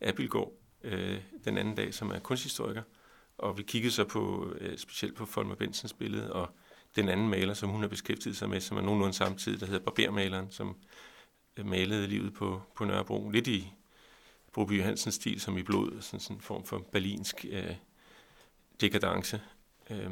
Abelgaard, 0.00 0.52
øh, 0.84 1.20
den 1.44 1.58
anden 1.58 1.74
dag, 1.74 1.94
som 1.94 2.10
er 2.10 2.18
kunsthistoriker. 2.18 2.82
Og 3.38 3.58
vi 3.58 3.62
kiggede 3.62 3.92
så 3.92 4.04
på, 4.04 4.52
øh, 4.60 4.78
specielt 4.78 5.14
på 5.14 5.26
Folmer 5.26 5.54
Bensens 5.54 5.92
billede, 5.92 6.32
og 6.32 6.48
den 6.96 7.08
anden 7.08 7.28
maler, 7.28 7.54
som 7.54 7.70
hun 7.70 7.80
har 7.80 7.88
beskæftiget 7.88 8.36
sig 8.36 8.48
med, 8.48 8.60
som 8.60 8.76
er 8.76 8.82
nogenlunde 8.82 9.14
samtidig, 9.14 9.60
der 9.60 9.66
hedder 9.66 9.84
Barbermaleren, 9.84 10.50
som 10.50 10.76
øh, 11.56 11.66
malede 11.66 12.06
livet 12.06 12.34
på, 12.34 12.62
på 12.76 12.84
Nørrebro. 12.84 13.30
Lidt 13.30 13.46
i 13.46 13.72
Broby 14.52 14.82
Hansens 14.82 15.14
stil, 15.14 15.40
som 15.40 15.58
i 15.58 15.62
blod, 15.62 16.00
sådan, 16.00 16.20
sådan 16.20 16.36
en 16.36 16.40
form 16.40 16.64
for 16.64 16.78
berlinsk 16.78 17.44
øh, 17.50 17.76
dekadence. 18.80 19.40
Øh, 19.90 20.10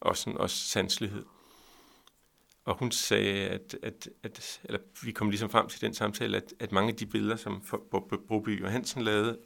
og 0.00 0.16
sådan 0.16 0.38
også 0.38 0.56
sanselighed. 0.56 1.24
Og 2.64 2.74
hun 2.74 2.90
sagde, 2.90 3.48
at, 3.48 3.76
at, 3.82 4.08
at 4.22 4.60
eller 4.64 4.80
vi 5.02 5.12
kom 5.12 5.30
ligesom 5.30 5.50
frem 5.50 5.68
til 5.68 5.80
den 5.80 5.94
samtale, 5.94 6.36
at, 6.36 6.54
at 6.58 6.72
mange 6.72 6.90
af 6.90 6.96
de 6.96 7.06
billeder, 7.06 7.36
som 7.36 7.62
Broby 8.28 8.60
Johansen 8.60 9.02
lavede, 9.02 9.38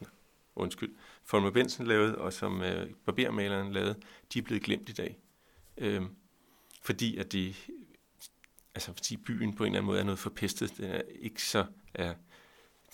undskyld, 0.55 0.95
Folmer 1.23 1.51
Benson 1.51 1.87
lavede, 1.87 2.17
og 2.17 2.33
som 2.33 2.61
øh, 2.61 2.89
barbermaleren 3.05 3.73
lavede, 3.73 3.95
de 4.33 4.39
er 4.39 4.43
blevet 4.43 4.63
glemt 4.63 4.89
i 4.89 4.93
dag. 4.93 5.17
Øh, 5.77 6.01
fordi 6.81 7.17
at 7.17 7.31
de, 7.31 7.53
altså 8.75 8.93
fordi 8.93 9.17
byen 9.17 9.55
på 9.55 9.63
en 9.63 9.67
eller 9.67 9.79
anden 9.79 9.87
måde 9.87 9.99
er 9.99 10.03
noget 10.03 10.19
forpestet, 10.19 10.77
det 10.77 10.95
er 10.95 11.01
ikke 11.19 11.43
så, 11.43 11.65
er, 11.93 12.13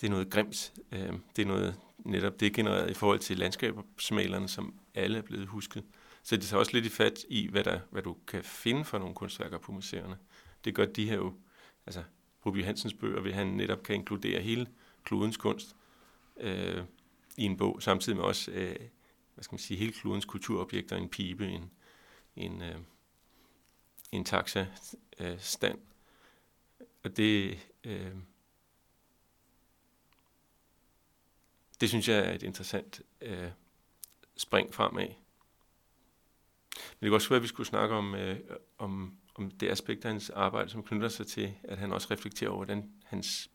det 0.02 0.08
er 0.08 0.12
noget 0.12 0.30
grimt, 0.30 0.74
øh, 0.92 1.14
det 1.36 1.42
er 1.42 1.46
noget 1.46 1.76
netop 1.98 2.40
degenereret 2.40 2.92
i 2.92 2.94
forhold 2.94 3.20
til 3.20 3.38
landskabsmalerne, 3.38 4.48
som 4.48 4.80
alle 4.96 5.18
er 5.18 5.22
blevet 5.22 5.48
husket. 5.48 5.84
Så 6.24 6.36
det 6.36 6.54
er 6.54 6.58
også 6.58 6.72
lidt 6.74 6.86
i 6.86 6.90
fat 6.90 7.20
i, 7.30 7.48
hvad, 7.48 7.64
der, 7.64 7.80
hvad 7.90 8.02
du 8.02 8.18
kan 8.28 8.44
finde 8.44 8.86
for 8.86 9.00
nogle 9.00 9.16
kunstværker 9.16 9.58
på 9.58 9.72
museerne. 9.72 10.18
Det 10.66 10.76
gør 10.76 10.86
de 10.86 11.10
her 11.10 11.16
jo, 11.16 11.34
altså 11.86 12.04
Ruby 12.46 12.64
Hansens 12.64 12.94
bøger, 12.94 13.22
vil 13.22 13.34
han 13.34 13.48
netop 13.48 13.84
kan 13.84 13.96
inkludere 13.96 14.42
hele 14.42 14.68
klodens 15.04 15.38
kunst. 15.38 15.76
Øh, 16.38 16.84
i 17.38 17.44
en 17.44 17.58
bog, 17.58 17.84
samtidig 17.84 18.18
med 18.18 18.26
også, 18.26 18.52
øh, 18.52 18.76
hvad 19.34 19.44
skal 19.44 19.54
man 19.54 19.60
sige, 19.60 19.78
hele 19.78 19.94
klodens 19.94 20.26
kulturobjekter, 20.26 20.98
en 20.98 21.10
pibe, 21.10 21.48
en, 21.48 21.72
en, 22.36 22.62
øh, 22.62 22.76
en 24.12 24.26
taxa-stand. 24.26 25.80
Og 27.04 27.18
det, 27.18 27.60
øh, 27.84 28.16
det 31.82 31.90
synes 31.90 32.08
jeg 32.08 32.18
er 32.18 32.32
et 32.32 32.44
interessant 32.44 33.02
øh, 33.22 33.52
spring 34.38 34.74
fremad. 34.74 35.08
Men 35.08 35.16
det 37.00 37.08
kan 37.10 37.14
også 37.14 37.30
være, 37.30 37.38
at 37.38 37.44
vi 37.44 37.48
skulle 37.48 37.68
snakke 37.68 37.96
om, 37.96 38.16
øh, 38.16 38.40
om, 38.78 39.18
om 39.36 39.52
det 39.52 39.70
aspekt 39.70 40.06
af 40.06 40.12
hans 40.12 40.30
arbejde, 40.30 40.70
som 40.70 40.84
knytter 40.84 41.10
sig 41.10 41.28
til, 41.28 41.54
at 41.64 41.78
han 41.78 41.94
også 41.94 42.08
reflekterer 42.12 42.50
over, 42.50 42.66
hvordan 42.66 42.92
hans, 43.04 43.50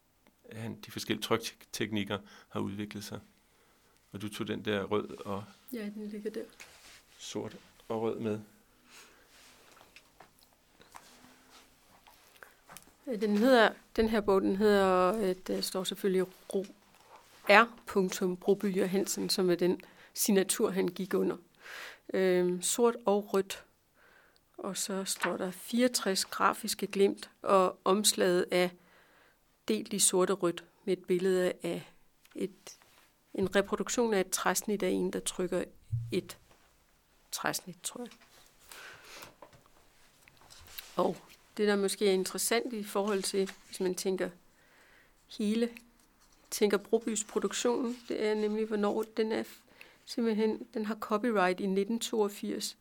han, 0.53 0.81
de 0.81 0.91
forskellige 0.91 1.23
trykteknikker 1.23 2.19
har 2.49 2.61
udviklet 2.61 3.05
sig. 3.05 3.21
Og 4.13 4.23
du 4.23 4.29
tog 4.29 4.49
den 4.49 4.65
der 4.65 4.85
rød 4.85 5.27
og... 5.27 5.45
Ja, 5.73 5.85
den 5.95 6.09
ligger 6.09 6.31
der. 6.31 6.45
Sort 7.19 7.57
og 7.89 8.03
rød 8.03 8.19
med. 8.19 8.41
Den, 13.07 13.37
hedder, 13.37 13.73
den 13.97 14.09
her 14.09 14.21
bog, 14.21 14.43
den 14.43 14.57
hedder, 14.57 15.19
øh, 15.19 15.37
der 15.47 15.61
står 15.61 15.85
selvfølgelig 15.85 16.27
Ro, 16.55 16.67
R. 17.49 18.37
Broby 18.41 18.87
Hansen, 18.87 19.29
som 19.29 19.51
er 19.51 19.55
den 19.55 19.81
signatur, 20.15 20.71
han 20.71 20.89
gik 20.89 21.15
under. 21.15 21.37
Øhm, 22.15 22.63
sort 22.63 22.97
og 23.05 23.35
rødt. 23.35 23.65
Og 24.59 24.77
så 24.77 25.05
står 25.05 25.37
der 25.37 25.51
64 25.51 26.25
grafiske 26.25 26.87
glimt, 26.87 27.31
og 27.43 27.79
omslaget 27.85 28.47
af 28.51 28.71
delt 29.69 29.93
i 29.93 29.99
sort 29.99 30.31
og 30.31 30.43
rødt 30.43 30.65
med 30.85 30.97
et 30.97 31.05
billede 31.05 31.53
af 31.63 31.93
et 32.35 32.79
en 33.37 33.57
reproduktion 33.57 34.15
af 34.15 34.21
et 34.21 34.31
træsnit 34.31 34.83
af 34.83 34.89
en, 34.89 35.13
der 35.13 35.21
trykker 35.21 35.65
et 36.13 36.39
træsnit, 37.33 37.77
tror 37.83 38.01
jeg. 38.01 38.11
Og 40.97 41.17
det, 41.57 41.69
der 41.69 41.77
måske 41.77 42.09
er 42.09 42.13
interessant 42.13 42.73
i 42.73 42.85
forhold 42.85 43.23
til, 43.23 43.51
hvis 43.67 43.81
man 43.81 43.95
tænker 43.95 44.31
hele, 45.39 45.71
tænker 46.51 46.77
Brobys 46.77 47.25
produktion, 47.25 47.97
det 48.09 48.27
er 48.27 48.35
nemlig, 48.35 48.67
hvornår 48.67 49.05
den 49.17 49.33
er 49.33 49.45
simpelthen, 50.05 50.67
den 50.75 50.87
har 50.87 50.95
copyright 50.95 51.61
i 51.61 51.65
1982. 51.65 52.77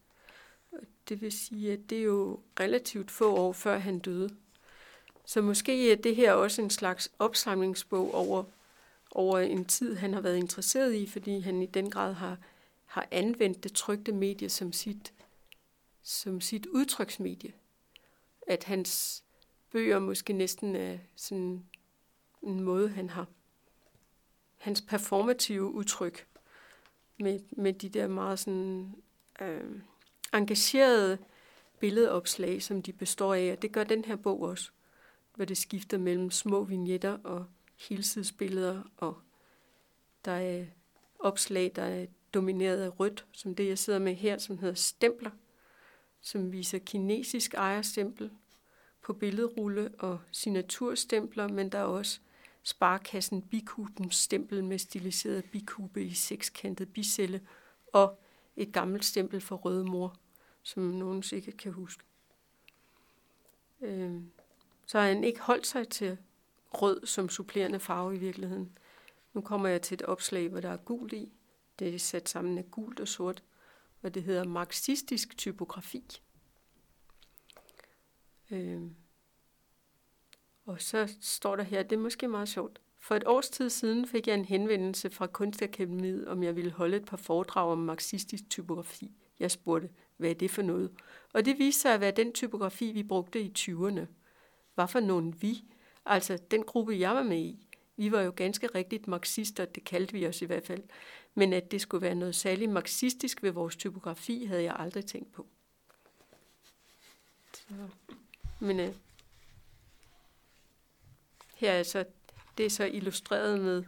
Det 1.09 1.21
vil 1.21 1.31
sige, 1.31 1.73
at 1.73 1.79
det 1.89 1.97
er 1.97 2.03
jo 2.03 2.39
relativt 2.59 3.11
få 3.11 3.35
år 3.35 3.53
før 3.53 3.77
han 3.77 3.99
døde. 3.99 4.29
Så 5.25 5.41
måske 5.41 5.91
er 5.91 5.95
det 5.95 6.15
her 6.15 6.33
også 6.33 6.61
en 6.61 6.69
slags 6.69 7.11
opsamlingsbog 7.19 8.13
over, 8.13 8.43
over 9.15 9.39
en 9.39 9.65
tid, 9.65 9.95
han 9.95 10.13
har 10.13 10.21
været 10.21 10.37
interesseret 10.37 10.93
i, 10.93 11.07
fordi 11.07 11.39
han 11.39 11.61
i 11.61 11.65
den 11.65 11.89
grad 11.89 12.13
har, 12.13 12.37
har 12.85 13.07
anvendt 13.11 13.63
det 13.63 13.73
trygte 13.73 14.11
medie 14.11 14.49
som 14.49 14.73
sit, 14.73 15.13
som 16.01 16.41
sit 16.41 16.65
udtryksmedie. 16.65 17.53
At 18.47 18.63
hans 18.63 19.23
bøger 19.71 19.99
måske 19.99 20.33
næsten 20.33 20.75
er 20.75 20.97
sådan 21.15 21.65
en 22.43 22.59
måde, 22.59 22.89
han 22.89 23.09
har 23.09 23.27
hans 24.57 24.81
performative 24.81 25.71
udtryk 25.71 26.27
med, 27.19 27.39
med 27.51 27.73
de 27.73 27.89
der 27.89 28.07
meget 28.07 28.39
sådan 28.39 28.95
øh, 29.41 29.79
engagerede 30.33 31.17
billedopslag, 31.79 32.63
som 32.63 32.81
de 32.81 32.93
består 32.93 33.33
af, 33.33 33.51
og 33.51 33.61
det 33.61 33.71
gør 33.71 33.83
den 33.83 34.05
her 34.05 34.15
bog 34.15 34.41
også 34.41 34.71
hvor 35.35 35.45
det 35.45 35.57
skifter 35.57 35.97
mellem 35.97 36.31
små 36.31 36.63
vignetter 36.63 37.17
og 37.23 37.45
helsidsbilleder, 37.75 38.83
og 38.97 39.17
der 40.25 40.31
er 40.31 40.65
opslag, 41.19 41.71
der 41.75 41.83
er 41.83 42.05
domineret 42.33 42.81
af 42.81 42.99
rødt, 42.99 43.25
som 43.31 43.55
det 43.55 43.67
jeg 43.67 43.77
sidder 43.77 43.99
med 43.99 44.15
her, 44.15 44.37
som 44.37 44.57
hedder 44.57 44.73
stempler, 44.73 45.31
som 46.21 46.51
viser 46.51 46.79
kinesisk 46.79 47.53
ejerstempel 47.53 48.31
på 49.01 49.13
billedrulle 49.13 49.93
og 49.99 50.19
signaturstempler, 50.31 51.47
men 51.47 51.69
der 51.69 51.79
er 51.79 51.83
også 51.83 52.19
Sparkassen 52.63 53.41
Bikubens 53.41 54.15
stempel 54.15 54.63
med 54.63 54.79
stiliseret 54.79 55.45
bikube 55.45 56.03
i 56.03 56.13
sekskantet 56.13 56.93
bicelle 56.93 57.41
og 57.93 58.19
et 58.55 58.73
gammelt 58.73 59.05
stempel 59.05 59.41
for 59.41 59.55
røde 59.55 59.85
mor, 59.85 60.15
som 60.63 60.83
nogen 60.83 61.23
sikkert 61.23 61.57
kan 61.57 61.71
huske. 61.71 62.03
Øh, 63.81 64.21
så 64.85 64.99
har 64.99 65.07
han 65.07 65.23
ikke 65.23 65.39
holdt 65.39 65.67
sig 65.67 65.87
til 65.87 66.17
rød 66.81 67.05
som 67.05 67.29
supplerende 67.29 67.79
farve 67.79 68.15
i 68.15 68.19
virkeligheden. 68.19 68.77
Nu 69.33 69.41
kommer 69.41 69.69
jeg 69.69 69.81
til 69.81 69.95
et 69.95 70.01
opslag, 70.01 70.49
hvor 70.49 70.59
der 70.59 70.69
er 70.69 70.77
gult 70.77 71.13
i. 71.13 71.33
Det 71.79 71.95
er 71.95 71.99
sat 71.99 72.29
sammen 72.29 72.57
af 72.57 72.71
gult 72.71 72.99
og 72.99 73.07
sort, 73.07 73.43
og 74.01 74.13
det 74.13 74.23
hedder 74.23 74.43
marxistisk 74.43 75.37
typografi. 75.37 76.21
Øh. 78.51 78.81
Og 80.65 80.81
så 80.81 81.15
står 81.21 81.55
der 81.55 81.63
her, 81.63 81.83
det 81.83 81.95
er 81.95 81.99
måske 81.99 82.27
meget 82.27 82.49
sjovt. 82.49 82.81
For 82.99 83.15
et 83.15 83.23
års 83.25 83.49
tid 83.49 83.69
siden 83.69 84.07
fik 84.07 84.27
jeg 84.27 84.35
en 84.35 84.45
henvendelse 84.45 85.09
fra 85.09 85.27
Kunstakademiet, 85.27 86.27
om 86.27 86.43
jeg 86.43 86.55
ville 86.55 86.71
holde 86.71 86.97
et 86.97 87.05
par 87.05 87.17
foredrag 87.17 87.71
om 87.71 87.77
marxistisk 87.77 88.49
typografi. 88.49 89.11
Jeg 89.39 89.51
spurgte, 89.51 89.89
hvad 90.17 90.29
er 90.29 90.33
det 90.33 90.51
for 90.51 90.61
noget? 90.61 90.91
Og 91.33 91.45
det 91.45 91.59
viste 91.59 91.81
sig 91.81 91.93
at 91.93 92.01
være 92.01 92.11
den 92.11 92.33
typografi, 92.33 92.91
vi 92.91 93.03
brugte 93.03 93.41
i 93.41 93.53
20'erne. 93.57 94.05
Hvad 94.75 94.87
for 94.87 94.99
nogen 94.99 95.41
vi? 95.41 95.63
Altså 96.05 96.37
den 96.51 96.63
gruppe, 96.63 96.99
jeg 96.99 97.15
var 97.15 97.23
med 97.23 97.39
i. 97.39 97.67
Vi 97.97 98.11
var 98.11 98.21
jo 98.21 98.33
ganske 98.35 98.67
rigtigt 98.67 99.07
marxister, 99.07 99.65
det 99.65 99.83
kaldte 99.83 100.13
vi 100.13 100.27
os 100.27 100.41
i 100.41 100.45
hvert 100.45 100.65
fald. 100.65 100.83
Men 101.33 101.53
at 101.53 101.71
det 101.71 101.81
skulle 101.81 102.01
være 102.01 102.15
noget 102.15 102.35
særligt 102.35 102.71
marxistisk 102.71 103.43
ved 103.43 103.51
vores 103.51 103.75
typografi, 103.75 104.45
havde 104.45 104.63
jeg 104.63 104.75
aldrig 104.79 105.05
tænkt 105.05 105.31
på. 105.31 105.47
Så. 107.53 107.73
Men 108.59 108.79
øh, 108.79 108.95
her 111.55 111.71
er 111.71 111.83
så, 111.83 112.05
det 112.57 112.65
er 112.65 112.69
så 112.69 112.85
illustreret 112.85 113.61
med 113.61 113.83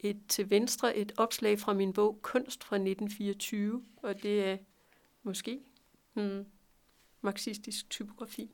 et 0.00 0.20
til 0.28 0.50
venstre 0.50 0.96
et 0.96 1.12
opslag 1.16 1.58
fra 1.58 1.72
min 1.72 1.92
bog 1.92 2.18
Kunst 2.22 2.64
fra 2.64 2.76
1924, 2.76 3.84
og 3.96 4.22
det 4.22 4.44
er 4.44 4.58
måske 5.22 5.60
hmm, 6.12 6.46
marxistisk 7.20 7.90
typografi. 7.90 8.50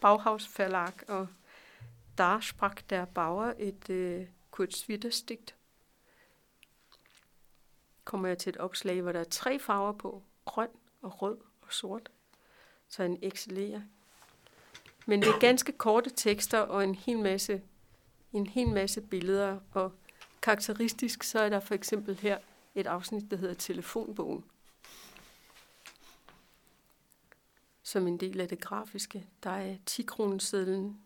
Bauhaus 0.00 0.58
Verlag 0.58 1.08
og 1.08 1.28
Da 2.18 2.38
sprach 2.40 2.82
der 2.90 3.04
Bauer 3.04 3.52
et 3.58 3.90
øh, 3.90 4.26
Kurt 4.50 4.74
Switters 4.74 5.22
digt. 5.22 5.54
Kommer 8.04 8.28
jeg 8.28 8.38
til 8.38 8.50
et 8.50 8.56
opslag, 8.56 9.02
hvor 9.02 9.12
der 9.12 9.20
er 9.20 9.24
tre 9.24 9.58
farver 9.58 9.92
på, 9.92 10.22
grøn 10.44 10.68
og 11.02 11.22
rød 11.22 11.38
og 11.60 11.72
sort. 11.72 12.10
Så 12.88 13.02
en 13.02 13.18
excellerer. 13.22 13.80
Men 15.06 15.22
det 15.22 15.28
er 15.28 15.38
ganske 15.40 15.72
korte 15.72 16.10
tekster 16.10 16.58
og 16.58 16.84
en 16.84 16.94
hel 16.94 17.18
masse, 17.18 17.62
en 18.32 18.46
hel 18.46 18.68
masse 18.68 19.00
billeder. 19.00 19.60
Og 19.72 19.92
karakteristisk 20.42 21.22
så 21.22 21.40
er 21.40 21.48
der 21.48 21.60
for 21.60 21.74
eksempel 21.74 22.18
her 22.18 22.38
et 22.74 22.86
afsnit, 22.86 23.30
der 23.30 23.36
hedder 23.36 23.54
Telefonbogen. 23.54 24.44
Som 27.90 28.06
en 28.06 28.16
del 28.16 28.40
af 28.40 28.48
det 28.48 28.60
grafiske. 28.60 29.26
Der 29.42 29.50
er 29.50 29.76
10 29.86 30.02
kronesedlen, 30.02 31.00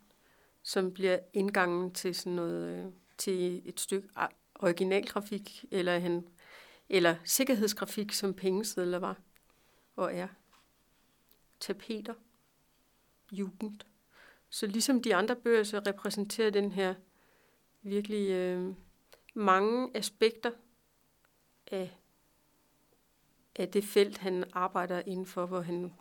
som 0.62 0.92
bliver 0.92 1.18
indgangen 1.32 1.92
til 1.92 2.14
sådan 2.14 2.32
noget, 2.32 2.84
øh, 2.86 2.92
til 3.18 3.62
et 3.68 3.80
stykke 3.80 4.08
originalgrafik, 4.54 5.64
eller, 5.70 5.98
han, 5.98 6.28
eller 6.88 7.16
sikkerhedsgrafik, 7.24 8.12
som 8.12 8.34
pengesedler 8.34 8.98
var 8.98 9.16
og 9.96 10.14
er. 10.14 10.28
Tapeter. 11.60 12.14
Jugend. 13.32 13.80
Så 14.50 14.66
ligesom 14.66 15.02
de 15.02 15.14
andre 15.14 15.36
bøger, 15.36 15.64
så 15.64 15.78
repræsenterer 15.86 16.50
den 16.50 16.72
her 16.72 16.94
virkelig 17.82 18.30
øh, 18.30 18.74
mange 19.34 19.96
aspekter 19.96 20.50
af, 21.66 21.98
af 23.56 23.68
det 23.68 23.84
felt, 23.84 24.18
han 24.18 24.44
arbejder 24.52 25.02
indenfor, 25.06 25.46
hvor 25.46 25.60
han 25.60 25.92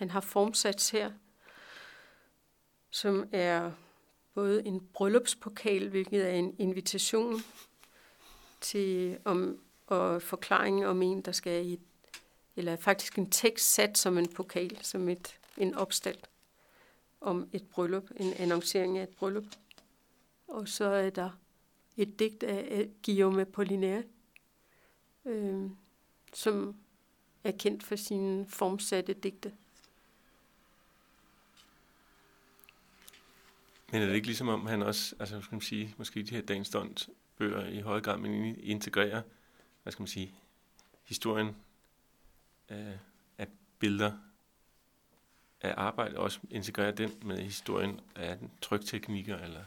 han 0.00 0.10
har 0.10 0.20
formsat 0.20 0.90
her, 0.90 1.12
som 2.90 3.28
er 3.32 3.72
både 4.34 4.66
en 4.66 4.88
bryllupspokal, 4.92 5.88
hvilket 5.88 6.26
er 6.28 6.32
en 6.32 6.56
invitation 6.58 7.40
til 8.60 9.18
om, 9.24 9.60
og 9.86 10.22
forklaring 10.22 10.86
om 10.86 11.02
en, 11.02 11.22
der 11.22 11.32
skal 11.32 11.66
i, 11.66 11.80
eller 12.56 12.76
faktisk 12.76 13.18
en 13.18 13.30
tekst 13.30 13.74
sat 13.74 13.98
som 13.98 14.18
en 14.18 14.28
pokal, 14.28 14.78
som 14.82 15.08
et, 15.08 15.38
en 15.56 15.74
opstand 15.74 16.18
om 17.20 17.48
et 17.52 17.68
bryllup, 17.68 18.10
en 18.16 18.32
annoncering 18.32 18.98
af 18.98 19.02
et 19.02 19.16
bryllup. 19.16 19.46
Og 20.48 20.68
så 20.68 20.84
er 20.84 21.10
der 21.10 21.30
et 21.96 22.18
digt 22.18 22.42
af 22.42 22.90
Guillaume 23.04 23.40
Apollinaire, 23.40 24.04
øh, 25.24 25.70
som 26.32 26.76
er 27.44 27.52
kendt 27.52 27.82
for 27.82 27.96
sine 27.96 28.46
formsatte 28.48 29.12
digte. 29.12 29.52
Men 33.92 34.02
er 34.02 34.06
det 34.06 34.14
ikke 34.14 34.26
ligesom 34.26 34.48
om, 34.48 34.66
han 34.66 34.82
også, 34.82 35.14
altså 35.18 35.40
skal 35.40 35.54
man 35.54 35.60
sige, 35.60 35.94
måske 35.98 36.22
de 36.22 36.30
her 36.30 36.42
dagens 36.42 36.66
stund 36.66 37.10
bøger 37.36 37.66
i 37.66 37.80
høj 37.80 38.00
grad, 38.00 38.18
men 38.18 38.56
integrerer, 38.60 39.22
hvad 39.82 39.92
skal 39.92 40.02
man 40.02 40.08
sige, 40.08 40.34
historien 41.04 41.56
øh, 42.70 42.92
af 43.38 43.46
billeder 43.78 44.12
af 45.60 45.74
arbejde, 45.76 46.18
også 46.18 46.40
integrerer 46.50 46.90
den 46.90 47.12
med 47.24 47.38
historien 47.38 48.00
af 48.16 48.38
trykteknikker 48.62 49.38
eller 49.38 49.60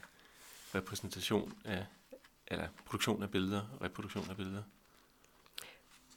repræsentation 0.75 1.53
af, 1.65 1.85
eller 2.47 2.67
produktion 2.85 3.23
af 3.23 3.31
billeder, 3.31 3.77
reproduktion 3.81 4.29
af 4.29 4.35
billeder? 4.35 4.63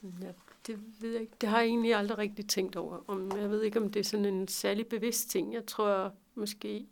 Ja, 0.02 0.32
det 0.66 0.80
ved 1.00 1.12
jeg 1.12 1.20
ikke. 1.20 1.32
Det 1.40 1.48
har 1.48 1.58
jeg 1.58 1.66
egentlig 1.66 1.94
aldrig 1.94 2.18
rigtig 2.18 2.48
tænkt 2.48 2.76
over. 2.76 3.10
Om, 3.10 3.38
jeg 3.38 3.50
ved 3.50 3.62
ikke, 3.62 3.78
om 3.78 3.92
det 3.92 4.00
er 4.00 4.04
sådan 4.04 4.24
en 4.24 4.48
særlig 4.48 4.86
bevidst 4.86 5.30
ting. 5.30 5.54
Jeg 5.54 5.66
tror 5.66 6.12
måske 6.34 6.86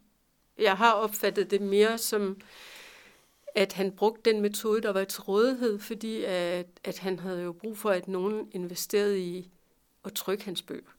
jeg 0.58 0.76
har 0.76 0.92
opfattet 0.92 1.50
det 1.50 1.62
mere 1.62 1.98
som, 1.98 2.40
at 3.54 3.72
han 3.72 3.92
brugte 3.92 4.30
den 4.30 4.40
metode, 4.40 4.82
der 4.82 4.92
var 4.92 5.04
til 5.04 5.22
rådighed, 5.22 5.78
fordi 5.78 6.24
at, 6.24 6.66
at 6.84 6.98
han 6.98 7.18
havde 7.18 7.42
jo 7.42 7.52
brug 7.52 7.78
for, 7.78 7.90
at 7.90 8.08
nogen 8.08 8.48
investerede 8.52 9.20
i 9.20 9.50
at 10.04 10.12
trykke 10.12 10.44
hans 10.44 10.62
bøger. 10.62 10.90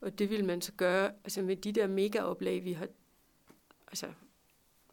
Og 0.00 0.18
det 0.18 0.30
ville 0.30 0.46
man 0.46 0.62
så 0.62 0.72
gøre 0.72 1.12
altså 1.24 1.42
med 1.42 1.56
de 1.56 1.72
der 1.72 1.86
mega-oplag, 1.86 2.64
vi 2.64 2.72
har, 2.72 2.88
altså 3.86 4.06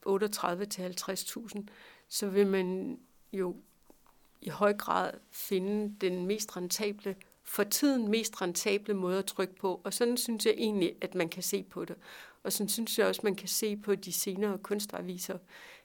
38 0.05 0.65
til 0.65 0.95
50.000, 1.09 1.63
så 2.09 2.27
vil 2.27 2.47
man 2.47 2.99
jo 3.33 3.55
i 4.41 4.49
høj 4.49 4.73
grad 4.73 5.13
finde 5.31 5.95
den 6.01 6.25
mest 6.25 6.57
rentable, 6.57 7.15
for 7.43 7.63
tiden 7.63 8.07
mest 8.07 8.41
rentable 8.41 8.93
måde 8.93 9.19
at 9.19 9.25
trykke 9.25 9.55
på. 9.55 9.81
Og 9.83 9.93
sådan 9.93 10.17
synes 10.17 10.45
jeg 10.45 10.53
egentlig, 10.57 10.95
at 11.01 11.15
man 11.15 11.29
kan 11.29 11.43
se 11.43 11.63
på 11.63 11.85
det. 11.85 11.95
Og 12.47 12.53
sådan 12.53 12.69
synes 12.69 12.99
jeg 12.99 13.07
også, 13.07 13.21
man 13.23 13.35
kan 13.35 13.47
se 13.47 13.77
på 13.77 13.95
de 13.95 14.11
senere 14.11 14.57
kunstaviser, 14.57 15.37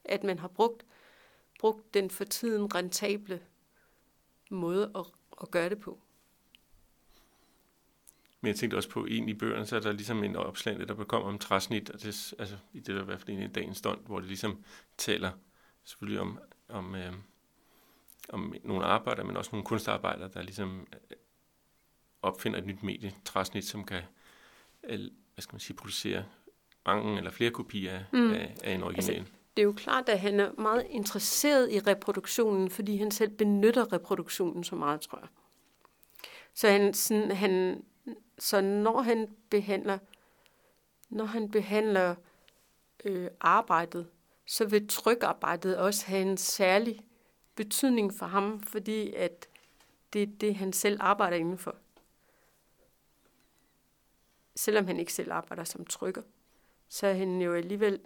at 0.04 0.24
man 0.24 0.38
har 0.38 0.48
brugt, 0.48 0.86
brugt 1.58 1.94
den 1.94 2.10
for 2.10 2.24
tiden 2.24 2.74
rentable 2.74 3.42
måde 4.50 4.90
at, 4.94 5.06
at 5.42 5.50
gøre 5.50 5.68
det 5.68 5.80
på. 5.80 6.00
Men 8.40 8.48
jeg 8.48 8.56
tænkte 8.56 8.76
også 8.76 8.88
på, 8.90 9.04
en 9.04 9.28
i 9.28 9.34
bøgerne, 9.34 9.66
så 9.66 9.76
er 9.76 9.80
der 9.80 9.92
ligesom 9.92 10.24
en 10.24 10.36
opslag, 10.36 10.78
der 10.78 11.04
kommer 11.04 11.28
om 11.28 11.38
træsnit, 11.38 11.90
og 11.90 12.02
det, 12.02 12.34
altså 12.38 12.56
i 12.72 12.80
det 12.80 12.94
der 12.94 13.02
i 13.02 13.04
hvert 13.04 13.20
fald 13.20 13.36
en 13.36 13.42
i 13.42 13.52
dagens 13.52 13.78
stund, 13.78 14.06
hvor 14.06 14.18
det 14.18 14.28
ligesom 14.28 14.64
taler 14.98 15.30
selvfølgelig 15.84 16.20
om, 16.20 16.38
om, 16.68 16.94
øh, 16.94 17.12
om 18.28 18.54
nogle 18.64 18.84
arbejdere, 18.84 19.26
men 19.26 19.36
også 19.36 19.50
nogle 19.52 19.64
kunstarbejdere, 19.64 20.30
der 20.34 20.42
ligesom 20.42 20.86
øh, 20.92 21.16
opfinder 22.22 22.58
et 22.58 22.66
nyt 22.66 22.82
medie, 22.82 23.14
træsnit, 23.24 23.64
som 23.64 23.84
kan 23.84 24.02
øh, 24.84 25.00
hvad 25.34 25.42
skal 25.42 25.54
man 25.54 25.60
sige, 25.60 25.76
producere 25.76 26.24
mange 26.86 27.18
eller 27.18 27.30
flere 27.30 27.50
kopier 27.50 28.00
mm. 28.12 28.32
af, 28.32 28.54
af 28.64 28.72
en 28.72 28.82
original. 28.82 29.16
Altså, 29.16 29.32
det 29.56 29.62
er 29.62 29.66
jo 29.66 29.72
klart, 29.72 30.08
at 30.08 30.20
han 30.20 30.40
er 30.40 30.52
meget 30.52 30.86
interesseret 30.90 31.72
i 31.72 31.78
reproduktionen, 31.78 32.70
fordi 32.70 32.96
han 32.96 33.10
selv 33.10 33.30
benytter 33.30 33.92
reproduktionen 33.92 34.64
så 34.64 34.74
meget, 34.74 35.00
tror 35.00 35.18
jeg. 35.18 35.28
Så, 36.54 36.68
han, 36.68 36.94
sådan, 36.94 37.30
han, 37.30 37.84
så 38.38 38.60
når 38.60 39.00
han 39.00 39.28
behandler, 39.50 39.98
når 41.08 41.24
han 41.24 41.50
behandler 41.50 42.14
øh, 43.04 43.28
arbejdet, 43.40 44.06
så 44.46 44.64
vil 44.64 44.88
trykarbejdet 44.88 45.76
også 45.76 46.06
have 46.06 46.22
en 46.22 46.36
særlig 46.36 47.00
betydning 47.54 48.14
for 48.14 48.26
ham, 48.26 48.60
fordi 48.60 49.14
at 49.14 49.48
det 50.12 50.22
er 50.22 50.26
det, 50.40 50.56
han 50.56 50.72
selv 50.72 50.98
arbejder 51.00 51.36
indenfor. 51.36 51.76
Selvom 54.56 54.86
han 54.86 54.98
ikke 54.98 55.12
selv 55.12 55.32
arbejder 55.32 55.64
som 55.64 55.86
trykker, 55.86 56.22
så 56.92 57.06
er 57.06 57.14
han 57.14 57.42
jo 57.42 57.54
alligevel 57.54 58.00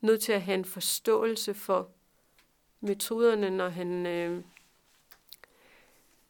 nødt 0.00 0.22
til 0.22 0.32
at 0.32 0.42
have 0.42 0.54
en 0.54 0.64
forståelse 0.64 1.54
for 1.54 1.90
metoderne, 2.80 3.50
når 3.50 3.68
han, 3.68 4.06
øh, 4.06 4.42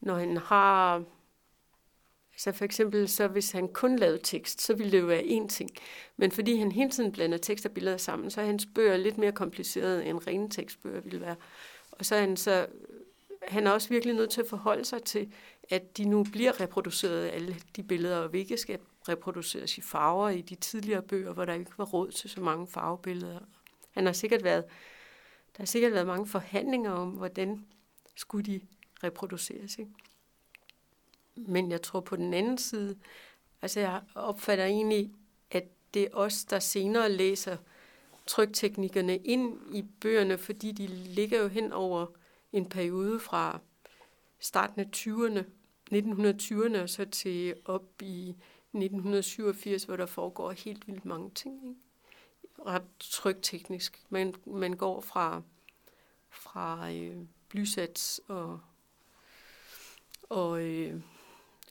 når 0.01 0.15
han 0.15 0.37
har... 0.37 1.05
Altså 2.33 2.53
for 2.53 2.65
eksempel, 2.65 3.09
så 3.09 3.29
hvis 3.29 3.51
han 3.51 3.69
kun 3.69 3.97
lavede 3.97 4.21
tekst, 4.23 4.63
så 4.63 4.75
ville 4.75 4.93
det 4.93 5.01
jo 5.01 5.07
være 5.07 5.23
én 5.23 5.49
ting. 5.49 5.71
Men 6.17 6.31
fordi 6.31 6.57
han 6.57 6.73
hele 6.73 6.91
tiden 6.91 7.13
blander 7.13 7.39
tekst 7.39 7.67
og 7.67 7.73
billeder 7.73 7.97
sammen, 7.97 8.31
så 8.31 8.41
er 8.41 8.45
hans 8.45 8.67
bøger 8.75 8.97
lidt 8.97 9.19
mere 9.19 9.33
komplicerede, 9.33 10.05
end 10.05 10.27
rene 10.27 10.51
tekstbøger 10.51 11.01
ville 11.01 11.21
være. 11.21 11.37
Og 11.91 12.07
så 12.07 12.15
er 12.15 12.21
han 12.21 12.37
så 12.37 12.67
han 13.43 13.67
er 13.67 13.71
også 13.71 13.89
virkelig 13.89 14.15
nødt 14.15 14.31
til 14.31 14.41
at 14.41 14.49
forholde 14.49 14.85
sig 14.85 15.03
til, 15.03 15.33
at 15.71 15.97
de 15.97 16.05
nu 16.05 16.25
bliver 16.25 16.61
reproduceret, 16.61 17.31
alle 17.31 17.57
de 17.77 17.83
billeder, 17.83 18.19
og 18.19 18.33
vi 18.33 18.39
ikke 18.39 18.57
skal 18.57 18.79
reproduceres 19.09 19.79
i 19.79 19.81
farver 19.81 20.29
i 20.29 20.41
de 20.41 20.55
tidligere 20.55 21.03
bøger, 21.03 21.33
hvor 21.33 21.45
der 21.45 21.53
ikke 21.53 21.79
var 21.79 21.85
råd 21.85 22.11
til 22.11 22.31
så 22.31 22.41
mange 22.41 22.67
farvebilleder. 22.67 23.41
Han 23.91 24.07
har 24.07 24.13
sikkert 24.13 24.45
været, 24.45 24.65
der 25.57 25.63
har 25.63 25.67
sikkert 25.67 25.93
været 25.93 26.07
mange 26.07 26.27
forhandlinger 26.27 26.91
om, 26.91 27.11
hvordan 27.11 27.67
skulle 28.17 28.53
de 28.53 28.61
reproduceres. 29.05 29.79
Ikke? 29.79 29.91
Men 31.37 31.71
jeg 31.71 31.83
tror 31.83 32.01
på 32.01 32.17
den 32.17 32.35
anden 32.35 32.59
side, 32.59 32.99
altså 33.63 33.81
jeg 33.81 34.03
opfatter 34.15 34.65
egentlig, 34.65 35.11
at 35.51 35.65
det 35.95 36.03
er 36.03 36.09
os, 36.13 36.45
der 36.45 36.59
senere 36.59 37.13
læser 37.13 37.57
trykteknikkerne 38.27 39.17
ind 39.17 39.59
i 39.75 39.83
bøgerne, 40.01 40.39
fordi 40.39 40.73
de 40.73 40.87
ligger 40.87 41.43
jo 41.43 41.49
hen 41.49 41.73
over 41.73 42.07
en 42.53 42.69
periode 42.69 43.21
fra 43.21 43.61
starten 44.39 44.81
af 44.81 44.87
20'erne, 44.97 45.45
1920'erne 45.93 46.83
og 46.83 46.91
så 46.91 47.05
til 47.05 47.55
op 47.65 48.03
i 48.03 48.35
1987, 48.75 49.85
hvor 49.85 49.97
der 49.97 50.07
foregår 50.07 50.53
helt 50.53 50.87
vildt 50.87 51.05
mange 51.05 51.31
ting. 51.31 51.69
Ikke? 51.69 51.81
Ret 52.67 52.83
trykteknisk. 52.99 54.07
Man, 54.09 54.35
man 54.47 54.73
går 54.73 55.01
fra, 55.01 55.43
fra 56.31 56.93
øh, 56.93 57.17
blysats 57.49 58.21
og, 58.29 58.61
og 60.23 60.63
øh, 60.63 61.03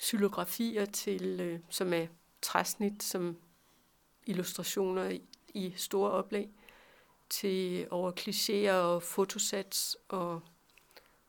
xylografier 0.02 0.86
til, 0.86 1.40
øh, 1.42 1.60
som 1.70 1.94
er 1.94 2.08
træsnit, 2.42 3.04
som 3.04 3.38
illustrationer 4.26 5.10
i, 5.10 5.22
i 5.54 5.74
store 5.78 6.12
oplag, 6.12 6.50
til 7.30 7.88
over 7.92 8.12
klichéer 8.12 8.72
og 8.72 9.04
fotosats 9.04 9.98
og 10.10 10.42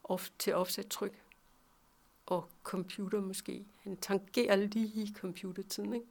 off, 0.05 0.31
til 0.39 0.55
offset 0.55 0.89
tryk. 0.89 1.22
Og 2.33 2.49
computer 2.62 3.20
måske. 3.20 3.64
Han 3.83 3.97
tangerer 3.97 4.57
lige 4.57 4.87
i 4.87 5.14
computertiden, 5.16 5.95
ikke? 5.95 6.07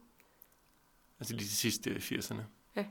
Altså 1.20 1.34
lige 1.34 1.48
til 1.48 1.58
sidste 1.58 1.90
80'erne? 1.90 2.42
Ja. 2.76 2.86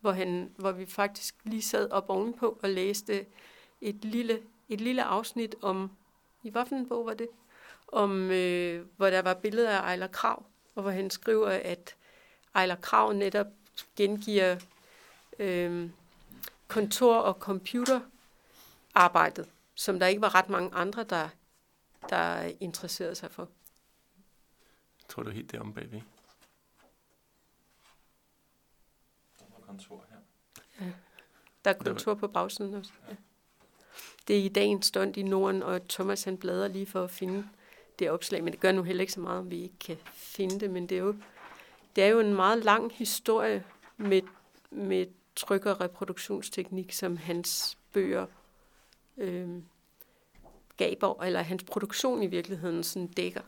Hvor, 0.00 0.12
han, 0.12 0.52
hvor 0.56 0.72
vi 0.72 0.86
faktisk 0.86 1.36
lige 1.44 1.62
sad 1.62 1.90
op 1.90 2.04
ovenpå 2.08 2.58
og 2.62 2.70
læste 2.70 3.26
et 3.80 4.04
lille, 4.04 4.42
et 4.68 4.80
lille 4.80 5.04
afsnit 5.04 5.54
om, 5.62 5.90
i 6.42 6.50
hvilken 6.50 6.88
bog 6.88 7.06
var 7.06 7.14
det? 7.14 7.28
Om, 7.88 8.30
øh, 8.30 8.86
hvor 8.96 9.10
der 9.10 9.22
var 9.22 9.34
billeder 9.34 9.70
af 9.70 9.80
Ejler 9.80 10.06
Krav, 10.06 10.46
og 10.74 10.82
hvor 10.82 10.90
han 10.90 11.10
skriver, 11.10 11.48
at 11.48 11.96
Ejler 12.54 12.76
Krav 12.76 13.12
netop 13.12 13.46
gengiver 13.96 14.56
øh, 15.38 15.90
kontor- 16.68 17.20
og 17.20 17.34
computerarbejdet 17.34 19.48
som 19.74 19.98
der 19.98 20.06
ikke 20.06 20.22
var 20.22 20.34
ret 20.34 20.48
mange 20.48 20.74
andre, 20.74 21.04
der, 21.04 21.28
der 22.08 22.52
interesserede 22.60 23.14
sig 23.14 23.30
for. 23.30 23.48
Jeg 25.02 25.08
tror 25.08 25.22
du 25.22 25.30
er 25.30 25.34
helt 25.34 25.52
derom 25.52 25.74
bagved. 25.74 26.00
Der 29.38 29.44
er 29.44 29.66
kontor 29.66 30.04
her. 30.10 30.16
Ja. 30.80 30.92
Der 31.64 31.70
er 31.70 31.74
kontor 31.74 32.14
på 32.14 32.28
bagsiden 32.28 32.74
også. 32.74 32.92
Ja. 33.08 33.16
Det 34.28 34.38
er 34.38 34.44
i 34.44 34.48
dagens 34.48 34.86
stund 34.86 35.16
i 35.16 35.22
Norden, 35.22 35.62
og 35.62 35.88
Thomas 35.88 36.24
han 36.24 36.38
bladrer 36.38 36.68
lige 36.68 36.86
for 36.86 37.04
at 37.04 37.10
finde 37.10 37.48
det 37.98 38.10
opslag, 38.10 38.44
men 38.44 38.52
det 38.52 38.60
gør 38.60 38.72
nu 38.72 38.82
heller 38.82 39.00
ikke 39.00 39.12
så 39.12 39.20
meget, 39.20 39.38
om 39.38 39.50
vi 39.50 39.62
ikke 39.62 39.78
kan 39.78 39.96
finde 40.12 40.60
det, 40.60 40.70
men 40.70 40.88
det 40.88 40.98
er 40.98 41.02
jo, 41.02 41.16
det 41.96 42.04
er 42.04 42.08
jo 42.08 42.20
en 42.20 42.34
meget 42.34 42.64
lang 42.64 42.92
historie 42.92 43.64
med, 43.96 44.22
med 44.70 45.06
tryk- 45.36 45.66
og 45.66 45.80
reproduktionsteknik, 45.80 46.92
som 46.92 47.16
hans 47.16 47.78
bøger 47.92 48.26
øh, 49.16 49.62
gaber, 50.76 51.22
eller 51.22 51.42
hans 51.42 51.64
produktion 51.64 52.22
i 52.22 52.26
virkeligheden 52.26 52.82
sådan 52.82 53.06
dækker. 53.06 53.40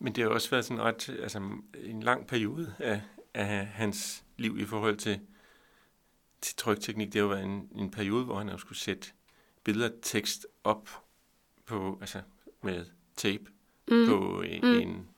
Men 0.00 0.14
det 0.14 0.24
har 0.24 0.30
også 0.30 0.50
været 0.50 0.64
sådan 0.64 0.82
ret, 0.82 1.08
altså 1.08 1.38
en 1.74 2.02
lang 2.02 2.26
periode 2.26 2.74
af, 2.78 3.02
af 3.34 3.66
hans 3.66 4.24
liv 4.36 4.58
i 4.58 4.64
forhold 4.64 4.96
til, 4.96 5.20
til 6.40 6.56
trykteknik. 6.56 7.06
Det 7.06 7.14
har 7.14 7.20
jo 7.20 7.28
været 7.28 7.44
en, 7.44 7.70
en 7.74 7.90
periode, 7.90 8.24
hvor 8.24 8.38
han 8.38 8.48
har 8.48 8.56
skulle 8.56 8.78
sætte 8.78 9.08
billeder 9.64 9.90
tekst 10.02 10.46
op 10.64 10.88
på, 11.66 11.98
altså 12.00 12.22
med 12.62 12.86
tape 13.16 13.44
mm. 13.88 14.06
på 14.06 14.42
en, 14.42 14.60
mm. 14.62 14.80
en 14.80 15.08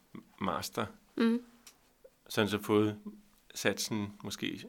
master. 0.41 0.87
Mm. 1.17 1.43
Så 2.29 2.41
han 2.41 2.51
så 2.51 2.59
fået 2.63 2.99
satsen, 3.55 4.13
måske 4.25 4.65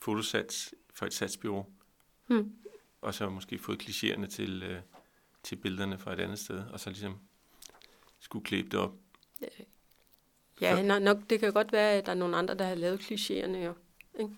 fotosats 0.00 0.74
for 0.94 1.06
et 1.06 1.14
satsbyrå. 1.14 1.66
Mm. 2.28 2.52
Og 3.00 3.14
så 3.14 3.28
måske 3.28 3.58
fået 3.58 3.82
klichéerne 3.82 4.26
til, 4.26 4.62
øh, 4.62 4.80
til 5.42 5.56
billederne 5.56 5.98
fra 5.98 6.12
et 6.12 6.20
andet 6.20 6.38
sted, 6.38 6.64
og 6.72 6.80
så 6.80 6.90
ligesom 6.90 7.18
skulle 8.18 8.44
klæbe 8.44 8.68
det 8.68 8.80
op. 8.80 8.92
Ja, 10.60 10.74
har 10.74 10.98
nok, 10.98 11.18
det 11.30 11.40
kan 11.40 11.52
godt 11.52 11.72
være, 11.72 11.92
at 11.92 12.06
der 12.06 12.12
er 12.12 12.16
nogle 12.16 12.36
andre, 12.36 12.54
der 12.54 12.64
har 12.64 12.74
lavet 12.74 13.00
klichéerne 13.00 13.56
jo. 13.56 13.74
Ikke? 14.20 14.34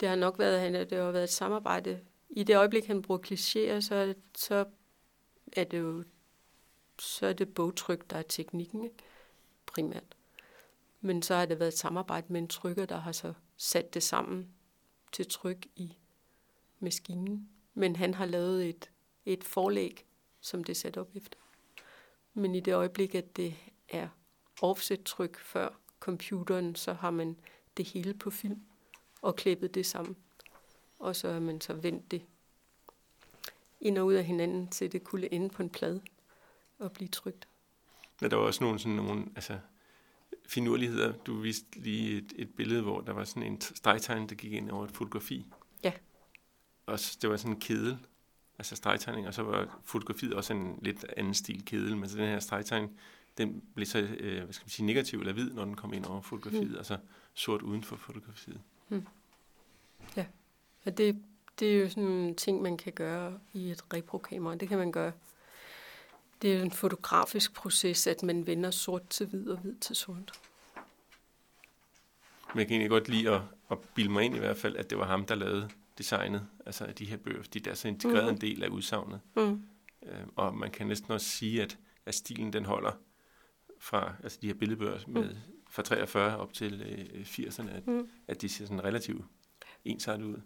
Det 0.00 0.08
har 0.08 0.16
nok 0.16 0.38
været, 0.38 0.60
han, 0.60 0.74
det 0.74 0.92
har 0.92 1.10
været 1.10 1.24
et 1.24 1.30
samarbejde. 1.30 2.00
I 2.30 2.44
det 2.44 2.56
øjeblik, 2.56 2.86
han 2.86 3.02
bruger 3.02 3.20
klichéer, 3.20 3.80
så, 3.80 4.14
så 4.34 4.64
er 5.52 5.64
det 5.64 5.78
jo 5.78 6.04
så 7.00 7.26
er 7.26 7.32
det 7.32 7.54
bogtryk, 7.54 8.10
der 8.10 8.16
er 8.16 8.22
teknikken, 8.22 8.84
ikke? 8.84 8.96
primært. 9.66 10.16
Men 11.00 11.22
så 11.22 11.34
har 11.34 11.46
det 11.46 11.58
været 11.58 11.72
et 11.72 11.78
samarbejde 11.78 12.26
med 12.28 12.40
en 12.40 12.48
trykker, 12.48 12.86
der 12.86 12.96
har 12.96 13.12
så 13.12 13.32
sat 13.56 13.94
det 13.94 14.02
sammen 14.02 14.48
til 15.12 15.28
tryk 15.28 15.66
i 15.76 15.96
maskinen, 16.78 17.48
men 17.80 17.96
han 17.96 18.14
har 18.14 18.26
lavet 18.26 18.68
et, 18.68 18.90
et 19.24 19.44
forlæg, 19.44 20.04
som 20.40 20.64
det 20.64 20.72
er 20.72 20.76
sat 20.76 20.96
op 20.96 21.16
efter. 21.16 21.38
Men 22.34 22.54
i 22.54 22.60
det 22.60 22.74
øjeblik, 22.74 23.14
at 23.14 23.36
det 23.36 23.54
er 23.88 24.08
offset-tryk 24.62 25.38
før 25.38 25.68
computeren, 26.00 26.74
så 26.74 26.92
har 26.92 27.10
man 27.10 27.36
det 27.76 27.84
hele 27.84 28.14
på 28.14 28.30
film 28.30 28.60
og 29.22 29.36
klippet 29.36 29.74
det 29.74 29.86
sammen. 29.86 30.16
Og 30.98 31.16
så 31.16 31.32
har 31.32 31.40
man 31.40 31.60
så 31.60 31.72
vendt 31.72 32.10
det 32.10 32.22
ind 33.80 33.98
og 33.98 34.06
ud 34.06 34.14
af 34.14 34.24
hinanden, 34.24 34.68
til 34.68 34.92
det 34.92 35.04
kunne 35.04 35.32
ende 35.32 35.48
på 35.48 35.62
en 35.62 35.70
plade 35.70 36.02
og 36.78 36.92
blive 36.92 37.08
trygt. 37.08 37.48
Ja, 38.22 38.28
der 38.28 38.36
var 38.36 38.44
også 38.44 38.64
nogle, 38.64 38.78
sådan 38.78 38.96
nogle 38.96 39.26
altså, 39.34 39.58
finurligheder. 40.46 41.12
Du 41.12 41.40
viste 41.40 41.80
lige 41.80 42.18
et, 42.18 42.32
et 42.36 42.54
billede, 42.54 42.82
hvor 42.82 43.00
der 43.00 43.12
var 43.12 43.24
sådan 43.24 43.42
en 43.42 43.60
stregtegn, 43.60 44.28
der 44.28 44.34
gik 44.34 44.52
ind 44.52 44.70
over 44.70 44.84
et 44.84 44.92
fotografi. 44.92 45.46
Også, 46.90 47.18
det 47.22 47.30
var 47.30 47.36
sådan 47.36 47.52
en 47.52 47.60
kedel, 47.60 47.98
altså 48.58 48.76
stregtegning, 48.76 49.28
og 49.28 49.34
så 49.34 49.42
var 49.42 49.80
fotografiet 49.84 50.34
også 50.34 50.52
en 50.52 50.78
lidt 50.82 51.04
anden 51.16 51.34
stil 51.34 51.64
kedel, 51.64 51.96
men 51.96 52.08
så 52.08 52.16
den 52.16 52.26
her 52.26 52.40
stregtegning, 52.40 53.00
den 53.38 53.62
blev 53.74 53.86
så, 53.86 53.98
øh, 53.98 54.44
hvad 54.44 54.52
skal 54.52 54.64
man 54.64 54.70
sige, 54.70 54.86
negativ 54.86 55.18
eller 55.18 55.32
hvid, 55.32 55.50
når 55.50 55.64
den 55.64 55.76
kom 55.76 55.92
ind 55.92 56.04
over 56.04 56.20
fotografiet, 56.20 56.70
mm. 56.70 56.76
altså 56.76 56.98
sort 57.34 57.62
uden 57.62 57.82
for 57.82 57.96
fotografiet. 57.96 58.60
Mm. 58.88 59.06
Ja, 60.16 60.26
og 60.84 60.98
det, 60.98 61.22
det 61.58 61.76
er 61.76 61.80
jo 61.80 61.88
sådan 61.88 62.08
en 62.08 62.34
ting, 62.34 62.62
man 62.62 62.76
kan 62.76 62.92
gøre 62.92 63.38
i 63.52 63.70
et 63.70 63.84
reprokamera. 63.94 64.54
Det 64.54 64.68
kan 64.68 64.78
man 64.78 64.92
gøre 64.92 65.12
Det 66.42 66.56
er 66.56 66.62
en 66.62 66.70
fotografisk 66.70 67.54
proces, 67.54 68.06
at 68.06 68.22
man 68.22 68.46
vender 68.46 68.70
sort 68.70 69.08
til 69.08 69.26
hvid 69.26 69.48
og 69.48 69.58
hvid 69.58 69.74
til 69.74 69.96
sort. 69.96 70.32
Men 72.54 72.58
jeg 72.58 72.66
kan 72.66 72.74
egentlig 72.74 72.90
godt 72.90 73.08
lide 73.08 73.30
at, 73.30 73.40
at 73.70 73.78
bilde 73.94 74.10
mig 74.10 74.24
ind 74.24 74.36
i 74.36 74.38
hvert 74.38 74.56
fald, 74.56 74.76
at 74.76 74.90
det 74.90 74.98
var 74.98 75.06
ham, 75.06 75.26
der 75.26 75.34
lavede 75.34 75.68
designet 76.00 76.46
altså 76.66 76.84
af 76.84 76.94
de 76.94 77.04
her 77.04 77.16
bøger, 77.16 77.42
fordi 77.42 77.58
der 77.58 77.70
er 77.70 77.74
så 77.74 77.88
integreret 77.88 78.24
mm. 78.24 78.34
en 78.34 78.40
del 78.40 78.62
af 78.62 78.68
udsagnet. 78.68 79.20
Mm. 79.36 79.62
Øh, 80.06 80.26
og 80.36 80.54
man 80.54 80.70
kan 80.70 80.86
næsten 80.86 81.12
også 81.12 81.26
sige, 81.26 81.62
at, 81.62 81.78
at 82.06 82.14
stilen 82.14 82.52
den 82.52 82.64
holder 82.64 82.92
fra 83.78 84.14
altså 84.22 84.38
de 84.42 84.46
her 84.46 84.54
billedbøger 84.54 84.98
med, 85.06 85.36
fra 85.70 85.82
43 85.82 86.36
op 86.36 86.52
til 86.52 86.82
øh, 86.82 87.20
80'erne, 87.20 87.70
at, 87.70 87.86
Mm. 87.86 88.08
at 88.28 88.42
de 88.42 88.48
ser 88.48 88.66
sådan 88.66 88.84
relativt 88.84 89.24
ensartet 89.84 90.24
ud. 90.24 90.40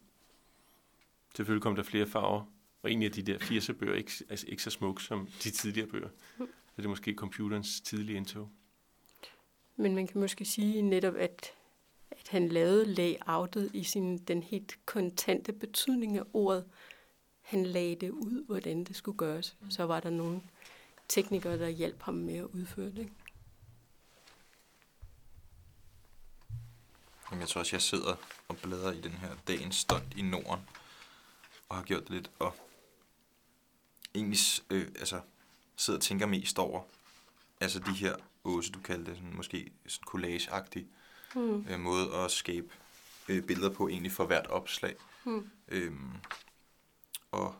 Selvfølgelig 1.37 1.63
kom 1.63 1.77
der 1.77 1.83
flere 1.83 2.07
farver, 2.07 2.53
og 2.83 2.91
egentlig 2.91 3.07
er 3.07 3.13
de 3.13 3.23
der 3.23 3.39
80'er 3.39 3.73
bøger 3.73 3.95
ikke, 3.95 4.13
altså 4.29 4.47
ikke 4.49 4.63
så 4.63 4.71
smukke 4.71 5.03
som 5.03 5.27
de 5.45 5.51
tidligere 5.51 5.89
bøger. 5.89 6.09
Mm. 6.39 6.47
Så 6.47 6.77
det 6.77 6.85
er 6.85 6.89
måske 6.89 7.15
computerens 7.15 7.81
tidlige 7.81 8.17
indtog. 8.17 8.51
Men 9.77 9.95
man 9.95 10.07
kan 10.07 10.21
måske 10.21 10.45
sige 10.45 10.83
netop, 10.83 11.15
at, 11.17 11.53
at 12.21 12.29
han 12.29 12.49
lavede 12.49 12.85
layoutet 12.85 13.71
i 13.75 13.85
sin, 13.85 14.19
den 14.19 14.43
helt 14.43 14.79
kontante 14.87 15.53
betydning 15.53 16.19
af 16.19 16.23
ordet. 16.33 16.65
Han 17.41 17.67
lagde 17.67 17.95
det 17.95 18.11
ud, 18.11 18.45
hvordan 18.47 18.85
det 18.85 18.97
skulle 18.97 19.19
gøres. 19.19 19.57
Så 19.71 19.85
var 19.85 20.01
der 20.01 20.11
nogle 20.11 20.41
teknikere, 21.09 21.59
der 21.59 21.69
hjalp 21.69 22.03
ham 22.03 22.15
med 22.15 22.37
at 22.37 22.45
udføre 22.45 22.91
det. 22.91 23.09
Jamen, 27.31 27.41
jeg 27.41 27.49
tror 27.49 27.59
også, 27.59 27.77
jeg 27.77 27.83
sidder 27.83 28.17
og 28.49 28.57
bladrer 28.57 28.93
i 28.93 29.01
den 29.01 29.13
her 29.13 29.31
dagens 29.49 29.77
stund 29.77 30.03
i 30.17 30.23
Norden, 30.23 30.69
og 31.69 31.77
har 31.77 31.85
gjort 31.85 32.03
det 32.03 32.11
lidt, 32.11 32.31
og 32.39 32.55
egentlig 34.15 34.39
øh, 34.71 34.89
altså, 34.99 35.21
sidder 35.77 35.99
og 35.99 36.03
tænker 36.03 36.27
mest 36.27 36.59
over, 36.59 36.83
altså 37.61 37.79
de 37.79 37.93
her, 37.93 38.17
Åse, 38.45 38.73
du 38.73 38.81
kaldte 38.81 39.11
det 39.11 39.19
sådan, 39.19 39.37
måske 39.37 39.73
sådan 39.87 40.05
collage-agtig 40.07 40.87
Mm. 41.35 41.67
øh, 41.71 41.81
måde 41.81 42.15
at 42.15 42.31
skabe 42.31 42.69
øh, 43.29 43.43
billeder 43.43 43.71
på, 43.71 43.89
egentlig 43.89 44.13
for 44.13 44.27
hvert 44.27 44.47
opslag. 44.47 44.95
Mm. 45.25 45.51
Øhm, 45.69 46.11
og 47.31 47.55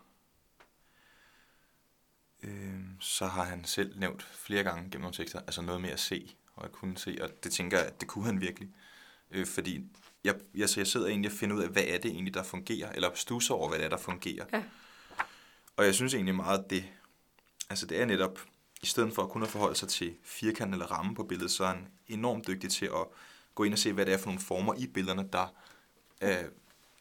øhm, 2.43 2.97
så 3.01 3.27
har 3.27 3.45
han 3.45 3.65
selv 3.65 3.99
nævnt 3.99 4.23
flere 4.23 4.63
gange 4.63 4.83
gennem 4.83 5.01
nogle 5.01 5.15
tekster, 5.15 5.39
altså 5.41 5.63
noget 5.63 5.81
med 5.81 5.91
at 5.91 6.01
se, 6.01 6.37
og 6.55 6.65
at 6.65 6.73
kunne 6.73 6.99
se, 6.99 7.19
og 7.21 7.45
det 7.45 7.53
tænker 7.53 7.79
jeg, 7.79 7.87
at 7.87 8.01
det 8.01 8.09
kunne 8.09 8.25
han 8.25 8.41
virkelig. 8.41 8.69
Øh, 9.31 9.47
fordi 9.47 9.85
jeg, 10.25 10.41
jeg, 10.55 10.69
så 10.69 10.81
jeg 10.81 10.87
sidder 10.87 11.07
egentlig 11.07 11.31
og 11.31 11.37
finder 11.37 11.57
ud 11.57 11.63
af, 11.63 11.69
hvad 11.69 11.85
er 11.87 11.99
det 11.99 12.11
egentlig, 12.11 12.35
der 12.35 12.43
fungerer, 12.43 12.93
eller 12.93 13.15
stusser 13.15 13.55
over, 13.55 13.69
hvad 13.69 13.79
det 13.79 13.85
er, 13.85 13.91
der 13.91 13.97
fungerer. 13.97 14.47
Ja. 14.53 14.63
Og 15.77 15.85
jeg 15.85 15.95
synes 15.95 16.15
egentlig 16.15 16.35
meget, 16.35 16.65
at 16.65 16.71
det, 16.71 16.85
altså 17.71 17.87
det 17.87 18.01
er 18.01 18.05
netop, 18.05 18.41
i 18.83 18.87
stedet 18.87 19.15
for 19.15 19.23
at 19.23 19.31
kun 19.31 19.43
at 19.43 19.49
forholde 19.49 19.77
sig 19.77 19.89
til 19.89 20.17
firkant 20.23 20.73
eller 20.73 20.87
ramme 20.87 21.15
på 21.15 21.25
billedet, 21.25 21.51
så 21.51 21.65
er 21.65 21.69
han 21.69 21.89
enormt 22.07 22.47
dygtig 22.47 22.71
til 22.71 22.87
at 22.87 23.07
gå 23.55 23.65
ind 23.65 23.73
og 23.73 23.79
se, 23.79 23.93
hvad 23.93 24.07
det 24.07 24.15
er 24.15 24.19
for 24.19 24.27
nogle 24.27 24.41
former 24.41 24.75
i 24.75 24.87
billederne, 24.87 25.29
der, 25.33 25.55
øh, 26.23 26.45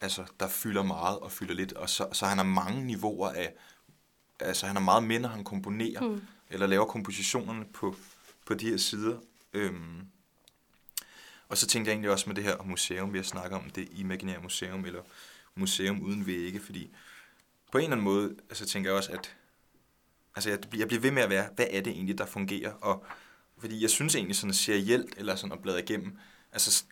altså, 0.01 0.25
der 0.39 0.47
fylder 0.47 0.83
meget 0.83 1.19
og 1.19 1.31
fylder 1.31 1.53
lidt. 1.53 1.73
Og 1.73 1.89
så, 1.89 2.07
så 2.11 2.25
han 2.25 2.37
har 2.37 2.45
mange 2.45 2.85
niveauer 2.85 3.29
af, 3.29 3.53
altså 4.39 4.65
han 4.67 4.75
har 4.75 4.83
meget 4.83 5.21
når 5.21 5.29
han 5.29 5.43
komponerer, 5.43 6.01
Mm. 6.01 6.21
eller 6.49 6.67
laver 6.67 6.85
kompositionerne 6.85 7.65
på, 7.73 7.95
på 8.45 8.53
de 8.53 8.69
her 8.69 8.77
sider. 8.77 9.19
Øhm, 9.53 10.07
og 11.49 11.57
så 11.57 11.67
tænkte 11.67 11.89
jeg 11.89 11.93
egentlig 11.93 12.11
også 12.11 12.27
med 12.27 12.35
det 12.35 12.43
her 12.43 12.63
museum, 12.63 13.13
vi 13.13 13.17
har 13.17 13.23
snakket 13.23 13.57
om, 13.57 13.69
det 13.69 13.87
imaginære 13.91 14.41
museum, 14.41 14.85
eller 14.85 15.01
museum 15.55 16.01
uden 16.01 16.25
vægge, 16.25 16.59
fordi 16.59 16.91
på 17.71 17.77
en 17.77 17.83
eller 17.83 17.91
anden 17.95 18.03
måde, 18.03 18.35
altså 18.49 18.65
tænker 18.65 18.89
jeg 18.89 18.97
også, 18.97 19.11
at 19.11 19.35
altså 20.35 20.49
jeg, 20.49 20.59
jeg 20.75 20.87
bliver 20.87 21.01
ved 21.01 21.11
med 21.11 21.21
at 21.23 21.29
være, 21.29 21.49
hvad 21.55 21.67
er 21.69 21.81
det 21.81 21.93
egentlig, 21.93 22.17
der 22.17 22.25
fungerer? 22.25 22.71
Og 22.71 23.05
fordi 23.57 23.81
jeg 23.81 23.89
synes 23.89 24.15
egentlig 24.15 24.35
sådan 24.35 24.53
serielt, 24.53 25.13
eller 25.17 25.35
sådan 25.35 25.51
at 25.51 25.61
bladre 25.61 25.83
igennem, 25.83 26.17
altså 26.53 26.83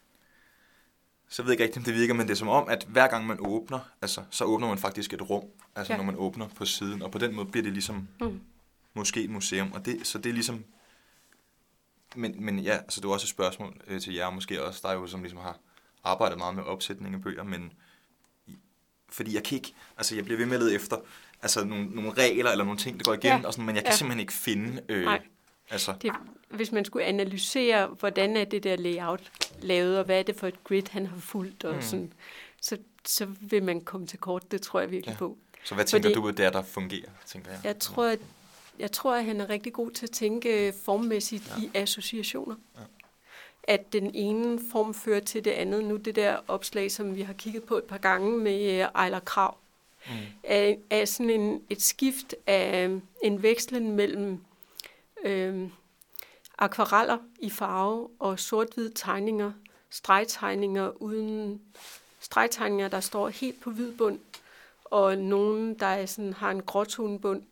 så 1.30 1.44
ved 1.44 1.50
jeg 1.50 1.54
ikke 1.54 1.64
rigtig, 1.64 1.80
om 1.80 1.84
det 1.84 1.94
virker, 1.94 2.14
men 2.14 2.28
det 2.28 2.32
er 2.34 2.38
som 2.38 2.48
om, 2.48 2.70
at 2.70 2.86
hver 2.90 3.08
gang 3.08 3.28
man 3.28 3.38
åbner, 3.40 3.80
altså, 4.02 4.24
så 4.30 4.44
åbner 4.46 4.68
man 4.68 4.78
faktisk 4.78 5.14
et 5.14 5.30
rum, 5.30 5.44
altså 5.76 5.94
Ja. 5.94 5.98
når 5.98 6.04
man 6.06 6.16
åbner 6.18 6.48
på 6.48 6.66
siden, 6.66 7.02
og 7.02 7.12
på 7.12 7.18
den 7.18 7.36
måde 7.36 7.46
bliver 7.46 7.64
det 7.64 7.74
ligesom 7.74 8.08
Mm. 8.22 8.40
måske 8.94 9.24
et 9.24 9.30
museum, 9.30 9.72
og 9.72 9.86
det, 9.86 10.08
så 10.08 10.18
det 10.18 10.30
er 10.30 10.34
ligesom, 10.34 10.64
men, 12.16 12.46
men 12.46 12.60
ja, 12.60 12.80
så 12.90 13.02
det 13.02 13.08
var 13.08 13.14
også 13.14 13.26
et 13.26 13.30
spørgsmål 13.30 13.82
øh, 13.88 14.02
til 14.02 14.14
jer, 14.14 14.30
måske 14.30 14.64
også 14.66 14.80
dig 14.84 14.94
jo, 14.94 15.08
som 15.08 15.22
ligesom 15.22 15.40
har 15.40 15.58
arbejdet 16.04 16.38
meget 16.38 16.56
med 16.56 16.64
opsætning 16.64 17.16
af 17.16 17.22
bøger, 17.22 17.44
men 17.44 17.74
fordi 19.10 19.36
jeg 19.36 19.44
kan 19.44 19.56
ikke, 19.56 19.74
altså 19.98 20.16
jeg 20.16 20.24
bliver 20.26 20.38
ved 20.38 20.46
med 20.46 20.54
at 20.56 20.60
lede 20.62 20.76
efter, 20.76 20.98
altså 21.42 21.64
nogle, 21.64 21.86
nogle 21.86 22.14
regler 22.14 22.52
eller 22.52 22.64
nogle 22.66 22.80
ting, 22.80 23.00
der 23.00 23.04
går 23.06 23.14
igen, 23.14 23.42
Ja. 23.42 23.48
og 23.48 23.54
sådan, 23.54 23.66
men 23.66 23.76
jeg 23.76 23.84
kan 23.84 23.92
ja. 23.92 23.98
simpelthen 23.98 24.20
ikke 24.20 24.34
finde, 24.34 24.82
øh, 24.90 25.04
Nej. 25.06 25.22
Altså, 25.72 25.94
Det, 26.02 26.12
hvis 26.50 26.72
man 26.72 26.86
skulle 26.86 27.06
analysere, 27.06 27.88
hvordan 27.88 28.38
er 28.38 28.44
det 28.44 28.64
der 28.64 28.76
layout 28.76 29.32
lavet, 29.62 29.98
og 30.00 30.06
hvad 30.06 30.20
er 30.20 30.24
det 30.24 30.36
for 30.36 30.48
et 30.48 30.64
grid, 30.64 30.84
han 30.92 31.06
har 31.06 31.20
fulgt, 31.20 31.64
og 31.64 31.76
Mm. 31.76 31.82
sådan, 31.82 32.14
så, 32.62 32.78
så 33.06 33.26
vil 33.40 33.64
man 33.64 33.82
komme 33.82 34.08
til 34.08 34.20
kort. 34.20 34.52
Det 34.52 34.62
tror 34.62 34.80
jeg 34.80 34.92
virkelig 34.92 35.14
Ja. 35.14 35.18
på. 35.18 35.38
så 35.64 35.76
hvad 35.76 35.86
tænker 35.86 36.10
Fordi- 36.10 36.22
du, 36.22 36.30
det 36.30 36.46
er, 36.46 36.50
der 36.50 36.62
fungerer, 36.64 37.10
tænker 37.26 37.52
jeg? 37.52 37.60
Jeg 37.64 37.80
tror, 37.80 38.06
at, 38.06 38.20
jeg 38.80 38.92
tror, 38.92 39.16
at 39.16 39.26
han 39.26 39.42
er 39.42 39.50
rigtig 39.50 39.74
god 39.74 39.92
til 39.92 40.06
at 40.06 40.12
tænke 40.12 40.74
formmæssigt 40.86 41.54
ja. 41.58 41.64
I 41.64 41.70
associationer. 41.74 42.56
Ja. 42.78 42.82
At 43.64 43.94
den 43.94 44.16
ene 44.16 44.60
form 44.72 44.94
fører 44.94 45.20
til 45.20 45.46
det 45.46 45.52
andet. 45.52 45.84
Nu 45.84 45.96
det 45.98 46.16
der 46.16 46.38
opslag, 46.48 46.92
som 46.92 47.16
vi 47.16 47.22
har 47.22 47.34
kigget 47.34 47.64
på 47.64 47.78
et 47.78 47.84
par 47.84 47.98
gange 47.98 48.38
med 48.38 48.64
øh, 48.72 48.80
Ejler 48.96 49.20
Krav, 49.20 49.58
Mm. 50.08 50.14
er, 50.44 50.76
er 50.90 51.06
sådan 51.06 51.30
en, 51.30 51.62
et 51.70 51.82
skift 51.82 52.36
af 52.48 52.90
en 53.24 53.44
vekslen 53.44 53.92
mellem 53.92 54.40
øh, 55.26 55.70
akvareller 56.58 57.18
i 57.40 57.50
farve 57.50 58.10
og 58.20 58.40
sort-hvide 58.40 58.92
tegninger, 58.96 59.52
stregtegninger 59.90 61.02
uden 61.02 61.62
stregtegninger, 62.20 62.88
der 62.88 63.00
står 63.00 63.30
helt 63.30 63.62
på 63.62 63.72
hvid 63.72 63.98
bund, 63.98 64.20
og 64.86 65.18
nogen, 65.18 65.80
der 65.80 65.86
er 65.86 66.06
sådan, 66.06 66.34
har 66.34 66.52
en 66.52 66.64
gråtonebund, 66.64 67.44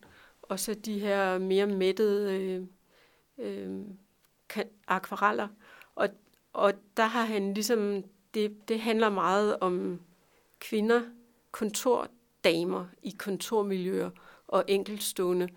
og 0.42 0.60
så 0.60 0.74
de 0.74 0.98
her 0.98 1.38
mere 1.38 1.66
mættede 1.66 2.32
øh, 2.40 2.66
øh, 3.38 3.80
kan- 4.48 4.70
akvareller. 4.86 5.48
Og, 5.94 6.08
og 6.52 6.72
der 6.96 7.04
har 7.06 7.24
han 7.24 7.54
ligesom, 7.54 8.04
det, 8.34 8.68
det 8.68 8.80
handler 8.80 9.10
meget 9.10 9.58
om 9.60 10.00
kvinder, 10.58 11.02
kontordamer 11.50 12.86
i 13.02 13.10
kontormiljøer 13.18 14.10
og 14.48 14.64
enkeltstående. 14.68 15.48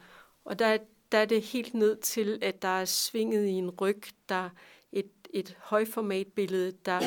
Og 0.46 0.60
der, 0.60 0.78
der 1.14 1.20
er 1.20 1.26
det 1.26 1.42
helt 1.42 1.74
ned 1.74 1.96
til, 1.96 2.40
at 2.42 2.62
der 2.62 2.68
er 2.68 2.86
svinget 2.86 3.46
i 3.46 3.52
en 3.52 3.70
ryg, 3.70 4.04
der 4.30 4.50
et, 4.92 5.12
et 5.34 5.58
højformatbillede, 5.60 6.72
der, 6.86 7.00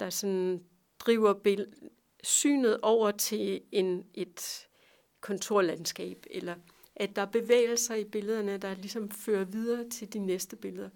der 0.00 0.10
sådan 0.10 0.64
driver 0.98 1.34
bill- 1.34 1.88
synet 2.22 2.80
over 2.82 3.10
til 3.10 3.60
en, 3.72 4.04
et 4.14 4.66
kontorlandskab, 5.20 6.26
eller 6.30 6.54
at 6.96 7.16
der 7.16 7.22
er 7.22 7.26
bevægelser 7.26 7.94
i 7.94 8.04
billederne, 8.04 8.58
der 8.58 8.74
ligesom 8.74 9.10
fører 9.10 9.44
videre 9.44 9.88
til 9.88 10.12
de 10.12 10.18
næste 10.18 10.56
billeder. 10.56 10.90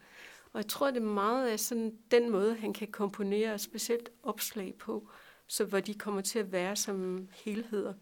Og 0.52 0.58
jeg 0.58 0.66
tror, 0.66 0.90
det 0.90 0.96
er 0.96 1.06
meget 1.06 1.48
af 1.48 1.60
sådan 1.60 1.98
den 2.10 2.30
måde, 2.30 2.54
han 2.54 2.72
kan 2.72 2.88
komponere 2.88 3.58
specielt 3.58 4.10
opslag 4.22 4.74
på, 4.78 5.08
så 5.46 5.64
hvor 5.64 5.80
de 5.80 5.94
kommer 5.94 6.20
til 6.20 6.38
at 6.38 6.52
være 6.52 6.76
som 6.76 7.28
helheder. 7.44 7.94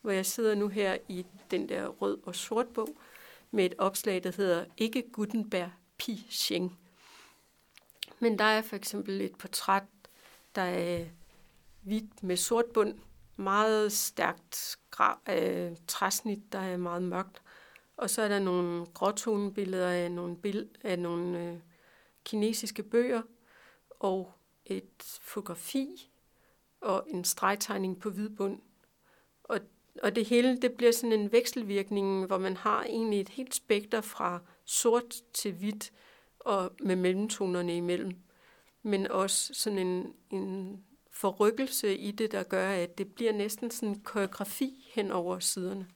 Hvor 0.00 0.10
jeg 0.10 0.26
sidder 0.26 0.54
nu 0.54 0.68
her 0.68 0.96
i 1.08 1.26
den 1.50 1.68
der 1.68 1.86
rød 1.86 2.18
og 2.22 2.34
sort 2.34 2.68
bog 2.68 2.88
med 3.52 3.64
et 3.64 3.74
opslag, 3.78 4.24
der 4.24 4.32
hedder 4.36 4.64
Ikke 4.76 5.04
Gutenberg 5.12 5.70
Pi 5.98 6.26
Xing. 6.30 6.78
Men 8.18 8.38
der 8.38 8.44
er 8.44 8.62
for 8.62 8.76
eksempel 8.76 9.20
et 9.20 9.36
portræt, 9.38 9.82
der 10.54 10.62
er 10.62 11.06
hvidt 11.82 12.22
med 12.22 12.36
sort 12.36 12.66
bund, 12.74 12.98
meget 13.36 13.92
stærkt 13.92 14.78
gra- 14.96 15.32
øh, 15.32 15.76
træsnit, 15.86 16.52
der 16.52 16.58
er 16.58 16.76
meget 16.76 17.02
mørkt. 17.02 17.42
Og 17.96 18.10
så 18.10 18.22
er 18.22 18.28
der 18.28 18.38
nogle 18.38 18.86
gråtonebilleder 18.86 19.88
af 19.90 20.12
nogle, 20.12 20.36
bill- 20.46 20.80
af 20.84 20.98
nogle 20.98 21.38
øh, 21.38 21.58
kinesiske 22.24 22.82
bøger, 22.82 23.22
og 24.00 24.32
et 24.66 25.18
fotografi, 25.20 26.10
og 26.80 27.04
en 27.08 27.24
stregtegning 27.24 28.00
på 28.00 28.10
hvid 28.10 28.28
bund. 28.28 28.60
Og, 30.02 30.16
det 30.16 30.24
hele 30.24 30.60
det 30.60 30.72
bliver 30.72 30.92
sådan 30.92 31.12
en 31.12 31.32
vekselvirkning, 31.32 32.26
hvor 32.26 32.38
man 32.38 32.56
har 32.56 32.84
egentlig 32.84 33.20
et 33.20 33.28
helt 33.28 33.54
spekter 33.54 34.00
fra 34.00 34.40
sort 34.64 35.14
til 35.32 35.52
hvidt, 35.52 35.92
og 36.38 36.72
med 36.80 36.96
mellemtonerne 36.96 37.76
imellem. 37.76 38.16
Men 38.82 39.06
også 39.06 39.54
sådan 39.54 39.78
en, 39.78 40.14
en 40.30 40.84
forrykkelse 41.10 41.96
i 41.96 42.10
det, 42.10 42.32
der 42.32 42.42
gør, 42.42 42.70
at 42.70 42.98
det 42.98 43.14
bliver 43.14 43.32
næsten 43.32 43.70
sådan 43.70 43.88
en 43.88 44.00
koreografi 44.00 44.90
hen 44.94 45.10
over 45.10 45.38
siderne. 45.38 45.86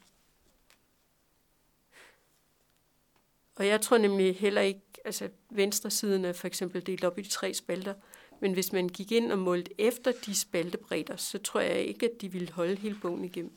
Og 3.56 3.66
jeg 3.66 3.80
tror 3.80 3.98
nemlig 3.98 4.36
heller 4.36 4.60
ikke, 4.60 4.80
altså 5.04 5.28
venstre 5.50 5.90
siden 5.90 6.24
er 6.24 6.32
for 6.32 6.46
eksempel 6.46 6.86
delt 6.86 7.04
op 7.04 7.18
i 7.18 7.22
de 7.22 7.28
tre 7.28 7.54
spalter, 7.54 7.94
men 8.40 8.52
hvis 8.52 8.72
man 8.72 8.88
gik 8.88 9.12
ind 9.12 9.32
og 9.32 9.38
målte 9.38 9.80
efter 9.80 10.12
de 10.26 10.34
spaltebredder, 10.34 11.16
så 11.16 11.38
tror 11.38 11.60
jeg 11.60 11.80
ikke, 11.80 12.06
at 12.06 12.20
de 12.20 12.32
ville 12.32 12.52
holde 12.52 12.76
hele 12.76 12.98
bogen 13.02 13.24
igennem. 13.24 13.52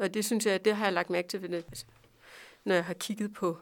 Og 0.00 0.14
det 0.14 0.24
synes 0.24 0.46
jeg, 0.46 0.64
det 0.64 0.76
har 0.76 0.84
jeg 0.84 0.92
lagt 0.92 1.10
mærke 1.10 1.28
til, 1.28 1.64
når 2.64 2.74
jeg 2.74 2.84
har 2.84 2.94
kigget 2.94 3.32
på, 3.32 3.58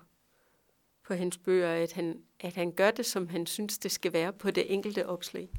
på 1.06 1.14
hans 1.14 1.38
bøger, 1.38 1.72
at 1.72 1.92
han, 1.92 2.22
at 2.40 2.54
han 2.54 2.72
gør 2.72 2.90
det, 2.90 3.06
som 3.06 3.28
han 3.28 3.46
synes, 3.46 3.78
det 3.78 3.90
skal 3.90 4.12
være 4.12 4.32
på 4.32 4.50
det 4.50 4.72
enkelte 4.72 5.06
opslag. 5.06 5.50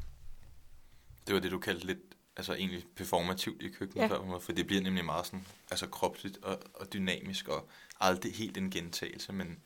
Det 1.28 1.36
var 1.36 1.42
det, 1.42 1.52
du 1.52 1.60
kaldte 1.60 1.86
lidt 1.86 2.00
altså 2.38 2.54
egentlig 2.54 2.86
performativt 2.96 3.62
i 3.62 3.70
køkkenet 3.70 4.10
ja. 4.10 4.38
for 4.38 4.52
det 4.52 4.68
bliver 4.68 4.82
nemlig 4.82 5.06
meget 5.06 5.26
sådan, 5.26 5.46
altså 5.72 5.88
kropsligt 5.88 6.38
og, 6.44 6.60
og 6.74 6.94
dynamisk, 6.94 7.48
og 7.48 7.70
aldrig 8.00 8.34
helt 8.34 8.58
en 8.58 8.72
gentagelse, 8.72 9.34
men... 9.34 9.60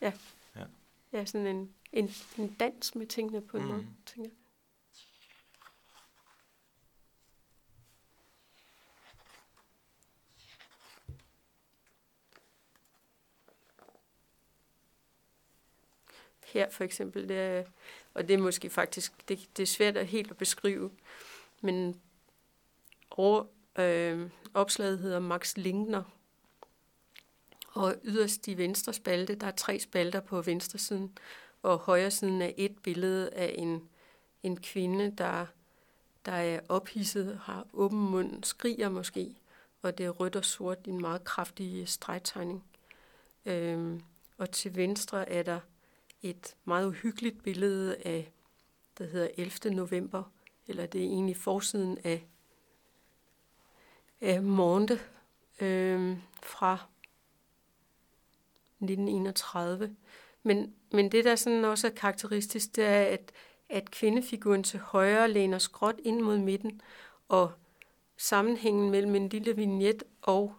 Ja. 0.00 0.12
Ja, 0.56 0.64
ja 1.12 1.24
sådan 1.24 1.46
en, 1.46 1.74
en, 1.92 2.10
en 2.38 2.56
dans 2.60 2.94
med 2.94 3.06
tingene 3.06 3.40
på 3.40 3.56
en 3.56 3.62
mm. 3.62 3.68
måde, 3.68 3.86
tænker 4.06 4.30
jeg. 4.30 4.47
Her 16.52 16.70
for 16.70 16.84
eksempel, 16.84 17.28
det 17.28 17.38
er, 17.38 17.64
og 18.14 18.28
det 18.28 18.34
er 18.34 18.38
måske 18.38 18.70
faktisk, 18.70 19.28
det, 19.28 19.48
det 19.56 19.62
er 19.62 19.66
svært 19.66 19.96
at 19.96 20.06
helt 20.06 20.30
at 20.30 20.36
beskrive, 20.36 20.90
men 21.60 22.00
over, 23.10 23.44
øh, 23.78 24.30
opslaget 24.54 24.98
hedder 24.98 25.18
Max 25.18 25.56
Linkner, 25.56 26.02
og 27.74 27.94
yderst 28.04 28.48
i 28.48 28.58
venstre 28.58 28.92
spalte, 28.92 29.34
der 29.34 29.46
er 29.46 29.50
tre 29.50 29.78
spalter 29.78 30.20
på 30.20 30.42
venstre 30.42 30.78
siden, 30.78 31.18
og 31.62 31.78
højre 31.78 32.10
siden 32.10 32.42
er 32.42 32.50
et 32.56 32.78
billede 32.82 33.30
af 33.30 33.54
en, 33.58 33.88
en 34.42 34.60
kvinde, 34.60 35.14
der, 35.18 35.46
der 36.26 36.32
er 36.32 36.60
ophidset, 36.68 37.40
har 37.42 37.66
åben 37.72 37.98
mund, 37.98 38.44
skriger 38.44 38.88
måske, 38.88 39.36
og 39.82 39.98
det 39.98 40.06
er 40.06 40.10
rødt 40.10 40.36
og 40.36 40.44
sort 40.44 40.78
i 40.86 40.90
en 40.90 41.00
meget 41.00 41.24
kraftig 41.24 41.88
stregtegning. 41.88 42.64
Øhm, 43.46 44.02
og 44.38 44.50
til 44.50 44.76
venstre 44.76 45.28
er 45.28 45.42
der 45.42 45.60
et 46.22 46.56
meget 46.64 46.86
uhyggeligt 46.86 47.42
billede 47.42 47.96
af, 47.96 48.32
der 48.98 49.04
hedder 49.04 49.28
11. 49.36 49.74
november, 49.74 50.22
eller 50.66 50.86
det 50.86 51.00
er 51.00 51.04
egentlig 51.04 51.36
forsiden 51.36 51.98
af, 52.04 52.26
af 54.20 54.42
Monde 54.42 54.98
øh, 55.60 56.16
fra 56.42 56.74
1931. 58.80 59.96
Men, 60.42 60.74
men 60.92 61.12
det, 61.12 61.24
der 61.24 61.36
sådan 61.36 61.64
også 61.64 61.86
er 61.86 61.90
karakteristisk, 61.90 62.76
det 62.76 62.84
er, 62.84 63.02
at, 63.02 63.32
at 63.68 63.90
kvindefiguren 63.90 64.62
til 64.62 64.80
højre 64.80 65.28
læner 65.28 65.58
skråt 65.58 66.00
ind 66.04 66.20
mod 66.20 66.38
midten, 66.38 66.80
og 67.28 67.52
sammenhængen 68.16 68.90
mellem 68.90 69.14
en 69.14 69.28
lille 69.28 69.56
vignet 69.56 70.02
og 70.22 70.54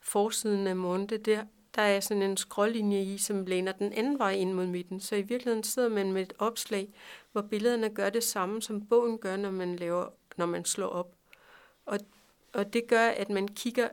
forsiden 0.00 0.66
af 0.66 0.76
Monde, 0.76 1.18
der 1.18 1.44
der 1.74 1.82
er 1.82 2.00
sådan 2.00 2.22
en 2.22 2.36
skrålinje 2.36 3.02
i, 3.02 3.18
som 3.18 3.46
læner 3.46 3.72
den 3.72 3.92
anden 3.92 4.18
vej 4.18 4.32
ind 4.32 4.52
mod 4.52 4.66
midten. 4.66 5.00
Så 5.00 5.16
i 5.16 5.22
virkeligheden 5.22 5.64
sidder 5.64 5.88
man 5.88 6.12
med 6.12 6.22
et 6.22 6.32
opslag, 6.38 6.88
hvor 7.32 7.42
billederne 7.42 7.88
gør 7.88 8.10
det 8.10 8.24
samme, 8.24 8.62
som 8.62 8.86
bogen 8.86 9.18
gør, 9.18 9.36
når 9.36 9.50
man, 9.50 9.76
laver, 9.76 10.08
når 10.36 10.46
man 10.46 10.64
slår 10.64 10.86
op. 10.86 11.14
Og, 11.86 11.98
og 12.52 12.72
det 12.72 12.86
gør, 12.86 13.06
at 13.06 13.30
man 13.30 13.48
kigger 13.48 13.88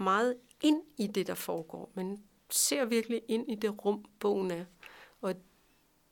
meget 0.00 0.36
ind 0.62 0.82
i 0.98 1.06
det, 1.06 1.26
der 1.26 1.34
foregår. 1.34 1.90
Man 1.94 2.18
ser 2.50 2.84
virkelig 2.84 3.22
ind 3.28 3.50
i 3.50 3.54
det 3.54 3.84
rum, 3.84 4.04
bogen 4.20 4.50
er. 4.50 4.64
Og 5.20 5.34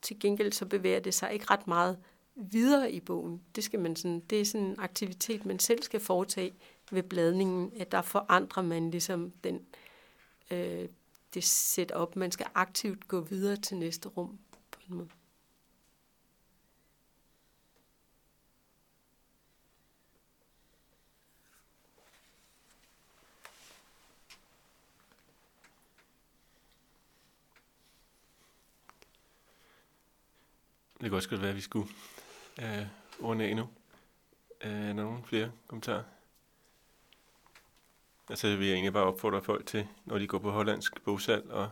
til 0.02 0.20
gengæld 0.20 0.52
så 0.52 0.66
bevæger 0.66 1.00
det 1.00 1.14
sig 1.14 1.32
ikke 1.32 1.46
ret 1.50 1.66
meget 1.66 1.98
videre 2.34 2.92
i 2.92 3.00
bogen. 3.00 3.42
Det, 3.56 3.64
skal 3.64 3.80
man 3.80 3.96
sådan, 3.96 4.20
det 4.20 4.40
er 4.40 4.44
sådan 4.44 4.66
en 4.66 4.76
aktivitet, 4.78 5.46
man 5.46 5.58
selv 5.58 5.82
skal 5.82 6.00
foretage 6.00 6.52
ved 6.90 7.02
bladningen, 7.02 7.72
at 7.76 7.92
der 7.92 8.02
forandrer 8.02 8.62
man 8.62 8.90
ligesom 8.90 9.32
den 9.44 9.60
øh, 10.52 10.88
det 11.34 11.44
sæt 11.44 11.90
op. 11.90 12.16
Man 12.16 12.32
skal 12.32 12.46
aktivt 12.54 13.08
gå 13.08 13.20
videre 13.20 13.56
til 13.56 13.76
næste 13.76 14.08
rum 14.08 14.38
på 14.70 14.80
en 14.88 14.96
måde. 14.96 15.08
Det 31.00 31.10
kunne 31.10 31.18
også 31.18 31.28
godt 31.28 31.40
være, 31.40 31.50
at 31.50 31.56
vi 31.56 31.60
skulle 31.60 31.88
øh, 32.58 32.86
runde 33.22 33.44
af 33.44 33.56
nu. 33.56 33.68
Øh, 34.60 34.70
er 34.70 34.86
der 34.86 34.92
nogen 34.92 35.24
flere 35.24 35.52
kommentarer? 35.66 36.02
Altså 38.28 38.56
vil 38.56 38.66
jeg 38.66 38.74
egentlig 38.74 38.92
bare 38.92 39.04
opfordre 39.04 39.42
folk 39.42 39.66
til, 39.66 39.86
når 40.04 40.18
de 40.18 40.26
går 40.26 40.38
på 40.38 40.50
hollandsk 40.50 41.02
bogsalg 41.02 41.50
og, 41.50 41.70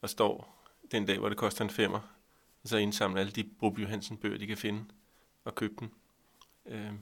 og 0.00 0.10
står 0.10 0.64
den 0.90 1.06
dag, 1.06 1.18
hvor 1.18 1.28
det 1.28 1.38
koster 1.38 1.64
en 1.64 1.70
femmer, 1.70 2.00
så 2.64 2.76
indsamle 2.76 3.20
alle 3.20 3.32
de 3.32 3.44
Broby 3.58 3.78
Johansen 3.78 4.16
bøger, 4.16 4.38
de 4.38 4.46
kan 4.46 4.56
finde, 4.56 4.84
og 5.44 5.54
købe 5.54 5.74
dem. 5.80 5.90
Øh. 6.66 6.92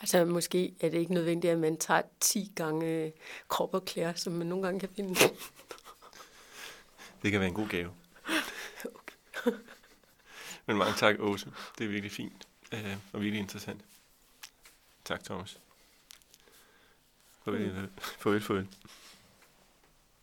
Altså 0.00 0.24
måske 0.24 0.74
er 0.80 0.88
det 0.88 0.98
ikke 0.98 1.14
nødvendigt, 1.14 1.52
at 1.52 1.58
man 1.58 1.76
tager 1.76 2.02
10 2.20 2.52
gange 2.56 3.12
krop 3.48 3.74
og 3.74 3.84
klæder, 3.84 4.14
som 4.14 4.32
man 4.32 4.46
nogle 4.46 4.64
gange 4.64 4.80
kan 4.80 4.88
finde. 4.88 5.14
det 7.22 7.30
kan 7.30 7.40
være 7.40 7.48
en 7.48 7.54
god 7.54 7.68
gave. 7.68 7.90
okay. 8.84 9.52
Men 10.66 10.76
mange 10.76 10.94
tak, 10.94 11.16
Åse. 11.18 11.52
Det 11.78 11.84
er 11.84 11.88
virkelig 11.88 12.12
fint 12.12 12.48
øh, 12.72 12.96
og 13.12 13.20
virkelig 13.20 13.40
interessant. 13.40 13.80
Tak, 15.04 15.24
Thomas. 15.24 15.58
Foi, 17.46 17.60
né? 17.70 17.88
Foi, 18.18 18.40
foi. 18.40 18.66